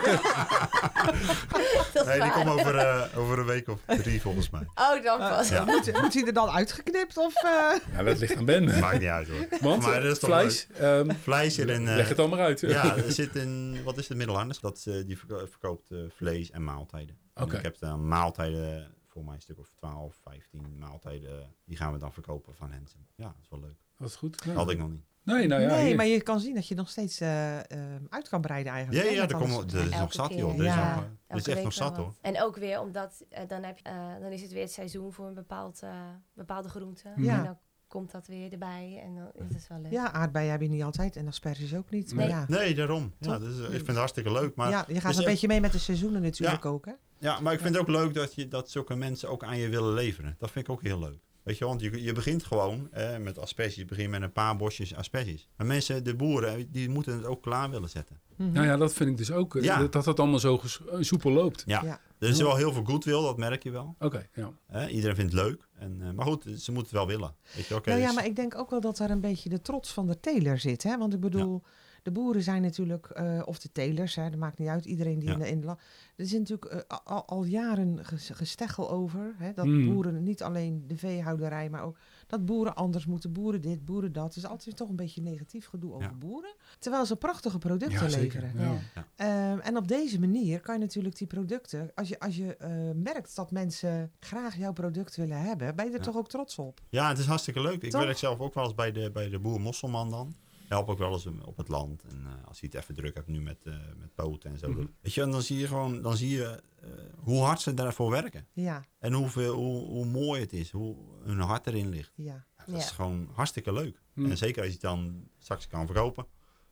is 1.94 2.04
nee, 2.04 2.20
die 2.20 2.30
komt 2.30 2.48
over, 2.48 2.76
eh, 2.76 3.18
over 3.18 3.38
een 3.38 3.44
week 3.46 3.68
of 3.68 3.80
drie 3.86 4.20
volgens 4.20 4.50
mij. 4.50 4.66
Oh, 4.74 5.02
dan 5.02 5.18
pas. 5.18 5.48
Ja. 5.48 5.64
Moet, 5.64 5.92
moet 6.02 6.14
hij 6.14 6.24
er 6.26 6.32
dan 6.32 6.48
uitgeknipt 6.50 7.16
of... 7.16 7.34
eh? 7.34 7.50
Ja, 7.96 8.02
dat 8.02 8.18
ligt 8.18 8.36
aan 8.36 8.44
Ben. 8.44 8.78
Maakt 8.80 8.98
niet 9.00 9.08
uit 9.08 9.28
hoor. 9.28 9.46
Want 9.60 9.82
Maar 9.82 10.02
dat 10.02 10.12
is 10.12 10.18
toch 10.18 10.30
vlees, 10.30 10.66
ehm, 10.72 11.10
Vlees 11.22 11.58
eh, 11.58 11.66
leg 11.78 12.08
het 12.08 12.16
dan 12.16 12.30
maar 12.30 12.38
uit. 12.40 12.60
Ja, 12.60 12.96
er 13.06 13.12
zit 13.12 13.36
een, 13.36 13.78
wat 13.84 13.98
is 13.98 14.08
het 14.08 14.16
middelhandels? 14.16 14.60
Dat, 14.60 14.84
eh, 14.88 15.06
die 15.06 15.18
verko- 15.18 15.46
verkoopt 15.46 15.90
eh, 15.90 15.98
vlees 16.16 16.50
en 16.50 16.64
maaltijden. 16.64 17.16
En 17.34 17.42
Oké. 17.42 17.56
Ik 17.56 17.62
heb 17.62 17.78
dan 17.78 18.08
maaltijden 18.08 18.94
voor 19.06 19.24
mij 19.24 19.34
een 19.34 19.40
stuk 19.40 19.58
of 19.58 19.70
12, 19.74 20.14
15 20.22 20.78
maaltijden. 20.78 21.54
Die 21.64 21.76
gaan 21.76 21.92
we 21.92 21.98
dan 21.98 22.12
verkopen 22.12 22.54
van 22.54 22.70
Hansen. 22.72 23.06
Ja, 23.14 23.24
dat 23.24 23.34
is 23.42 23.48
wel 23.50 23.60
leuk. 23.60 23.76
Dat 23.98 24.08
is 24.08 24.16
goed. 24.16 24.44
Dat 24.44 24.54
had 24.54 24.70
ik 24.70 24.78
nog 24.78 24.90
niet. 24.90 25.04
Nee, 25.34 25.46
nou 25.46 25.62
ja. 25.62 25.68
nee, 25.68 25.86
hier. 25.86 25.96
maar 25.96 26.06
je 26.06 26.20
kan 26.22 26.40
zien 26.40 26.54
dat 26.54 26.68
je 26.68 26.74
nog 26.74 26.88
steeds 26.88 27.20
eh, 27.20 27.58
eh, 27.58 27.64
uit 28.08 28.28
kan 28.28 28.40
breiden 28.40 28.72
Ja, 28.72 28.78
eigenlijk. 28.78 29.08
hè, 29.08 29.14
ja, 29.14 29.20
met 29.22 29.32
er, 29.72 29.78
er 29.80 29.86
is 29.92 29.98
nog 29.98 30.12
zat, 30.12 30.28
keer. 30.28 30.38
joh. 30.38 30.52
Er 30.58 30.58
is, 30.58 30.64
Ja. 30.74 30.94
nog, 30.94 31.04
er 31.04 31.36
is 31.36 31.42
Elke 31.46 31.52
echt 31.52 31.62
nog 31.62 31.72
zat, 31.72 31.96
hoor. 31.96 32.14
En 32.20 32.42
ook 32.42 32.56
weer 32.56 32.80
omdat 32.80 33.24
eh, 33.28 33.48
dan, 33.48 33.62
heb, 33.62 33.78
je, 33.78 33.84
eh, 33.84 33.94
dan 34.20 34.30
is 34.30 34.42
het 34.42 34.52
weer 34.52 34.62
het 34.62 34.72
seizoen 34.72 35.12
voor 35.12 35.26
een 35.26 35.34
bepaald, 35.34 35.80
eh, 35.82 35.90
bepaalde 36.34 36.68
groente. 36.68 37.08
Ja. 37.16 37.38
En 37.38 37.44
dan 37.44 37.58
komt 37.88 38.10
dat 38.10 38.26
weer 38.26 38.52
erbij 38.52 39.00
en 39.04 39.14
dan 39.14 39.46
is 39.48 39.54
het 39.54 39.66
wel 39.68 39.80
leuk. 39.80 39.92
Ja, 39.92 40.12
aardbeien 40.12 40.50
heb 40.50 40.60
je 40.60 40.68
niet 40.68 40.82
altijd 40.82 41.16
en 41.16 41.26
asperges 41.26 41.74
ook 41.74 41.90
niet. 41.90 42.14
Maar 42.14 42.24
Nee. 42.24 42.34
ja, 42.34 42.44
Nee, 42.48 42.74
daarom. 42.74 43.12
Ja, 43.18 43.30
Toch? 43.32 43.40
dat 43.40 43.50
is, 43.52 43.58
ik 43.58 43.70
vind 43.70 43.86
het 43.86 43.96
hartstikke 43.96 44.32
leuk. 44.32 44.54
Maar, 44.54 44.70
ja, 44.70 44.84
je 44.88 45.00
gaat 45.00 45.10
dus 45.10 45.18
een 45.18 45.24
beetje 45.30 45.48
mee 45.48 45.60
met 45.60 45.72
de 45.72 45.78
seizoenen 45.78 46.22
natuurlijk 46.22 46.64
ook. 46.64 46.84
Hè? 46.86 46.92
ja, 47.18 47.40
maar 47.40 47.52
ik 47.52 47.60
vind 47.60 47.74
het 47.74 47.82
ook 47.82 47.88
leuk 47.88 48.14
dat, 48.14 48.34
je, 48.34 48.48
dat 48.48 48.70
zulke 48.70 48.94
mensen 48.94 49.28
ook 49.28 49.44
aan 49.44 49.58
je 49.58 49.68
willen 49.68 49.92
leveren. 49.94 50.36
Dat 50.38 50.50
vind 50.50 50.66
ik 50.66 50.72
ook 50.72 50.82
heel 50.82 50.98
leuk. 50.98 51.18
Weet 51.46 51.58
je, 51.58 51.64
want 51.64 51.80
je, 51.80 52.02
je 52.02 52.12
begint 52.12 52.44
gewoon 52.44 52.88
eh, 52.92 53.16
met 53.18 53.38
asperges. 53.38 53.74
Je 53.74 53.84
begint 53.84 54.10
met 54.10 54.22
een 54.22 54.32
paar 54.32 54.56
bosjes 54.56 54.94
asperges. 54.94 55.48
Maar 55.56 55.66
mensen, 55.66 56.04
de 56.04 56.14
boeren, 56.14 56.70
die 56.70 56.88
moeten 56.88 57.16
het 57.16 57.24
ook 57.24 57.42
klaar 57.42 57.70
willen 57.70 57.88
zetten. 57.88 58.20
Mhm. 58.36 58.52
Nou 58.52 58.66
ja, 58.66 58.76
dat 58.76 58.92
vind 58.92 59.10
ik 59.10 59.16
dus 59.16 59.30
ook. 59.32 59.56
eh, 59.56 59.62
Ja. 59.62 59.86
Dat 59.86 60.04
dat 60.04 60.20
allemaal 60.20 60.38
zo 60.38 60.60
eh, 60.90 60.96
soepel 61.00 61.30
loopt. 61.30 61.62
Ja. 61.66 61.82
Ja. 61.84 62.00
Er 62.18 62.28
is 62.28 62.40
wel 62.40 62.56
heel 62.56 62.72
veel 62.72 62.84
goodwill, 62.84 63.20
dat 63.22 63.36
merk 63.36 63.62
je 63.62 63.70
wel. 63.70 63.94
Oké, 63.98 64.26
ja. 64.34 64.52
Hè, 64.66 64.88
iedereen 64.88 65.16
vindt 65.16 65.32
het 65.32 65.42
leuk. 65.42 65.68
En, 65.78 65.98
eh, 66.02 66.10
maar 66.10 66.26
goed, 66.26 66.42
ze 66.42 66.72
moeten 66.72 66.82
het 66.82 66.90
wel 66.90 67.06
willen. 67.06 67.34
Weet 67.54 67.66
je, 67.66 67.74
oké, 67.74 67.88
nou 67.88 68.00
ja, 68.00 68.06
dus- 68.06 68.14
maar 68.16 68.26
ik 68.26 68.36
denk 68.36 68.54
ook 68.58 68.70
wel 68.70 68.80
dat 68.80 68.96
daar 68.96 69.10
een 69.10 69.20
beetje 69.20 69.48
de 69.48 69.60
trots 69.62 69.92
van 69.92 70.06
de 70.06 70.20
teler 70.20 70.58
zit. 70.58 70.82
Hè? 70.82 70.98
Want 70.98 71.14
ik 71.14 71.20
bedoel, 71.20 71.62
de 72.06 72.12
boeren 72.12 72.42
zijn 72.42 72.62
natuurlijk, 72.62 73.06
eh, 73.06 73.42
of 73.44 73.58
de 73.58 73.72
telers, 73.72 74.14
hè, 74.14 74.30
dat 74.30 74.38
maakt 74.38 74.58
niet 74.58 74.68
uit, 74.68 74.84
iedereen 74.84 75.18
die 75.18 75.28
Ja. 75.28 75.34
in 75.34 75.38
de, 75.40 75.48
in 75.48 75.60
de 75.60 75.66
la- 75.66 75.78
Er 76.16 76.24
is 76.24 76.32
natuurlijk 76.32 76.64
eh, 76.64 76.80
al, 77.04 77.24
al 77.26 77.44
jaren 77.44 78.04
ges- 78.04 78.30
gesteggel 78.34 78.90
over. 78.90 79.34
Hè, 79.38 79.52
dat 79.52 79.64
Mm. 79.66 79.84
boeren, 79.92 80.22
niet 80.22 80.42
alleen 80.42 80.84
de 80.86 80.96
veehouderij, 80.96 81.70
maar 81.70 81.82
ook 81.82 81.98
dat 82.26 82.44
boeren 82.44 82.74
anders 82.76 83.06
moeten, 83.06 83.32
boeren 83.32 83.60
dit, 83.60 83.84
boeren 83.84 84.12
dat. 84.12 84.24
Het 84.24 84.36
is 84.36 84.46
altijd 84.46 84.76
toch 84.76 84.88
een 84.88 84.96
beetje 84.96 85.22
negatief 85.22 85.66
gedoe 85.66 85.92
over 85.92 86.08
Ja. 86.08 86.14
boeren. 86.14 86.54
Terwijl 86.78 87.06
ze 87.06 87.16
prachtige 87.16 87.58
producten 87.58 88.10
Ja, 88.10 88.16
leveren. 88.16 88.52
Ja. 88.58 89.06
Ehm, 89.16 89.58
en 89.58 89.76
op 89.76 89.88
deze 89.88 90.20
manier 90.20 90.60
kan 90.60 90.74
je 90.74 90.80
natuurlijk 90.80 91.16
die 91.18 91.26
producten, 91.26 91.90
als 91.94 92.08
je, 92.08 92.18
als 92.20 92.36
je 92.36 92.56
eh, 92.56 92.70
merkt 92.94 93.36
dat 93.36 93.50
mensen 93.50 94.12
graag 94.20 94.56
jouw 94.56 94.72
product 94.72 95.16
willen 95.16 95.40
hebben, 95.40 95.76
ben 95.76 95.84
je 95.84 95.90
er 95.90 95.98
Ja. 95.98 96.04
toch 96.04 96.16
ook 96.16 96.28
trots 96.28 96.58
op. 96.58 96.80
Ja, 96.88 97.08
het 97.08 97.18
is 97.18 97.26
hartstikke 97.26 97.60
leuk. 97.60 97.82
Ik 97.82 97.90
Toch? 97.90 98.02
werk 98.04 98.16
zelf 98.16 98.38
ook 98.38 98.54
wel 98.54 98.64
eens 98.64 98.74
bij 98.74 98.92
de, 98.92 99.10
bij 99.12 99.28
de 99.28 99.38
boer 99.38 99.60
Mosselman 99.60 100.10
dan. 100.10 100.34
Help 100.68 100.88
ook 100.88 100.98
wel 100.98 101.12
eens 101.12 101.26
op 101.26 101.56
het 101.56 101.68
land. 101.68 102.02
En 102.02 102.22
eh, 102.26 102.48
als 102.48 102.60
hij 102.60 102.68
het 102.72 102.82
even 102.82 102.94
druk 102.94 103.14
hebt 103.14 103.26
nu 103.26 103.40
met, 103.40 103.56
eh 103.64 103.74
met 103.98 104.14
poten 104.14 104.50
en 104.50 104.58
zo. 104.58 104.68
Mhm. 104.70 104.84
Weet 105.00 105.14
je, 105.14 105.22
en 105.22 105.30
dan 105.30 105.42
zie 105.42 105.58
je 105.58 105.66
gewoon 105.66 106.02
dan 106.02 106.16
zie 106.16 106.30
je, 106.30 106.62
eh, 106.80 106.88
hoe 107.16 107.42
hard 107.42 107.60
ze 107.60 107.74
daarvoor 107.74 108.10
werken. 108.10 108.46
Ja, 108.52 108.84
En 108.98 109.12
hoeveel, 109.12 109.54
hoe, 109.54 109.84
hoe 109.86 110.06
mooi 110.06 110.40
het 110.40 110.52
is, 110.52 110.70
hoe 110.70 110.96
hun 111.24 111.38
hart 111.40 111.66
erin 111.66 111.88
ligt. 111.88 112.12
ja. 112.14 112.44
Ja, 112.66 112.72
dat 112.72 112.80
is 112.82 112.90
gewoon 112.90 113.28
hartstikke 113.32 113.72
leuk. 113.72 114.02
Hm. 114.12 114.30
En 114.30 114.36
zeker 114.36 114.56
als 114.58 114.66
je 114.66 114.72
het 114.72 114.82
dan 114.82 115.28
straks 115.38 115.66
kan 115.66 115.86
verkopen. 115.86 116.26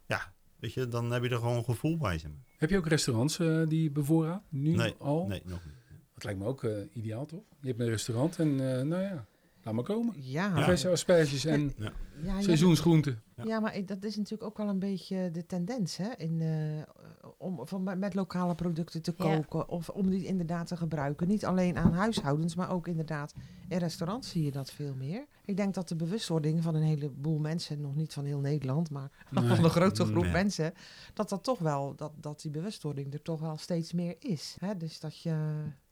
Ja, 0.06 0.34
weet 0.58 0.72
je, 0.72 0.88
dan 0.88 1.10
heb 1.12 1.22
je 1.22 1.28
er 1.28 1.38
gewoon 1.38 1.56
een 1.56 1.64
gevoel 1.64 1.96
bij. 1.96 2.18
Zeg 2.18 2.30
maar. 2.30 2.40
Heb 2.58 2.70
je 2.70 2.76
ook 2.76 2.86
restaurants 2.86 3.36
die 3.68 3.90
bevoorraad? 3.90 4.42
Nu 4.48 4.74
Nee, 4.76 4.94
al? 4.98 5.26
Nee, 5.26 5.42
nog 5.44 5.64
niet. 5.64 5.74
Dat 6.14 6.24
lijkt 6.24 6.38
me 6.38 6.46
ook 6.46 6.66
ideaal, 6.92 7.26
toch? 7.26 7.42
Je 7.60 7.68
hebt 7.68 7.80
een 7.80 7.88
restaurant 7.88 8.38
en 8.38 8.56
nou 8.88 9.02
ja, 9.02 9.26
laat 9.64 9.74
maar 9.74 9.84
komen. 9.84 10.14
Ja, 10.18 10.56
Ja. 10.58 10.64
Verse 10.64 10.88
asperges 10.88 11.44
en 11.44 11.72
ja, 11.78 11.92
ja, 12.22 12.40
seizoensgroenten. 12.40 13.22
Ja. 13.36 13.44
ja, 13.44 13.60
maar 13.60 13.76
ik- 13.76 13.88
dat 13.88 14.04
is 14.04 14.16
natuurlijk 14.16 14.42
ook 14.42 14.56
wel 14.56 14.68
een 14.68 14.78
beetje 14.78 15.30
de 15.30 15.46
tendens, 15.46 15.96
hè? 15.96 16.08
In, 16.16 16.40
eh, 16.40 17.28
om 17.38 17.60
van, 17.66 17.98
met- 17.98 18.14
lokale 18.14 18.54
producten 18.54 19.02
te 19.02 19.14
Ja. 19.16 19.24
koken 19.36 19.68
of 19.68 19.88
om 19.88 20.10
die 20.10 20.24
inderdaad 20.26 20.66
te 20.66 20.76
gebruiken. 20.76 21.28
Niet 21.28 21.44
alleen 21.44 21.76
aan 21.76 21.92
huishoudens, 21.92 22.54
maar 22.54 22.70
ook 22.70 22.88
inderdaad 22.88 23.34
in 23.68 23.78
restaurants 23.78 24.28
zie 24.30 24.44
je 24.44 24.50
dat 24.50 24.70
veel 24.72 24.94
meer. 24.94 25.26
Ik 25.44 25.56
denk 25.56 25.74
dat 25.74 25.88
de 25.88 25.96
bewustwording 25.96 26.62
van 26.62 26.74
een 26.74 26.82
heleboel 26.82 27.38
mensen, 27.38 27.80
nog 27.80 27.94
niet 27.96 28.12
van 28.12 28.24
heel 28.24 28.40
Nederland, 28.40 28.90
maar 28.90 29.10
Nee. 29.30 29.44
van 29.48 29.64
een 29.64 29.70
grote 29.70 30.04
groep 30.04 30.26
mensen, 30.32 30.72
dat 31.14 31.28
dat 31.28 31.42
toch 31.44 31.58
wel, 31.58 31.94
dat, 31.96 32.12
dat 32.20 32.40
die 32.40 32.50
bewustwording 32.50 33.12
er 33.12 33.22
toch 33.22 33.40
wel 33.40 33.56
steeds 33.56 33.92
meer 33.92 34.16
is. 34.18 34.56
Hè? 34.60 34.76
Dus 34.76 35.00
dat 35.00 35.18
je, 35.20 35.34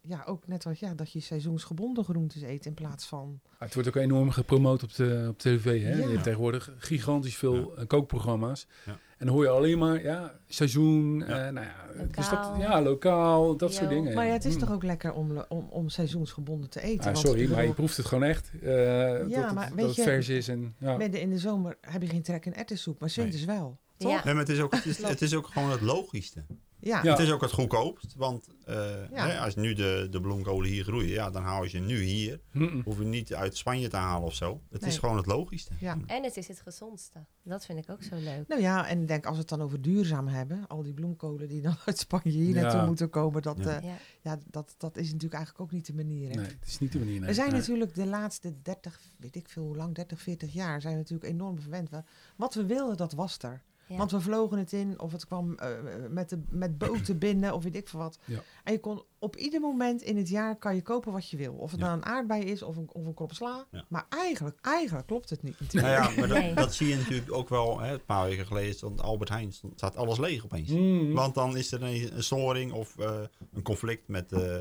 ja, 0.02 0.22
ook 0.26 0.46
net 0.46 0.66
als, 0.66 0.78
ja, 0.78 0.94
dat 0.94 1.12
je 1.12 1.20
seizoensgebonden 1.20 2.04
groentes 2.04 2.42
eet 2.42 2.66
in 2.66 2.74
plaats 2.74 3.06
van 3.06 3.40
Ah, 3.52 3.58
het 3.60 3.74
wordt 3.74 3.88
ook 3.88 3.96
enorm 3.96 4.30
gepromoot 4.30 4.82
op, 4.82 4.94
de, 4.94 5.26
op 5.28 5.38
tv. 5.38 5.64
Hè? 5.82 5.90
Ja. 5.90 5.96
Je 5.96 6.10
hebt 6.12 6.22
tegenwoordig 6.22 6.72
gigantisch 6.78 7.36
veel 7.36 7.76
eh, 7.76 7.86
kookprogramma's. 7.86 8.66
Ja. 8.86 8.92
En 9.18 9.26
dan 9.28 9.36
hoor 9.36 9.44
je 9.44 9.50
alleen 9.50 9.78
maar 9.78 10.02
ja, 10.02 10.38
seizoen, 10.46 11.18
Ja. 11.18 11.46
eh, 11.46 11.52
nou 11.52 11.66
ja, 11.66 11.86
dus 12.12 12.30
Lokaal. 12.30 12.52
dat, 12.52 12.60
ja, 12.60 12.82
lokaal, 12.82 13.56
dat 13.56 13.74
soort 13.74 13.88
dingen. 13.88 14.14
Maar 14.14 14.26
ja, 14.26 14.32
het 14.32 14.44
is 14.44 14.54
Hm. 14.54 14.60
toch 14.60 14.72
ook 14.72 14.82
lekker 14.82 15.12
om, 15.12 15.44
om, 15.48 15.66
om 15.70 15.88
seizoensgebonden 15.88 16.70
te 16.70 16.80
eten. 16.82 16.98
Ah, 16.98 17.04
want 17.04 17.18
sorry, 17.18 17.50
maar 17.50 17.64
je 17.64 17.72
proeft 17.72 17.96
het 17.96 18.06
gewoon 18.06 18.24
echt. 18.24 18.50
eh, 18.54 18.60
dat, 18.62 19.34
het- 19.44 19.54
maar 19.54 19.68
weet 19.68 19.76
dat 19.78 19.86
het 19.86 19.94
je, 19.96 20.02
vers 20.02 20.28
is. 20.28 20.48
En, 20.48 20.74
ja. 20.78 20.96
midden 20.96 21.20
in 21.20 21.30
de 21.30 21.38
zomer 21.38 21.76
heb 21.80 22.02
je 22.02 22.08
geen 22.08 22.22
trek 22.22 22.46
in 22.46 22.54
erwtensoep, 22.54 23.00
maar 23.00 23.12
winters 23.16 23.44
wel. 23.44 23.78
Toch? 23.96 24.10
Ja. 24.10 24.24
Nee, 24.24 24.34
maar 24.34 24.42
het 24.42 24.52
is, 24.52 24.60
ook, 24.60 24.74
het, 24.74 24.86
is, 24.86 25.02
het 25.02 25.22
is 25.22 25.34
ook 25.34 25.46
gewoon 25.46 25.70
het 25.70 25.80
logischste. 25.80 26.44
Ja. 26.84 27.02
Ja. 27.02 27.10
Het 27.10 27.18
is 27.20 27.30
ook 27.30 27.40
het 27.40 27.52
goedkoopst. 27.52 28.14
Want 28.16 28.46
eh, 28.64 29.10
Ja. 29.12 29.26
hè, 29.28 29.38
als 29.40 29.54
nu 29.54 29.72
de, 29.74 30.06
de 30.10 30.20
bloemkolen 30.20 30.68
hier 30.70 30.84
groeien, 30.84 31.08
ja, 31.10 31.30
dan 31.30 31.42
haal 31.42 31.62
je 31.62 31.68
ze 31.68 31.78
nu 31.78 32.02
hier. 32.02 32.40
Mm-mm. 32.52 32.82
Hoef 32.84 32.98
je 32.98 33.04
niet 33.04 33.34
uit 33.34 33.56
Spanje 33.56 33.88
te 33.88 33.96
halen 33.96 34.26
of 34.26 34.34
zo. 34.34 34.60
Het 34.70 34.82
is 34.86 34.98
gewoon 34.98 35.16
het 35.16 35.26
logischste. 35.26 35.72
Ja. 35.80 35.96
En 36.06 36.22
het 36.22 36.36
is 36.36 36.48
het 36.48 36.60
gezondste. 36.60 37.24
Dat 37.42 37.64
vind 37.64 37.78
ik 37.78 37.90
ook 37.90 38.02
zo 38.02 38.16
leuk. 38.16 38.48
Nou 38.48 38.60
ja, 38.60 38.88
en 38.88 39.00
ik 39.00 39.08
denk 39.08 39.24
als 39.24 39.34
we 39.34 39.40
het 39.40 39.48
dan 39.48 39.62
over 39.62 39.80
duurzaam 39.82 40.26
hebben, 40.28 40.64
al 40.68 40.82
die 40.82 40.92
bloemkolen 40.94 41.48
die 41.48 41.60
dan 41.60 41.74
uit 41.86 41.98
Spanje 41.98 42.30
hier 42.30 42.54
Ja. 42.54 42.62
naartoe 42.62 42.86
moeten 42.86 43.10
komen, 43.10 43.42
dat, 43.42 43.58
Ja. 43.58 43.76
eh, 43.76 43.84
Ja. 43.84 43.96
ja, 44.22 44.38
dat, 44.50 44.74
dat 44.78 44.96
is 44.96 45.06
natuurlijk 45.06 45.34
eigenlijk 45.34 45.64
ook 45.64 45.72
niet 45.72 45.86
de 45.86 45.94
manier. 45.94 46.28
Hè? 46.28 46.34
Nee, 46.34 46.44
het 46.46 46.66
is 46.68 46.78
niet 46.78 46.92
de 46.92 46.98
manier. 46.98 47.18
nee. 47.18 47.28
We 47.28 47.34
zijn 47.34 47.50
Nee. 47.50 47.58
natuurlijk 47.60 47.94
de 47.94 48.06
laatste 48.06 48.54
30, 48.62 49.00
weet 49.18 49.36
ik 49.36 49.48
veel 49.48 49.62
hoe 49.64 49.76
lang, 49.76 49.94
30, 49.94 50.20
40 50.20 50.52
jaar, 50.52 50.80
zijn 50.80 50.92
we 50.92 50.98
natuurlijk 51.00 51.30
enorm 51.32 51.60
verwend. 51.60 51.90
We- 51.90 52.02
Wat 52.36 52.54
we 52.54 52.66
wilden, 52.66 52.96
dat 52.96 53.12
was 53.12 53.38
er. 53.38 53.62
Ja. 53.92 53.98
Want 53.98 54.10
we 54.10 54.20
vlogen 54.20 54.58
het 54.58 54.72
in, 54.72 55.00
of 55.00 55.12
het 55.12 55.26
kwam 55.26 55.54
eh, 55.54 55.68
met, 56.10 56.28
de, 56.28 56.42
met 56.48 56.78
boten 56.78 57.18
binnen, 57.28 57.54
of 57.54 57.62
weet 57.62 57.76
ik 57.76 57.88
veel 57.88 57.98
wat. 58.00 58.18
Ja. 58.24 58.42
En 58.64 58.72
je 58.72 58.80
kon 58.80 59.02
op 59.18 59.36
ieder 59.36 59.60
moment 59.60 60.02
in 60.02 60.16
het 60.16 60.28
jaar 60.28 60.56
kan 60.56 60.74
je 60.74 60.82
kopen 60.82 61.12
wat 61.12 61.30
je 61.30 61.36
wil. 61.36 61.52
Of 61.54 61.70
het 61.70 61.80
Ja. 61.80 61.86
nou 61.86 61.98
een 61.98 62.04
aardbei 62.06 62.42
is 62.42 62.62
of 62.62 62.76
een, 62.76 62.88
of 62.92 63.06
een 63.06 63.14
krop 63.14 63.32
sla. 63.32 63.66
Ja. 63.70 63.84
Maar 63.88 64.06
eigenlijk, 64.08 64.58
eigenlijk 64.60 65.06
klopt 65.06 65.30
het 65.30 65.42
niet. 65.42 65.72
Nou 65.72 65.86
ja, 65.88 66.10
maar 66.18 66.28
dat, 66.28 66.38
Nee. 66.38 66.54
dat 66.54 66.74
zie 66.74 66.88
je 66.88 66.96
natuurlijk 66.96 67.32
ook 67.32 67.48
wel. 67.48 67.80
Hè, 67.80 67.92
een 67.92 68.04
paar 68.04 68.24
weken 68.28 68.46
geleden 68.46 68.74
stond 68.74 69.00
Albert 69.02 69.30
Heijn, 69.30 69.52
staat 69.74 69.96
alles 69.96 70.18
leeg 70.18 70.44
opeens. 70.44 70.68
Mm. 70.70 71.12
Want 71.12 71.34
dan 71.34 71.56
is 71.56 71.72
er 71.72 71.82
een, 71.82 72.16
een 72.16 72.24
storing 72.24 72.72
of 72.72 72.98
eh, 72.98 73.20
een 73.52 73.62
conflict 73.62 74.08
met... 74.08 74.32
eh, 74.32 74.38
hè, 74.40 74.60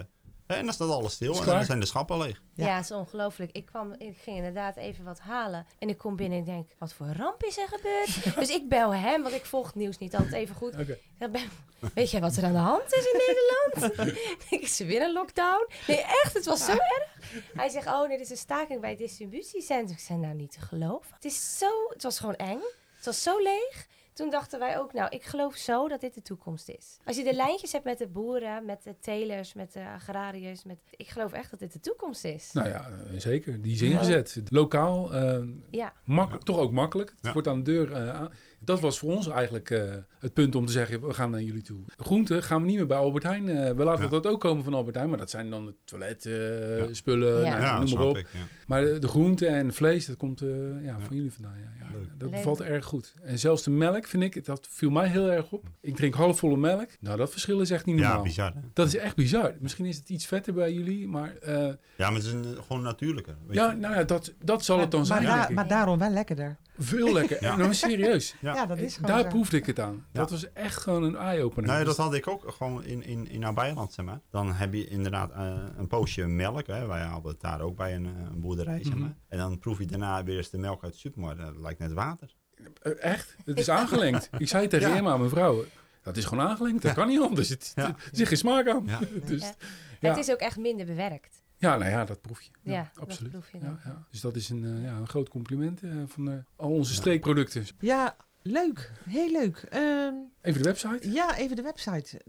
en 0.58 0.66
dan 0.66 0.74
staat 0.74 0.90
alles 0.90 1.14
stil 1.14 1.40
en 1.40 1.46
dan 1.46 1.66
zijn 1.66 1.80
de 1.80 1.86
schappen 1.86 2.18
leeg. 2.18 2.42
Ja. 2.54 2.66
Ja, 2.66 2.76
het 2.76 2.84
is 2.84 2.92
ongelooflijk. 2.92 3.52
Ik, 3.52 3.66
kwam, 3.66 3.94
ik 3.98 4.18
ging 4.18 4.38
inderdaad 4.38 4.76
even 4.76 5.04
wat 5.04 5.20
halen. 5.20 5.66
En 5.80 5.90
ik 5.90 5.98
kom 5.98 6.16
binnen 6.16 6.38
en 6.38 6.44
ik 6.46 6.50
denk, 6.50 6.70
wat 6.78 6.94
voor 6.94 7.08
ramp 7.18 7.44
is 7.44 7.58
er 7.58 7.68
gebeurd? 7.68 8.24
dus 8.40 8.50
ik 8.50 8.70
bel 8.70 8.94
hem, 8.94 9.24
want 9.24 9.36
ik 9.36 9.46
volg 9.46 9.66
het 9.66 9.76
nieuws 9.76 9.98
niet 9.98 10.16
altijd 10.16 10.34
even 10.34 10.56
goed. 10.56 10.80
Ik 10.80 10.98
zeg, 11.20 11.32
"Ben- 11.32 11.50
weet 11.94 12.12
jij 12.12 12.22
wat 12.22 12.36
er 12.36 12.44
aan 12.44 12.52
de 12.52 12.58
hand 12.58 12.94
is 12.94 13.06
in 13.06 13.22
Nederland? 13.28 14.20
is 14.64 14.80
er 14.80 14.86
weer 14.86 15.02
een 15.02 15.14
lockdown? 15.14 15.68
Nee, 15.88 16.02
echt, 16.02 16.34
het 16.34 16.46
was 16.46 16.66
zo 16.66 16.72
erg. 16.72 17.08
Hij 17.54 17.70
zegt, 17.70 17.88
oh 17.88 18.00
nee, 18.08 18.18
dit 18.18 18.26
is 18.26 18.30
een 18.32 18.38
staking 18.38 18.82
bij 18.82 18.90
het 18.90 19.00
distributiecentrum. 19.00 19.98
Ik 19.98 20.00
zei, 20.00 20.20
nou 20.20 20.34
niet 20.34 20.52
te 20.52 20.60
geloven. 20.62 21.14
Het, 21.16 21.26
is 21.26 21.58
zo, 21.58 21.88
het 21.90 22.04
was 22.04 22.20
gewoon 22.20 22.36
eng. 22.36 22.62
Het 22.96 23.06
was 23.06 23.24
zo 23.24 23.38
leeg. 23.40 23.88
Toen 24.14 24.30
dachten 24.30 24.60
wij 24.60 24.80
ook, 24.80 24.94
nou, 24.94 25.10
ik 25.10 25.24
geloof 25.24 25.56
zo 25.56 25.88
dat 25.88 26.02
dit 26.02 26.14
de 26.14 26.22
toekomst 26.22 26.70
is. 26.70 26.98
Als 27.06 27.18
je 27.18 27.24
de 27.24 27.34
lijntjes 27.34 27.72
hebt 27.72 27.84
met 27.86 27.98
de 27.98 28.08
boeren, 28.08 28.66
met 28.66 28.84
de 28.84 28.96
telers, 29.00 29.54
met 29.54 29.74
de 29.74 29.84
agrariërs, 29.86 30.64
met... 30.64 30.78
ik 30.90 31.08
geloof 31.08 31.32
echt 31.34 31.50
dat 31.52 31.60
dit 31.60 31.74
de 31.74 31.80
toekomst 31.80 32.24
is. 32.26 32.52
Nou 32.52 32.68
ja, 32.70 32.88
eh, 32.90 33.20
zeker. 33.20 33.62
Die 33.62 33.74
is 33.74 33.82
ingezet. 33.82 34.42
Lokaal, 34.50 35.14
eh, 35.14 35.44
Ja, 35.70 35.94
mak- 36.06 36.44
toch 36.44 36.58
ook 36.58 36.72
makkelijk. 36.72 37.10
Het 37.10 37.20
Ja. 37.22 37.34
wordt 37.34 37.48
aan 37.48 37.64
de 37.64 37.72
deur 37.72 37.92
eh, 37.92 38.10
aan. 38.10 38.32
Dat 38.64 38.80
was 38.80 39.00
voor 39.00 39.12
ons 39.16 39.28
eigenlijk 39.28 39.70
eh, 39.70 39.84
het 40.20 40.34
punt 40.34 40.56
om 40.56 40.66
te 40.66 40.72
zeggen, 40.72 41.08
we 41.08 41.14
gaan 41.14 41.32
naar 41.32 41.42
jullie 41.42 41.62
toe. 41.62 41.80
Groenten 41.98 42.44
gaan 42.44 42.62
we 42.62 42.68
niet 42.68 42.76
meer 42.78 42.86
bij 42.88 42.98
Albert 42.98 43.24
Heijn. 43.24 43.50
eh, 43.50 43.72
we 43.72 43.84
laten 43.84 44.04
Ja. 44.04 44.10
dat 44.10 44.28
ook 44.28 44.40
komen 44.42 44.64
van 44.64 44.74
Albert 44.74 44.96
Heijn, 44.96 45.10
maar 45.10 45.18
dat 45.20 45.30
zijn 45.30 45.50
dan 45.50 45.66
de 45.66 45.74
toiletspullen, 45.86 47.44
Ja. 47.44 47.50
nou, 47.50 47.62
Ja, 47.62 47.80
noem 47.80 47.94
maar 47.94 48.04
op. 48.08 48.18
ik. 48.18 48.28
Ja. 48.34 48.40
Maar 48.68 48.82
de, 48.86 49.00
de 49.00 49.08
groenten 49.08 49.48
en 49.48 49.74
vlees, 49.74 50.06
dat 50.06 50.18
komt 50.18 50.42
eh, 50.42 50.48
ja, 50.84 51.00
van 51.00 51.16
jullie 51.16 51.32
vandaan. 51.32 51.56
Ja, 51.58 51.86
ja. 51.86 51.92
Leuk. 51.92 52.08
Dat 52.18 52.30
Leuk. 52.30 52.32
bevalt 52.32 52.62
erg 52.62 52.86
goed. 52.86 53.14
En 53.24 53.40
zelfs 53.40 53.64
de 53.64 53.72
melk, 53.72 54.06
vind 54.08 54.24
ik, 54.24 54.46
dat 54.46 54.68
viel 54.72 54.90
mij 54.90 55.08
heel 55.08 55.32
erg 55.32 55.52
op. 55.52 55.66
Ik 55.82 55.96
drink 55.96 56.14
halfvolle 56.14 56.58
melk. 56.58 56.90
Nou, 57.00 57.18
dat 57.18 57.32
verschil 57.32 57.60
is 57.62 57.70
echt 57.70 57.86
niet 57.86 57.96
normaal. 57.96 58.16
Ja, 58.18 58.22
bizar. 58.24 58.54
hè? 58.54 58.60
Dat 58.74 58.88
is 58.88 58.96
echt 58.98 59.16
bizar. 59.16 59.54
Misschien 59.60 59.86
is 59.86 59.98
het 59.98 60.10
iets 60.10 60.26
vetter 60.26 60.54
bij 60.54 60.74
jullie, 60.74 61.08
maar 61.08 61.36
eh, 61.42 61.56
Ja, 61.96 62.10
maar 62.10 62.14
het 62.14 62.24
is 62.24 62.32
een, 62.32 62.46
gewoon 62.68 62.82
natuurlijker. 62.82 63.36
Weet 63.48 63.56
ja, 63.58 63.72
je. 63.72 63.78
nou 63.78 63.94
ja, 63.96 64.04
dat, 64.04 64.34
dat 64.44 64.66
zal 64.66 64.80
het 64.80 64.92
dan 64.92 65.08
maar, 65.08 65.22
zijn. 65.22 65.54
maar 65.54 65.68
daarom 65.68 66.00
wel 66.00 66.10
lekkerder. 66.12 66.58
Veel 66.84 67.14
lekker. 67.20 67.38
Ja. 67.44 67.56
Nou, 67.56 67.74
serieus. 67.74 68.36
Ja. 68.40 68.54
Ja, 68.54 68.66
dat 68.66 68.78
is 68.78 68.96
gewoon 68.96 69.12
Daar 69.12 69.22
zo. 69.22 69.28
proefde 69.28 69.58
ik 69.58 69.66
het 69.66 69.80
aan. 69.80 69.94
Ja. 70.12 70.20
Dat 70.20 70.30
was 70.30 70.52
echt 70.54 70.78
gewoon 70.78 71.04
een 71.04 71.16
eye-opener. 71.16 71.70
Nee, 71.76 71.84
dat 71.86 71.98
had 71.98 72.14
ik 72.14 72.28
ook 72.28 72.52
gewoon 72.58 72.84
in, 72.84 73.04
in, 73.04 73.28
in 73.30 73.40
Nabijland, 73.40 73.94
zeg 73.94 74.06
maar. 74.06 74.20
Dan 74.30 74.54
heb 74.54 74.74
je 74.74 74.88
inderdaad 74.88 75.32
eh, 75.32 75.54
een 75.78 75.88
poosje 75.88 76.28
melk. 76.28 76.68
Hè. 76.68 76.86
Wij 76.88 77.02
hadden 77.02 77.32
het 77.32 77.42
daar 77.42 77.62
ook 77.62 77.76
bij 77.76 77.96
een, 77.96 78.06
eh, 78.06 78.12
een 78.34 78.40
boerderij, 78.42 78.80
zeg 78.84 78.94
Mhm. 78.94 79.02
maar. 79.02 79.16
En 79.28 79.38
dan 79.38 79.60
proef 79.60 79.78
je 79.80 79.86
daarna 79.86 80.24
weer 80.24 80.38
eens 80.38 80.50
de 80.50 80.58
melk 80.58 80.84
uit 80.84 80.94
de 80.94 81.00
supermarkt. 81.00 81.42
Dat 81.42 81.58
lijkt 81.58 81.80
net 81.80 81.92
water. 81.94 82.36
Eh, 82.82 82.92
Echt? 83.04 83.36
Het 83.46 83.60
is 83.60 83.70
aangelengd. 83.70 84.30
Ik 84.38 84.48
zei 84.48 84.68
tegen 84.68 84.90
Ja. 84.90 84.96
Emma, 84.96 85.18
mijn 85.18 85.30
vrouw, 85.30 85.64
dat 86.04 86.18
is 86.18 86.26
gewoon 86.26 86.48
aangelengd. 86.48 86.82
Dat 86.82 86.94
kan 86.94 87.08
niet 87.08 87.22
anders. 87.22 87.50
Het, 87.50 87.72
Ja. 87.76 87.86
er 87.88 87.96
zit 88.12 88.28
geen 88.28 88.38
smaak 88.38 88.68
aan. 88.68 88.84
Ja. 88.86 89.00
Dus, 89.26 89.42
Ja. 89.42 89.54
ja. 90.00 90.10
het 90.10 90.18
is 90.18 90.32
ook 90.32 90.40
echt 90.40 90.58
minder 90.58 90.86
bewerkt. 90.86 91.41
Ja, 91.62 91.78
nou 91.78 91.92
ja, 91.92 92.06
dat 92.06 92.22
proef 92.22 92.42
je. 92.42 92.50
Ja, 92.62 92.92
absoluut. 92.96 93.32
proef 93.32 93.52
je 93.52 93.60
dan. 93.60 93.70
Ja, 93.84 93.92
ja. 93.92 94.08
Dus 94.12 94.22
dat 94.22 94.36
is 94.36 94.50
een, 94.50 94.64
eh, 94.64 94.84
ja, 94.84 94.98
een 94.98 95.08
groot 95.08 95.30
compliment 95.30 95.82
eh, 95.84 95.92
van 96.06 96.30
eh, 96.32 96.38
al 96.56 96.72
onze 96.72 96.94
streekproducten. 96.94 97.66
Ja, 97.80 98.16
leuk. 98.42 98.92
Heel 99.10 99.32
leuk. 99.32 99.58
Ehm, 99.70 100.14
Even 100.42 100.62
de 100.62 100.68
website. 100.70 101.12
ja, 101.12 101.38
even 101.38 101.56
de 101.56 101.62
website. 101.62 102.22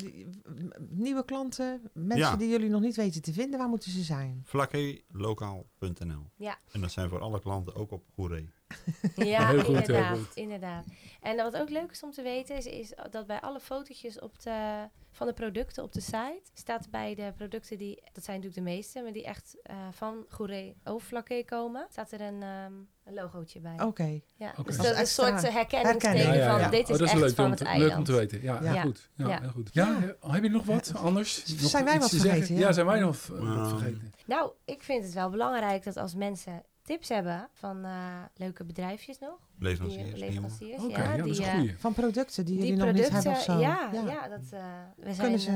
Nieuwe 0.89 1.25
klanten, 1.25 1.81
mensen 1.93 2.19
Ja. 2.31 2.37
die 2.37 2.49
jullie 2.49 2.69
nog 2.69 2.81
niet 2.81 2.97
weten 2.97 3.23
te 3.23 3.33
vinden, 3.33 3.59
waar 3.59 3.69
moeten 3.69 3.91
ze 3.91 4.03
zijn? 4.03 4.43
Vlakkelokaal.nl. 4.45 6.31
Ja. 6.37 6.59
En 6.73 6.81
dat 6.81 6.91
zijn 6.93 7.09
voor 7.09 7.21
alle 7.21 7.41
klanten 7.41 7.75
ook 7.75 7.91
op 7.91 8.05
Goeree. 8.15 8.51
Ja, 9.15 9.49
Heel 9.49 9.59
goed, 9.59 9.67
heel 9.67 9.77
inderdaad, 9.77 10.17
goed. 10.19 10.35
inderdaad. 10.35 10.85
En 11.21 11.37
wat 11.37 11.57
ook 11.57 11.71
leuk 11.71 11.91
is 11.91 12.03
om 12.03 12.11
te 12.11 12.23
weten, 12.23 12.57
is, 12.57 12.67
is 12.67 12.93
dat 13.11 13.27
bij 13.27 13.41
alle 13.41 13.61
fotootjes 13.61 14.19
op 14.21 14.41
de, 14.43 14.89
van 15.11 15.27
de 15.27 15.33
producten 15.33 15.83
op 15.83 15.93
de 15.93 16.01
site, 16.01 16.41
staat 16.55 16.91
bij 16.91 17.15
de 17.15 17.33
producten 17.37 17.79
die, 17.79 18.03
dat 18.13 18.25
zijn 18.25 18.37
natuurlijk 18.41 18.67
de 18.67 18.73
meeste, 18.75 19.03
maar 19.03 19.13
die 19.13 19.25
echt 19.25 19.57
eh, 19.63 19.77
van 19.91 20.25
Goeree 20.29 20.77
Overflakke 20.85 21.43
komen, 21.47 21.87
staat 21.91 22.13
er 22.13 22.21
een, 22.21 22.43
ehm, 22.43 22.73
een 23.05 23.15
logootje 23.15 23.61
bij. 23.61 23.81
Oké. 23.81 24.21
Ja, 24.37 24.55
dus 24.65 24.77
dat 24.77 24.87
is 24.87 24.99
een 24.99 25.07
soort 25.07 25.43
eh, 25.45 25.53
herkenningsteken 25.55 26.17
herkenning. 26.19 26.61
van 26.63 26.71
dit 26.71 26.89
is 26.89 26.95
oh, 26.95 26.99
dat 27.01 27.09
echt 27.09 27.21
leuk 27.21 27.35
van 27.35 27.45
om 27.45 27.51
het 27.51 27.61
te, 27.61 27.65
eiland. 27.67 27.89
leuk 27.91 27.99
om 27.99 28.05
te 28.05 28.13
weten. 28.13 28.43
Ja, 28.43 28.63
Ja. 28.63 28.81
goed. 28.83 29.11
Ja, 29.15 29.29
Ja. 29.29 29.41
heel 29.41 29.51
goed. 29.51 29.71
Ja, 29.73 29.99
Ja. 30.23 30.31
heb 30.33 30.43
je 30.43 30.51
nog 30.51 30.65
wat 30.65 30.93
anders? 30.97 31.47
Nog 31.61 31.71
Zijn 31.71 31.85
wij 31.85 31.99
wat 31.99 32.11
vergeten, 32.11 32.55
ja? 32.55 32.61
Ja, 32.61 32.73
zijn 32.73 32.87
wij 32.87 33.01
nog 33.01 33.17
eh, 33.33 33.41
Nou. 33.41 33.69
vergeten? 33.69 34.13
Nou, 34.27 34.53
ik 34.65 34.83
vind 34.83 35.05
het 35.05 35.13
wel 35.15 35.31
belangrijk 35.31 35.85
dat 35.85 35.97
als 35.97 36.15
mensen 36.15 36.63
tips 36.83 37.09
hebben 37.09 37.49
van 37.53 37.85
eh, 37.85 37.93
leuke 38.37 38.65
bedrijfjes 38.65 39.19
nog, 39.19 39.39
Leveranciers. 39.59 40.21
leveranciers, 40.21 40.83
Oké, 40.83 40.99
ja, 41.03 41.11
ja, 41.11 41.17
dat 41.17 41.25
die, 41.25 41.33
is 41.33 41.39
een 41.39 41.45
eh, 41.45 41.55
goeie. 41.55 41.75
Van 41.79 41.93
producten 41.93 42.45
die, 42.45 42.57
die 42.57 42.67
jullie 42.67 42.85
nog 42.85 42.93
niet 42.95 43.09
hebben 43.11 43.33
of 43.33 43.43
zo. 43.43 43.59
ja, 43.59 43.91
ja. 43.93 44.29
dat, 44.29 44.41
eh 44.51 44.61
we 44.97 45.05
zijn 45.15 45.17
Kunnen 45.17 45.41
ze 45.41 45.51